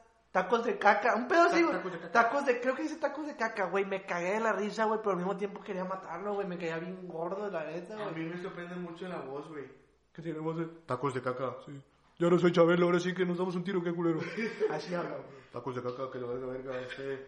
Tacos 0.43 0.65
de 0.65 0.79
caca. 0.79 1.15
Un 1.15 1.29
pedo 1.29 1.43
así, 1.43 1.63
güey. 1.63 1.75
tacos 1.77 1.93
de 1.93 1.99
caca. 1.99 2.13
Tacos 2.13 2.47
de. 2.47 2.61
Creo 2.61 2.75
que 2.75 2.83
dice 2.83 2.97
tacos 2.97 3.27
de 3.27 3.37
caca, 3.37 3.65
güey. 3.67 3.85
Me 3.85 4.05
cagué 4.05 4.33
de 4.35 4.41
la 4.41 4.53
risa, 4.53 4.85
güey. 4.85 4.99
Pero 5.01 5.11
al 5.13 5.17
mismo 5.19 5.37
tiempo 5.37 5.61
quería 5.63 5.85
matarlo, 5.85 6.35
güey. 6.35 6.47
Me 6.47 6.57
caía 6.59 6.79
bien 6.79 7.09
gordo, 7.09 7.51
la 7.51 7.65
neta, 7.65 7.95
A 7.95 8.11
güey. 8.11 8.25
mí 8.25 8.35
me 8.35 8.43
sorprende 8.43 8.77
mucho 8.77 9.09
la 9.09 9.17
voz, 9.19 9.49
güey. 9.49 9.65
¿Qué 10.13 10.23
tiene 10.23 10.39
voz 10.39 10.57
de.? 10.59 10.67
Tacos 10.87 11.15
de 11.15 11.23
caca. 11.23 11.57
Sí. 11.67 11.81
Yo 12.19 12.29
no 12.29 12.39
soy 12.39 12.51
Chabelo, 12.51 12.87
ahora 12.87 12.99
sí 12.99 13.15
que 13.15 13.25
nos 13.25 13.39
damos 13.39 13.55
un 13.55 13.63
tiro, 13.63 13.81
qué 13.83 13.93
culero. 13.93 14.19
Así 14.71 14.93
habla, 14.95 15.11
güey. 15.11 15.39
Tacos 15.53 15.77
de 15.77 15.83
caca, 15.83 16.11
que 16.11 16.19
lo 16.19 16.29
verga, 16.29 16.47
verga, 16.47 16.81
este... 16.81 17.27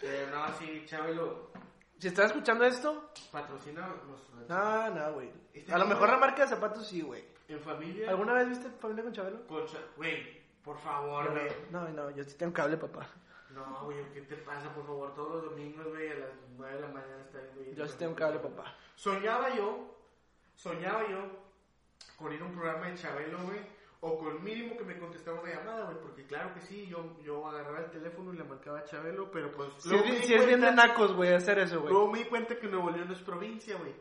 Eh, 0.00 0.26
no, 0.32 0.48
sí, 0.58 0.82
Chabelo, 0.86 1.50
Si 1.98 2.08
estás 2.08 2.26
escuchando 2.26 2.64
esto, 2.64 3.10
patrocina 3.30 3.88
los... 4.08 4.48
no, 4.48 4.90
no, 4.90 5.12
güey. 5.14 5.30
Este 5.54 5.72
A 5.72 5.78
lo 5.78 5.86
mejor 5.86 6.08
la 6.08 6.18
marca 6.18 6.42
de 6.42 6.48
zapatos 6.48 6.86
sí, 6.86 7.00
güey. 7.00 7.24
En 7.48 7.60
familia... 7.60 8.10
¿Alguna 8.10 8.32
vez 8.34 8.48
viste 8.48 8.68
familia 8.80 9.04
con 9.04 9.12
Chabelo? 9.12 9.46
Con 9.46 9.62
Güey, 9.96 10.37
por 10.68 10.76
favor, 10.80 11.30
güey. 11.30 11.48
No, 11.70 11.88
no, 11.88 12.10
yo 12.10 12.22
sí 12.24 12.36
tengo 12.36 12.52
cable, 12.52 12.76
papá. 12.76 13.08
No, 13.54 13.86
güey, 13.86 14.04
¿qué 14.12 14.20
te 14.20 14.36
pasa? 14.36 14.70
Por 14.74 14.84
favor, 14.84 15.14
todos 15.14 15.36
los 15.36 15.44
domingos, 15.50 15.86
güey, 15.88 16.10
a 16.10 16.14
las 16.16 16.30
9 16.58 16.74
de 16.74 16.80
la 16.82 16.88
mañana 16.88 17.22
está 17.24 17.38
viendo... 17.54 17.74
Yo 17.74 17.88
sí 17.88 17.96
tengo 17.96 18.14
cable, 18.14 18.38
papá. 18.38 18.76
Soñaba 18.94 19.48
yo, 19.54 19.96
soñaba 20.54 21.08
yo 21.08 21.20
con 22.18 22.34
ir 22.34 22.42
a 22.42 22.44
un 22.44 22.52
programa 22.52 22.86
de 22.86 22.96
Chabelo, 22.96 23.38
güey, 23.44 23.60
o 24.00 24.18
con 24.18 24.44
mínimo 24.44 24.76
que 24.76 24.84
me 24.84 24.98
contestara 24.98 25.40
una 25.40 25.54
llamada, 25.54 25.84
güey, 25.86 26.00
porque 26.02 26.26
claro 26.26 26.52
que 26.52 26.60
sí, 26.60 26.86
yo, 26.86 27.18
yo 27.24 27.46
agarraba 27.46 27.78
el 27.78 27.90
teléfono 27.90 28.34
y 28.34 28.36
le 28.36 28.44
marcaba 28.44 28.80
a 28.80 28.84
Chabelo, 28.84 29.30
pero 29.30 29.50
pues... 29.50 29.70
Si 29.78 29.94
es, 29.94 30.30
es 30.30 30.46
bien 30.46 30.60
de 30.60 30.70
nacos, 30.70 31.14
güey, 31.14 31.32
hacer 31.32 31.60
eso, 31.60 31.80
güey. 31.80 31.94
Luego 31.94 32.12
me 32.12 32.18
di 32.18 32.24
cuenta 32.26 32.58
que 32.58 32.68
Nuevo 32.68 32.90
León 32.90 33.10
es 33.10 33.22
provincia, 33.22 33.74
güey. 33.78 33.94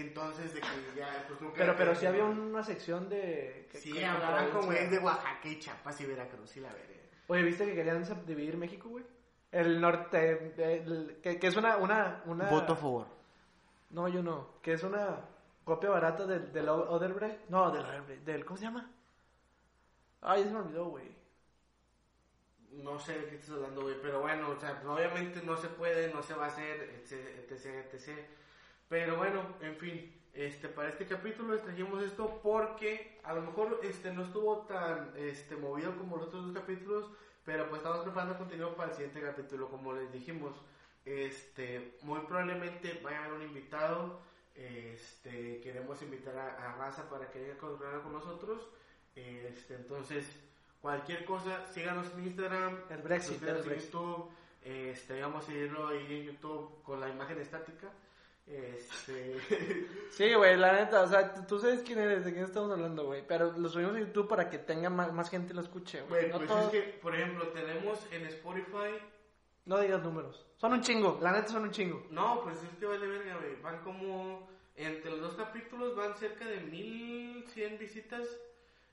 Entonces, 0.00 0.54
de 0.54 0.60
que 0.60 0.66
ya, 0.96 1.24
pues 1.28 1.40
nunca... 1.40 1.54
Pero, 1.58 1.74
pero 1.76 1.94
sí 1.94 2.06
había 2.06 2.24
una 2.24 2.62
sección 2.62 3.08
de... 3.08 3.68
que- 3.70 3.78
Sí, 3.78 4.02
hablaban 4.02 4.50
como 4.50 4.72
es 4.72 4.90
de 4.90 4.98
Oaxaca 4.98 5.48
y 5.48 5.58
Chiapas 5.58 6.00
y 6.00 6.06
Veracruz 6.06 6.56
y 6.56 6.60
la 6.60 6.72
verga. 6.72 6.94
Oye, 7.28 7.42
¿viste 7.42 7.66
que 7.66 7.74
querían 7.74 8.04
dividir 8.26 8.56
México, 8.56 8.88
güey? 8.88 9.04
El 9.52 9.80
norte, 9.80 10.52
el- 10.58 11.18
que, 11.22 11.38
que 11.38 11.46
es 11.46 11.56
una, 11.56 11.76
una, 11.78 12.22
una... 12.26 12.48
favor. 12.78 13.06
No, 13.90 14.08
yo 14.08 14.22
no. 14.22 14.60
Que 14.62 14.72
es 14.74 14.82
una 14.82 15.20
copia 15.64 15.90
barata 15.90 16.26
del, 16.26 16.52
del 16.52 16.68
Oderbrecht. 16.68 17.48
No, 17.48 17.70
del 17.70 17.84
Oderbrecht. 17.84 18.24
Del, 18.24 18.44
¿Cómo 18.44 18.56
se 18.58 18.64
llama? 18.64 18.90
Ay, 20.20 20.44
se 20.44 20.50
me 20.50 20.58
olvidó, 20.58 20.86
güey. 20.86 21.16
No 22.72 22.98
sé 23.00 23.18
de 23.18 23.26
qué 23.28 23.34
estás 23.36 23.50
hablando, 23.52 23.82
güey, 23.82 23.96
pero 24.00 24.20
bueno, 24.20 24.50
o 24.50 24.60
sea, 24.60 24.82
obviamente 24.86 25.42
no 25.42 25.56
se 25.56 25.68
puede, 25.68 26.12
no 26.12 26.22
se 26.22 26.34
va 26.34 26.44
a 26.44 26.48
hacer, 26.48 26.82
etc, 26.82 27.12
etc, 27.50 27.66
etc. 27.94 28.18
Pero 28.88 29.16
bueno, 29.16 29.42
en 29.60 29.76
fin, 29.76 30.14
este, 30.32 30.68
para 30.68 30.88
este 30.88 31.06
capítulo 31.06 31.54
les 31.54 31.62
trajimos 31.62 32.02
esto 32.02 32.40
porque 32.42 33.18
a 33.24 33.34
lo 33.34 33.42
mejor 33.42 33.80
este, 33.82 34.12
no 34.12 34.24
estuvo 34.24 34.58
tan 34.66 35.12
este, 35.16 35.56
movido 35.56 35.96
como 35.96 36.16
los 36.16 36.28
otros 36.28 36.46
dos 36.46 36.54
capítulos, 36.54 37.10
pero 37.44 37.68
pues 37.68 37.80
estamos 37.80 38.00
preparando 38.04 38.38
contenido 38.38 38.74
para 38.76 38.90
el 38.90 38.96
siguiente 38.96 39.20
capítulo, 39.20 39.68
como 39.68 39.92
les 39.92 40.12
dijimos. 40.12 40.54
Este, 41.04 41.96
muy 42.02 42.20
probablemente 42.20 43.00
vaya 43.02 43.18
a 43.20 43.24
haber 43.24 43.38
un 43.38 43.42
invitado, 43.42 44.20
este, 44.54 45.60
queremos 45.60 46.00
invitar 46.02 46.36
a, 46.36 46.72
a 46.72 46.76
Raza 46.76 47.08
para 47.08 47.30
que 47.30 47.40
venga 47.40 47.54
a 47.54 47.58
colaborar 47.58 48.02
con 48.02 48.12
nosotros. 48.12 48.68
Este, 49.14 49.74
entonces, 49.74 50.26
cualquier 50.80 51.24
cosa, 51.24 51.66
síganos 51.72 52.12
en 52.14 52.24
Instagram, 52.24 52.78
El 52.90 52.98
Brexit, 52.98 53.42
el 53.42 53.48
en 53.56 53.64
Brexit. 53.64 53.92
YouTube, 53.92 54.30
este, 54.62 55.20
vamos 55.20 55.44
a 55.44 55.46
seguirlo 55.46 55.88
ahí 55.88 56.20
en 56.20 56.22
YouTube 56.24 56.82
con 56.82 57.00
la 57.00 57.08
imagen 57.08 57.40
estática. 57.40 57.88
Este, 58.50 59.36
Sí, 60.10 60.34
güey, 60.34 60.56
la 60.56 60.72
neta, 60.72 61.02
o 61.02 61.06
sea, 61.08 61.34
tú- 61.46 61.60
sabes 61.60 61.82
quién 61.82 61.98
eres, 61.98 62.24
de 62.24 62.32
quién 62.32 62.44
estamos 62.44 62.70
hablando, 62.70 63.04
güey. 63.04 63.22
Pero 63.26 63.52
lo 63.52 63.68
subimos 63.68 63.94
a 63.94 64.00
YouTube 64.00 64.26
para 64.28 64.48
que 64.50 64.58
tenga 64.58 64.90
más, 64.90 65.12
más 65.12 65.28
gente 65.30 65.54
lo 65.54 65.60
escuche, 65.60 66.00
güey. 66.02 66.28
No, 66.28 66.36
pues 66.38 66.48
todo- 66.48 66.60
es 66.62 66.68
que, 66.70 66.80
por 67.02 67.14
ejemplo, 67.14 67.48
tenemos 67.48 67.98
en 68.10 68.26
Spotify, 68.26 68.96
no 69.66 69.78
digas 69.80 70.02
números. 70.02 70.44
Son 70.56 70.72
un 70.72 70.80
chingo, 70.80 71.18
la 71.22 71.32
neta 71.32 71.48
son 71.48 71.62
un 71.64 71.70
chingo. 71.70 72.06
no, 72.10 72.40
pues 72.42 72.56
es 72.62 72.70
que 72.80 72.86
vale 72.86 73.06
verga, 73.06 73.36
güey, 73.36 73.60
van 73.62 73.78
como, 73.82 74.48
entre 74.76 75.10
los 75.10 75.20
dos 75.20 75.34
capítulos 75.34 75.94
van 75.94 76.16
cerca 76.16 76.46
de 76.46 76.60
1100 76.60 77.78
visitas, 77.78 78.26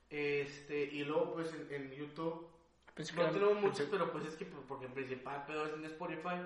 este, 0.09 0.83
y 0.83 1.03
luego 1.05 1.33
pues 1.33 1.51
en, 1.53 1.67
en 1.73 1.91
YouTube 1.91 2.47
que 2.95 3.03
No 3.13 3.25
tenemos 3.29 3.61
muchos, 3.61 3.87
pero 3.91 4.11
pues 4.11 4.25
es 4.25 4.35
que 4.35 4.45
porque 4.45 4.85
en 4.85 4.93
principal 4.93 5.43
pero 5.47 5.65
es 5.65 5.73
en 5.73 5.85
Spotify, 5.85 6.37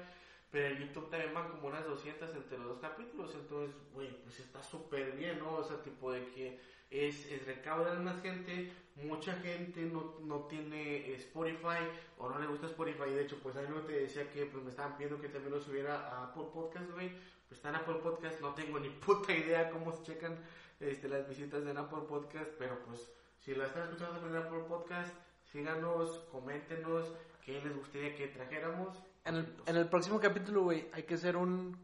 pero 0.52 0.68
en 0.68 0.80
YouTube 0.80 1.10
también 1.10 1.34
van 1.34 1.50
como 1.50 1.68
unas 1.68 1.86
200 1.86 2.36
entre 2.36 2.58
los 2.58 2.68
dos 2.68 2.80
capítulos, 2.80 3.36
entonces, 3.36 3.76
güey, 3.94 4.10
pues 4.24 4.40
está 4.40 4.64
súper 4.64 5.12
bien, 5.12 5.40
¿no? 5.40 5.56
O 5.56 5.64
sea, 5.64 5.82
tipo 5.84 6.12
de 6.12 6.26
que 6.32 6.60
es, 6.90 7.32
es 7.32 7.46
recaudan 7.46 8.04
más 8.04 8.20
gente, 8.22 8.72
mucha 8.96 9.34
gente 9.38 9.82
no, 9.82 10.16
no 10.22 10.48
tiene 10.48 11.14
Spotify 11.14 11.86
o 12.18 12.30
no 12.30 12.40
le 12.40 12.48
gusta 12.48 12.66
Spotify, 12.66 13.12
de 13.12 13.24
hecho, 13.24 13.38
pues 13.44 13.56
ahí 13.56 13.68
no 13.70 13.82
te 13.82 13.94
decía 13.94 14.30
que 14.32 14.46
pues 14.48 14.64
me 14.64 14.72
estaban 14.72 14.98
pidiendo 14.98 15.22
que 15.22 15.30
también 15.30 15.54
lo 15.54 15.62
subiera 15.62 16.10
a 16.10 16.26
Apple 16.26 16.48
Podcast, 16.52 16.90
güey, 16.92 17.10
pues 17.48 17.60
está 17.60 17.70
en 17.70 17.76
Apple 17.76 18.00
Podcast, 18.02 18.42
no 18.42 18.54
tengo 18.56 18.80
ni 18.80 18.90
puta 18.90 19.34
idea 19.34 19.70
cómo 19.70 19.92
se 19.92 20.04
checan 20.04 20.38
este, 20.80 21.10
las 21.10 21.30
visitas 21.30 21.64
en 21.66 21.78
Apple 21.78 22.06
Podcast, 22.08 22.50
pero 22.58 22.80
pues 22.86 23.08
si 23.38 23.54
la 23.54 23.66
están 23.68 23.84
escuchando 23.84 24.28
en 24.28 24.36
Apple 24.36 24.64
Podcast, 24.68 25.14
síganos, 25.52 26.20
coméntenos 26.32 27.12
qué 27.46 27.62
les 27.62 27.76
gustaría 27.76 28.16
que 28.16 28.28
trajéramos. 28.28 28.98
En 29.30 29.36
el, 29.36 29.48
en 29.68 29.76
el 29.78 29.88
próximo 29.88 30.20
capítulo, 30.20 30.64
güey, 30.64 30.90
hay 30.92 31.04
que 31.04 31.14
hacer 31.14 31.38
un, 31.38 31.78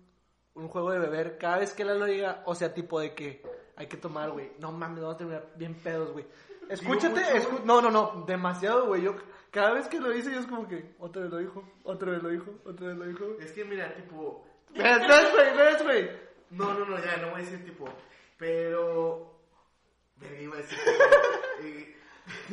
un 0.56 0.68
juego 0.68 0.92
de 0.92 1.00
beber. 1.00 1.38
Cada 1.38 1.60
vez 1.60 1.74
que 1.74 1.84
él 1.84 2.00
lo 2.00 2.06
diga, 2.06 2.42
o 2.46 2.56
sea, 2.56 2.74
tipo 2.74 3.00
de 3.00 3.14
que 3.14 3.44
hay 3.76 3.88
que 3.88 3.98
tomar, 3.98 4.32
güey. 4.32 4.52
No 4.60 4.72
mames, 4.72 5.00
vamos 5.02 5.16
a 5.16 5.18
terminar 5.18 5.48
bien 5.56 5.76
pedos, 5.76 6.12
güey. 6.12 6.26
Escúchate, 6.70 7.22
escu- 7.40 7.64
no, 7.64 7.82
no, 7.82 7.92
no, 7.92 8.24
demasiado, 8.26 8.88
güey. 8.88 9.04
Yo, 9.04 9.16
cada 9.52 9.74
vez 9.74 9.88
que 9.88 10.00
lo 10.00 10.10
dice, 10.10 10.32
yo 10.32 10.40
es 10.40 10.48
como 10.48 10.68
que, 10.68 10.96
otra 11.00 11.22
vez 11.22 11.32
lo 11.32 11.38
dijo, 11.38 11.64
otra 11.84 12.12
vez 12.14 12.24
lo 12.24 12.30
dijo, 12.30 12.52
otra 12.66 12.88
vez 12.88 12.98
lo 12.98 13.06
dijo. 13.06 13.26
Es 13.40 13.52
que 13.52 13.64
mira, 13.64 13.94
tipo, 13.96 14.44
¿Ves, 14.74 15.32
güey? 15.34 15.56
¿Ves, 15.58 15.84
güey? 15.84 16.10
no, 16.50 16.74
no, 16.74 16.86
no, 16.86 16.98
ya, 16.98 17.18
no 17.18 17.30
voy 17.32 17.42
a 17.42 17.44
decir 17.44 17.64
tipo, 17.64 17.88
pero... 18.38 19.34
Verga, 20.18 20.40
iba 20.42 20.56
a 20.56 20.58
decir 20.58 20.78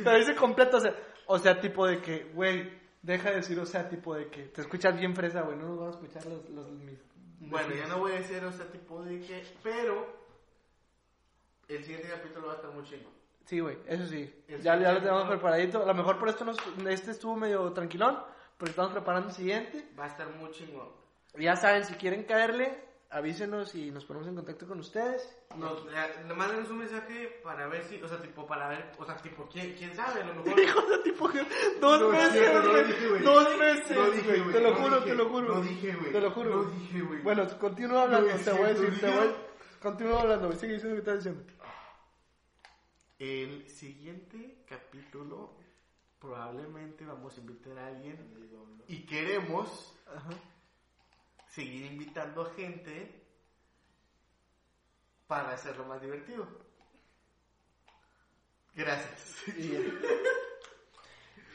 Pero 0.03 0.17
dice 0.17 0.35
completo, 0.35 0.77
o 0.77 0.79
sea, 0.79 0.95
o 1.25 1.39
sea, 1.39 1.59
tipo 1.59 1.87
de 1.87 1.99
que, 2.01 2.25
güey, 2.33 2.82
deja 3.03 3.29
de 3.29 3.35
decir, 3.35 3.59
o 3.59 3.65
sea, 3.65 3.87
tipo 3.87 4.15
de 4.15 4.29
que 4.29 4.45
te 4.45 4.61
escuchas 4.61 4.97
bien 4.97 5.15
fresa, 5.15 5.41
güey. 5.41 5.57
No 5.57 5.67
nos 5.67 5.79
van 5.79 5.87
a 5.89 5.91
escuchar 5.91 6.25
los, 6.25 6.49
los 6.49 6.71
mis. 6.71 6.99
Bueno, 7.39 7.75
ya 7.75 7.85
no 7.87 7.99
voy 7.99 8.13
a 8.13 8.15
decir, 8.15 8.43
o 8.43 8.51
sea, 8.51 8.65
tipo 8.71 9.03
de 9.03 9.19
que, 9.19 9.43
pero 9.61 10.07
el 11.67 11.83
siguiente 11.83 12.09
capítulo 12.09 12.47
va 12.47 12.53
a 12.53 12.55
estar 12.55 12.71
muy 12.71 12.83
chingo. 12.83 13.11
Sí, 13.45 13.59
güey, 13.59 13.77
eso 13.85 14.05
sí. 14.07 14.33
El 14.47 14.61
Ya, 14.61 14.79
ya 14.79 14.93
lo 14.93 14.99
tenemos 14.99 15.27
preparadito. 15.27 15.83
A 15.83 15.85
lo 15.85 15.93
mejor 15.93 16.17
por 16.17 16.29
esto 16.29 16.45
nos, 16.45 16.57
este 16.87 17.11
estuvo 17.11 17.35
medio 17.35 17.73
tranquilón, 17.73 18.17
porque 18.57 18.71
estamos 18.71 18.93
preparando 18.93 19.29
el 19.29 19.35
siguiente. 19.35 19.85
Va 19.99 20.05
a 20.05 20.07
estar 20.07 20.29
muy 20.29 20.49
chingón. 20.51 20.89
Ya 21.37 21.55
saben, 21.57 21.83
si 21.83 21.95
quieren 21.95 22.23
caerle, 22.23 22.79
avísenos 23.13 23.75
y 23.75 23.91
nos 23.91 24.05
ponemos 24.05 24.27
en 24.27 24.35
contacto 24.35 24.67
con 24.67 24.79
ustedes. 24.79 25.37
Nos, 25.55 25.85
eh, 25.85 26.23
le 26.27 26.33
mándenos 26.33 26.69
un 26.69 26.79
mensaje 26.79 27.39
para 27.43 27.67
ver 27.67 27.83
si, 27.83 28.01
o 28.01 28.07
sea, 28.07 28.21
tipo, 28.21 28.45
para 28.45 28.67
ver, 28.69 28.91
o 28.97 29.05
sea, 29.05 29.15
tipo, 29.17 29.47
quién, 29.51 29.73
quién 29.75 29.95
sabe, 29.95 30.21
a 30.21 30.25
lo 30.25 30.35
mejor... 30.43 30.59
Hijo 30.59 30.81
de 30.81 30.97
tipo, 30.99 31.29
dos 31.79 32.01
No, 32.01 32.09
meses, 32.09 32.53
no 32.63 32.83
dije, 32.83 33.07
güey. 33.09 33.21
Dos 33.23 33.57
meses, 33.59 33.97
No 33.97 34.11
dije, 34.11 34.27
güey. 34.27 34.39
güey, 34.41 34.53
Te 34.53 34.61
lo 34.61 34.69
no 34.71 34.75
juro, 34.75 34.95
dije, 34.97 35.09
te 35.09 35.15
lo 35.15 35.29
juro. 35.29 35.53
no 35.55 35.61
dije, 35.61 35.93
güey. 35.95 36.11
Te 36.11 36.21
lo 36.21 36.31
juro. 36.31 36.55
No 36.55 36.63
dije, 36.71 37.01
güey. 37.01 37.21
Bueno, 37.21 37.47
continúa 37.59 38.01
hablando, 38.03 38.33
te 38.35 38.51
voy 38.51 38.61
a 38.61 38.73
decir, 38.73 38.99
te 38.99 39.09
voy. 39.15 39.33
Continúa 39.81 40.21
hablando, 40.21 40.47
güey. 40.47 40.59
Sigue 40.59 40.73
diciendo 40.73 40.97
lo 40.97 41.03
que 41.03 41.09
estás 41.11 41.23
diciendo. 41.23 41.53
El 43.19 43.69
siguiente 43.69 44.63
capítulo 44.67 45.55
probablemente 46.19 47.05
vamos 47.05 47.37
a 47.37 47.39
invitar 47.41 47.77
a 47.77 47.87
alguien 47.87 48.17
y 48.87 49.05
queremos 49.05 49.93
Ajá. 50.07 50.29
Seguir 51.53 51.85
invitando 51.91 52.41
a 52.41 52.53
gente 52.53 53.21
para 55.27 55.51
hacerlo 55.51 55.85
más 55.85 56.01
divertido. 56.01 56.47
Gracias. 58.75 59.43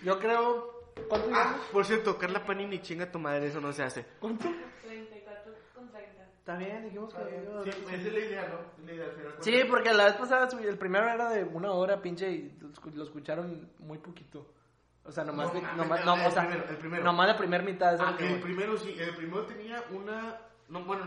Yo 0.04 0.18
creo. 0.18 0.78
¿Cuánto 1.08 1.28
Ah, 1.32 1.56
por 1.72 1.84
cierto, 1.84 2.18
Carla 2.18 2.44
Panini, 2.44 2.80
chinga 2.80 3.10
tu 3.10 3.18
madre, 3.18 3.46
eso 3.48 3.60
no 3.60 3.72
se 3.72 3.82
hace. 3.84 4.04
¿Cuánto? 4.20 4.48
34 4.82 5.52
con 5.74 5.88
30. 5.90 6.24
Está 6.38 6.56
bien, 6.56 6.84
dijimos 6.84 7.14
que... 7.14 7.20
Sí, 7.64 7.70
esa 7.70 7.94
es 7.94 8.12
la 8.12 8.18
idea, 8.18 8.48
¿no? 8.48 8.84
La 8.86 8.92
idea. 8.92 9.06
Sí, 9.40 9.60
porque 9.68 9.92
la 9.94 10.06
vez 10.06 10.14
pasada 10.14 10.48
el 10.60 10.78
primero 10.78 11.08
era 11.08 11.30
de 11.30 11.44
una 11.44 11.70
hora, 11.72 12.00
pinche, 12.02 12.30
y 12.30 12.56
lo 12.60 12.68
escu- 12.70 12.92
lo 12.94 13.04
escucharon 13.04 13.70
muy 13.78 13.98
poquito. 13.98 14.52
O 15.08 15.12
sea, 15.12 15.24
nomás, 15.24 15.48
No, 15.48 15.54
de- 15.54 15.60
mames, 15.62 15.76
nomás, 15.78 16.00
el- 16.00 16.06
no, 16.06 16.14
el 16.16 16.26
o 16.26 16.30
sea, 16.30 16.42
primero, 16.46 16.68
el 16.68 16.76
primero. 16.76 17.04
nomás 17.04 17.26
la 17.28 17.38
primera 17.38 17.64
mitad. 17.64 17.94
es 17.94 18.00
Ah, 18.00 18.14
el 18.18 18.40
primero 18.40 18.76
sí, 18.76 18.94
el 18.98 19.16
primero 19.16 19.46
tenía 19.46 19.82
una, 19.90 20.36
no, 20.68 20.84
bueno, 20.84 21.06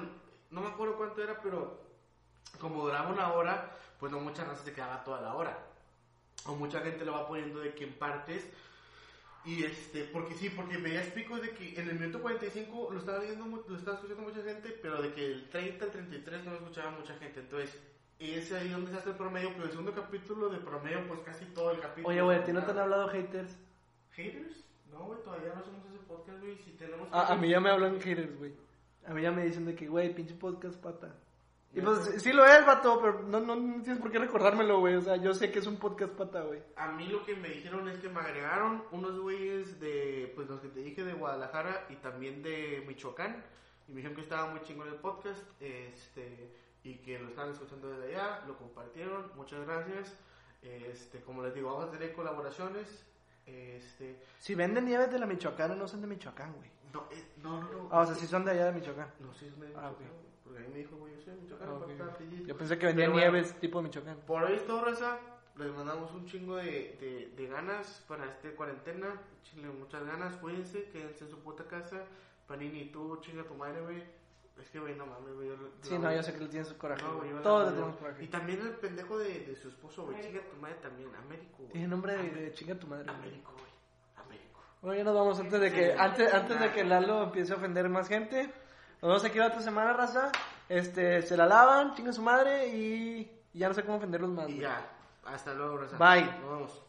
no 0.50 0.62
me 0.62 0.68
acuerdo 0.68 0.98
cuánto 0.98 1.22
era, 1.24 1.40
pero 1.42 1.80
como 2.60 2.84
duraba 2.84 3.10
una 3.10 3.32
hora, 3.34 3.78
pues 4.00 4.12
no 4.12 4.20
mucha 4.20 4.44
raza 4.44 4.64
se 4.64 4.74
quedaba 4.74 5.04
toda 5.04 5.22
la 5.22 5.36
hora. 5.36 5.58
O 6.46 6.56
mucha 6.56 6.80
gente 6.82 7.06
lo 7.06 7.12
va 7.14 7.28
poniendo 7.28 7.60
de 7.60 7.76
que 7.76 7.84
en 7.84 7.94
partes. 7.94 8.44
Y 9.46 9.64
este, 9.64 10.04
porque 10.06 10.34
sí, 10.36 10.50
porque 10.50 10.78
veías 10.78 11.08
picos 11.08 11.42
de 11.42 11.52
que 11.52 11.80
en 11.80 11.90
el 11.90 12.00
minuto 12.00 12.22
45 12.22 12.90
lo 12.92 13.00
estaba 13.00 13.20
viendo, 13.20 13.46
lo 13.68 13.76
estaba 13.76 13.98
escuchando 13.98 14.24
mucha 14.24 14.42
gente, 14.44 14.70
pero 14.82 15.02
de 15.02 15.14
que 15.14 15.26
el 15.26 15.50
30 15.50 15.86
al 15.86 15.92
33 15.92 16.44
no 16.44 16.52
lo 16.52 16.58
escuchaba 16.58 16.92
mucha 16.92 17.16
gente. 17.16 17.40
Entonces, 17.40 17.76
es 18.20 18.52
ahí 18.52 18.70
donde 18.70 18.92
se 18.92 18.98
hace 18.98 19.10
el 19.10 19.16
promedio, 19.16 19.50
pero 19.54 19.64
el 19.66 19.72
segundo 19.72 19.94
capítulo 19.94 20.50
de 20.50 20.60
promedio, 20.60 21.08
pues 21.08 21.20
casi 21.22 21.46
todo 21.46 21.72
el 21.72 21.80
capítulo. 21.80 22.10
Oye, 22.10 22.22
güey, 22.22 22.38
¿a 22.40 22.44
ti 22.44 22.52
no 22.54 22.64
te 22.64 22.72
han 22.72 22.80
hablado 22.80 23.08
haters? 23.10 23.58
¿Haters? 24.16 24.64
No, 24.92 25.06
güey, 25.06 25.22
todavía 25.24 25.54
no 25.54 25.62
hacemos 25.62 25.86
ese 25.86 26.00
podcast, 26.08 26.40
güey. 26.42 26.58
Si 26.58 26.72
tenemos. 26.72 27.08
A, 27.12 27.34
a 27.34 27.36
mí 27.36 27.50
ya 27.50 27.60
me 27.60 27.70
hablan 27.70 28.00
haters, 28.02 28.38
güey. 28.38 28.54
A 29.06 29.14
mí 29.14 29.22
ya 29.22 29.32
me 29.32 29.46
dicen 29.46 29.66
de 29.66 29.76
que, 29.76 29.88
güey, 29.88 30.14
pinche 30.14 30.36
podcast 30.36 30.76
pata. 30.82 31.16
Y 31.74 31.80
pues 31.80 32.04
sí- 32.04 32.20
sí 32.20 32.34
lo 32.34 32.46
es, 32.46 32.66
vato, 32.66 33.00
pero 33.02 33.24
no, 33.24 33.40
no, 33.40 33.56
no 33.56 33.82
tienes 33.82 34.02
por 34.02 34.12
qué 34.12 34.20
recordármelo, 34.20 34.80
güey. 34.82 34.96
O 34.96 35.02
sea, 35.02 35.16
yo 35.16 35.34
sé 35.34 35.52
que 35.52 35.60
es 35.60 35.68
un 35.68 35.78
podcast 35.78 36.12
pata, 36.14 36.42
güey. 36.42 36.62
A 36.76 36.92
mí 36.92 37.08
lo 37.08 37.26
que 37.26 37.34
me 37.36 37.48
dijeron 37.50 37.88
es 37.88 37.98
que 38.00 38.10
me 38.10 38.20
agregaron 38.20 38.84
unos 38.92 39.18
güeyes 39.18 39.80
de, 39.80 40.34
pues 40.36 40.50
los 40.50 40.60
que 40.60 40.68
te 40.68 40.82
dije 40.82 41.06
de 41.06 41.14
Guadalajara 41.14 41.86
y 41.90 41.96
también 41.96 42.44
de 42.44 42.84
Michoacán. 42.86 43.42
Y 43.88 43.92
me 43.92 43.98
dijeron 43.98 44.16
que 44.18 44.22
estaba 44.24 44.52
muy 44.52 44.60
chingón 44.62 44.90
el 44.90 44.96
podcast, 44.96 45.42
este, 45.62 46.52
y 46.84 46.96
que 46.98 47.18
lo 47.20 47.30
estaban 47.30 47.52
escuchando 47.54 47.90
desde 47.90 48.16
allá, 48.18 48.44
lo 48.48 48.58
compartieron, 48.58 49.32
muchas 49.38 49.66
gracias. 49.66 50.18
Este, 50.62 51.22
como 51.22 51.42
les 51.42 51.56
digo, 51.56 51.70
vamos 51.74 51.86
a 51.88 51.92
tener 51.92 52.14
colaboraciones. 52.14 53.08
Este, 53.46 54.20
Si 54.40 54.56
venden 54.56 54.86
nieves 54.86 55.12
de 55.12 55.20
la 55.20 55.26
Michoacana, 55.26 55.76
no 55.76 55.88
son 55.88 56.02
de 56.02 56.08
Michoacán, 56.08 56.54
güey. 56.54 56.70
no, 56.94 57.08
eh, 57.12 57.24
no, 57.38 57.62
no, 57.62 57.72
no. 57.72 57.90
Ah, 57.92 58.02
o 58.02 58.06
sea, 58.06 58.16
sí 58.16 58.28
son 58.28 58.46
de 58.46 58.52
allá 58.52 58.66
de 58.66 58.72
Michoacán. 58.74 59.08
No, 59.20 59.34
sí 59.34 59.46
es 59.46 59.60
de 59.60 59.68
Ah, 59.68 59.70
Michoacán, 59.70 59.92
ok. 59.92 59.98
güey, 60.00 60.12
porque 60.44 60.60
ahí 60.60 60.68
me 60.72 60.78
dijo, 60.80 60.96
güey, 60.98 61.16
yo 61.16 61.22
soy 61.22 61.36
de 61.36 61.42
Michoacán, 61.42 61.68
Ah, 61.70 61.74
ok. 61.74 61.88
falta 61.88 62.06
apellido. 62.14 62.46
Yo 62.48 62.58
pensé 62.58 62.78
que 62.78 62.86
vendían 62.88 63.12
bueno, 63.12 63.32
nieves 63.32 63.54
tipo 63.60 63.80
de 63.80 63.84
Michoacán. 63.86 64.18
Por 64.28 64.44
hoy 64.44 64.54
es 64.54 64.66
todo, 64.66 64.86
raza. 64.86 65.18
Les 65.58 65.72
mandamos 65.74 66.12
un 66.14 66.26
chingo 66.26 66.56
de, 66.56 66.64
de, 67.00 67.34
de 67.36 67.48
ganas 67.48 68.04
para 68.08 68.26
esta 68.26 68.50
cuarentena. 68.56 69.20
Chile, 69.44 69.68
muchas 69.68 70.04
ganas. 70.06 70.36
Cuídense, 70.38 70.86
quédense 70.92 71.26
en 71.26 71.30
su 71.30 71.40
puta 71.40 71.66
casa. 71.66 72.04
Panini, 72.48 72.86
tú 72.86 73.18
chinga 73.22 73.44
tu 73.44 73.54
madre, 73.56 73.82
güey. 73.82 74.04
Es 74.62 74.70
que, 74.70 74.80
güey, 74.80 74.96
no 74.96 75.06
mames, 75.08 75.34
güey. 75.36 75.50
Sí, 75.82 75.98
no, 75.98 76.14
yo 76.14 76.22
sé 76.22 76.34
que 76.34 76.40
le 76.46 76.78
coraje. 76.78 77.02
No, 77.04 77.16
güey. 77.18 77.30
güey, 77.32 77.34
yo- 77.34 77.42
Todos 77.42 77.66
le 77.66 77.72
tenemos 77.74 77.96
Y 77.96 78.00
coraje. 78.00 78.28
también 78.28 78.62
el 78.62 78.70
pendejo 78.76 79.18
de, 79.18 79.40
de 79.46 79.56
su 79.56 79.70
esposo, 79.70 80.06
güey. 80.06 80.22
Chinga 80.22 80.42
tu 80.42 80.56
madre 80.58 80.76
también. 80.76 81.10
Américo, 81.16 81.58
güey. 81.60 81.72
Tiene 81.72 81.88
nombre 81.88 82.16
de, 82.18 82.54
chinga 82.54 82.76
tu 82.76 82.88
madre, 82.88 83.06
güey. 83.06 83.16
Américo, 83.18 83.52
güey. 83.54 83.72
Américo. 84.26 84.60
Bueno, 84.82 84.98
ya 84.98 85.04
nos 85.04 85.16
vamos 85.16 85.40
antes 85.40 85.60
de 85.60 85.72
que, 85.72 85.94
antes, 85.94 86.34
antes 86.34 86.60
de 86.60 86.72
que 86.72 86.84
Lalo 86.84 87.24
empiece 87.24 87.54
a 87.54 87.56
ofender 87.56 87.90
más 87.90 88.08
gente. 88.08 88.44
Nos 89.02 89.10
vemos 89.10 89.26
aquí 89.26 89.40
la 89.40 89.48
otra 89.48 89.62
semana, 89.62 89.94
raza. 89.94 90.32
Este, 90.70 91.22
se 91.24 91.36
la 91.36 91.46
lavan, 91.48 91.96
chinga 91.96 92.14
su 92.14 92.22
madre 92.22 92.68
y 92.68 93.42
ya 93.54 93.68
no 93.68 93.74
sé 93.74 93.84
cómo 93.84 93.98
ofenderlos 93.98 94.30
más. 94.30 94.48
Y 94.48 94.54
güey. 94.54 94.62
ya. 94.62 94.88
Hasta 95.26 95.54
luego, 95.54 95.78
raza. 95.78 95.98
Bye. 95.98 96.26
Nos 96.40 96.52
vemos. 96.52 96.84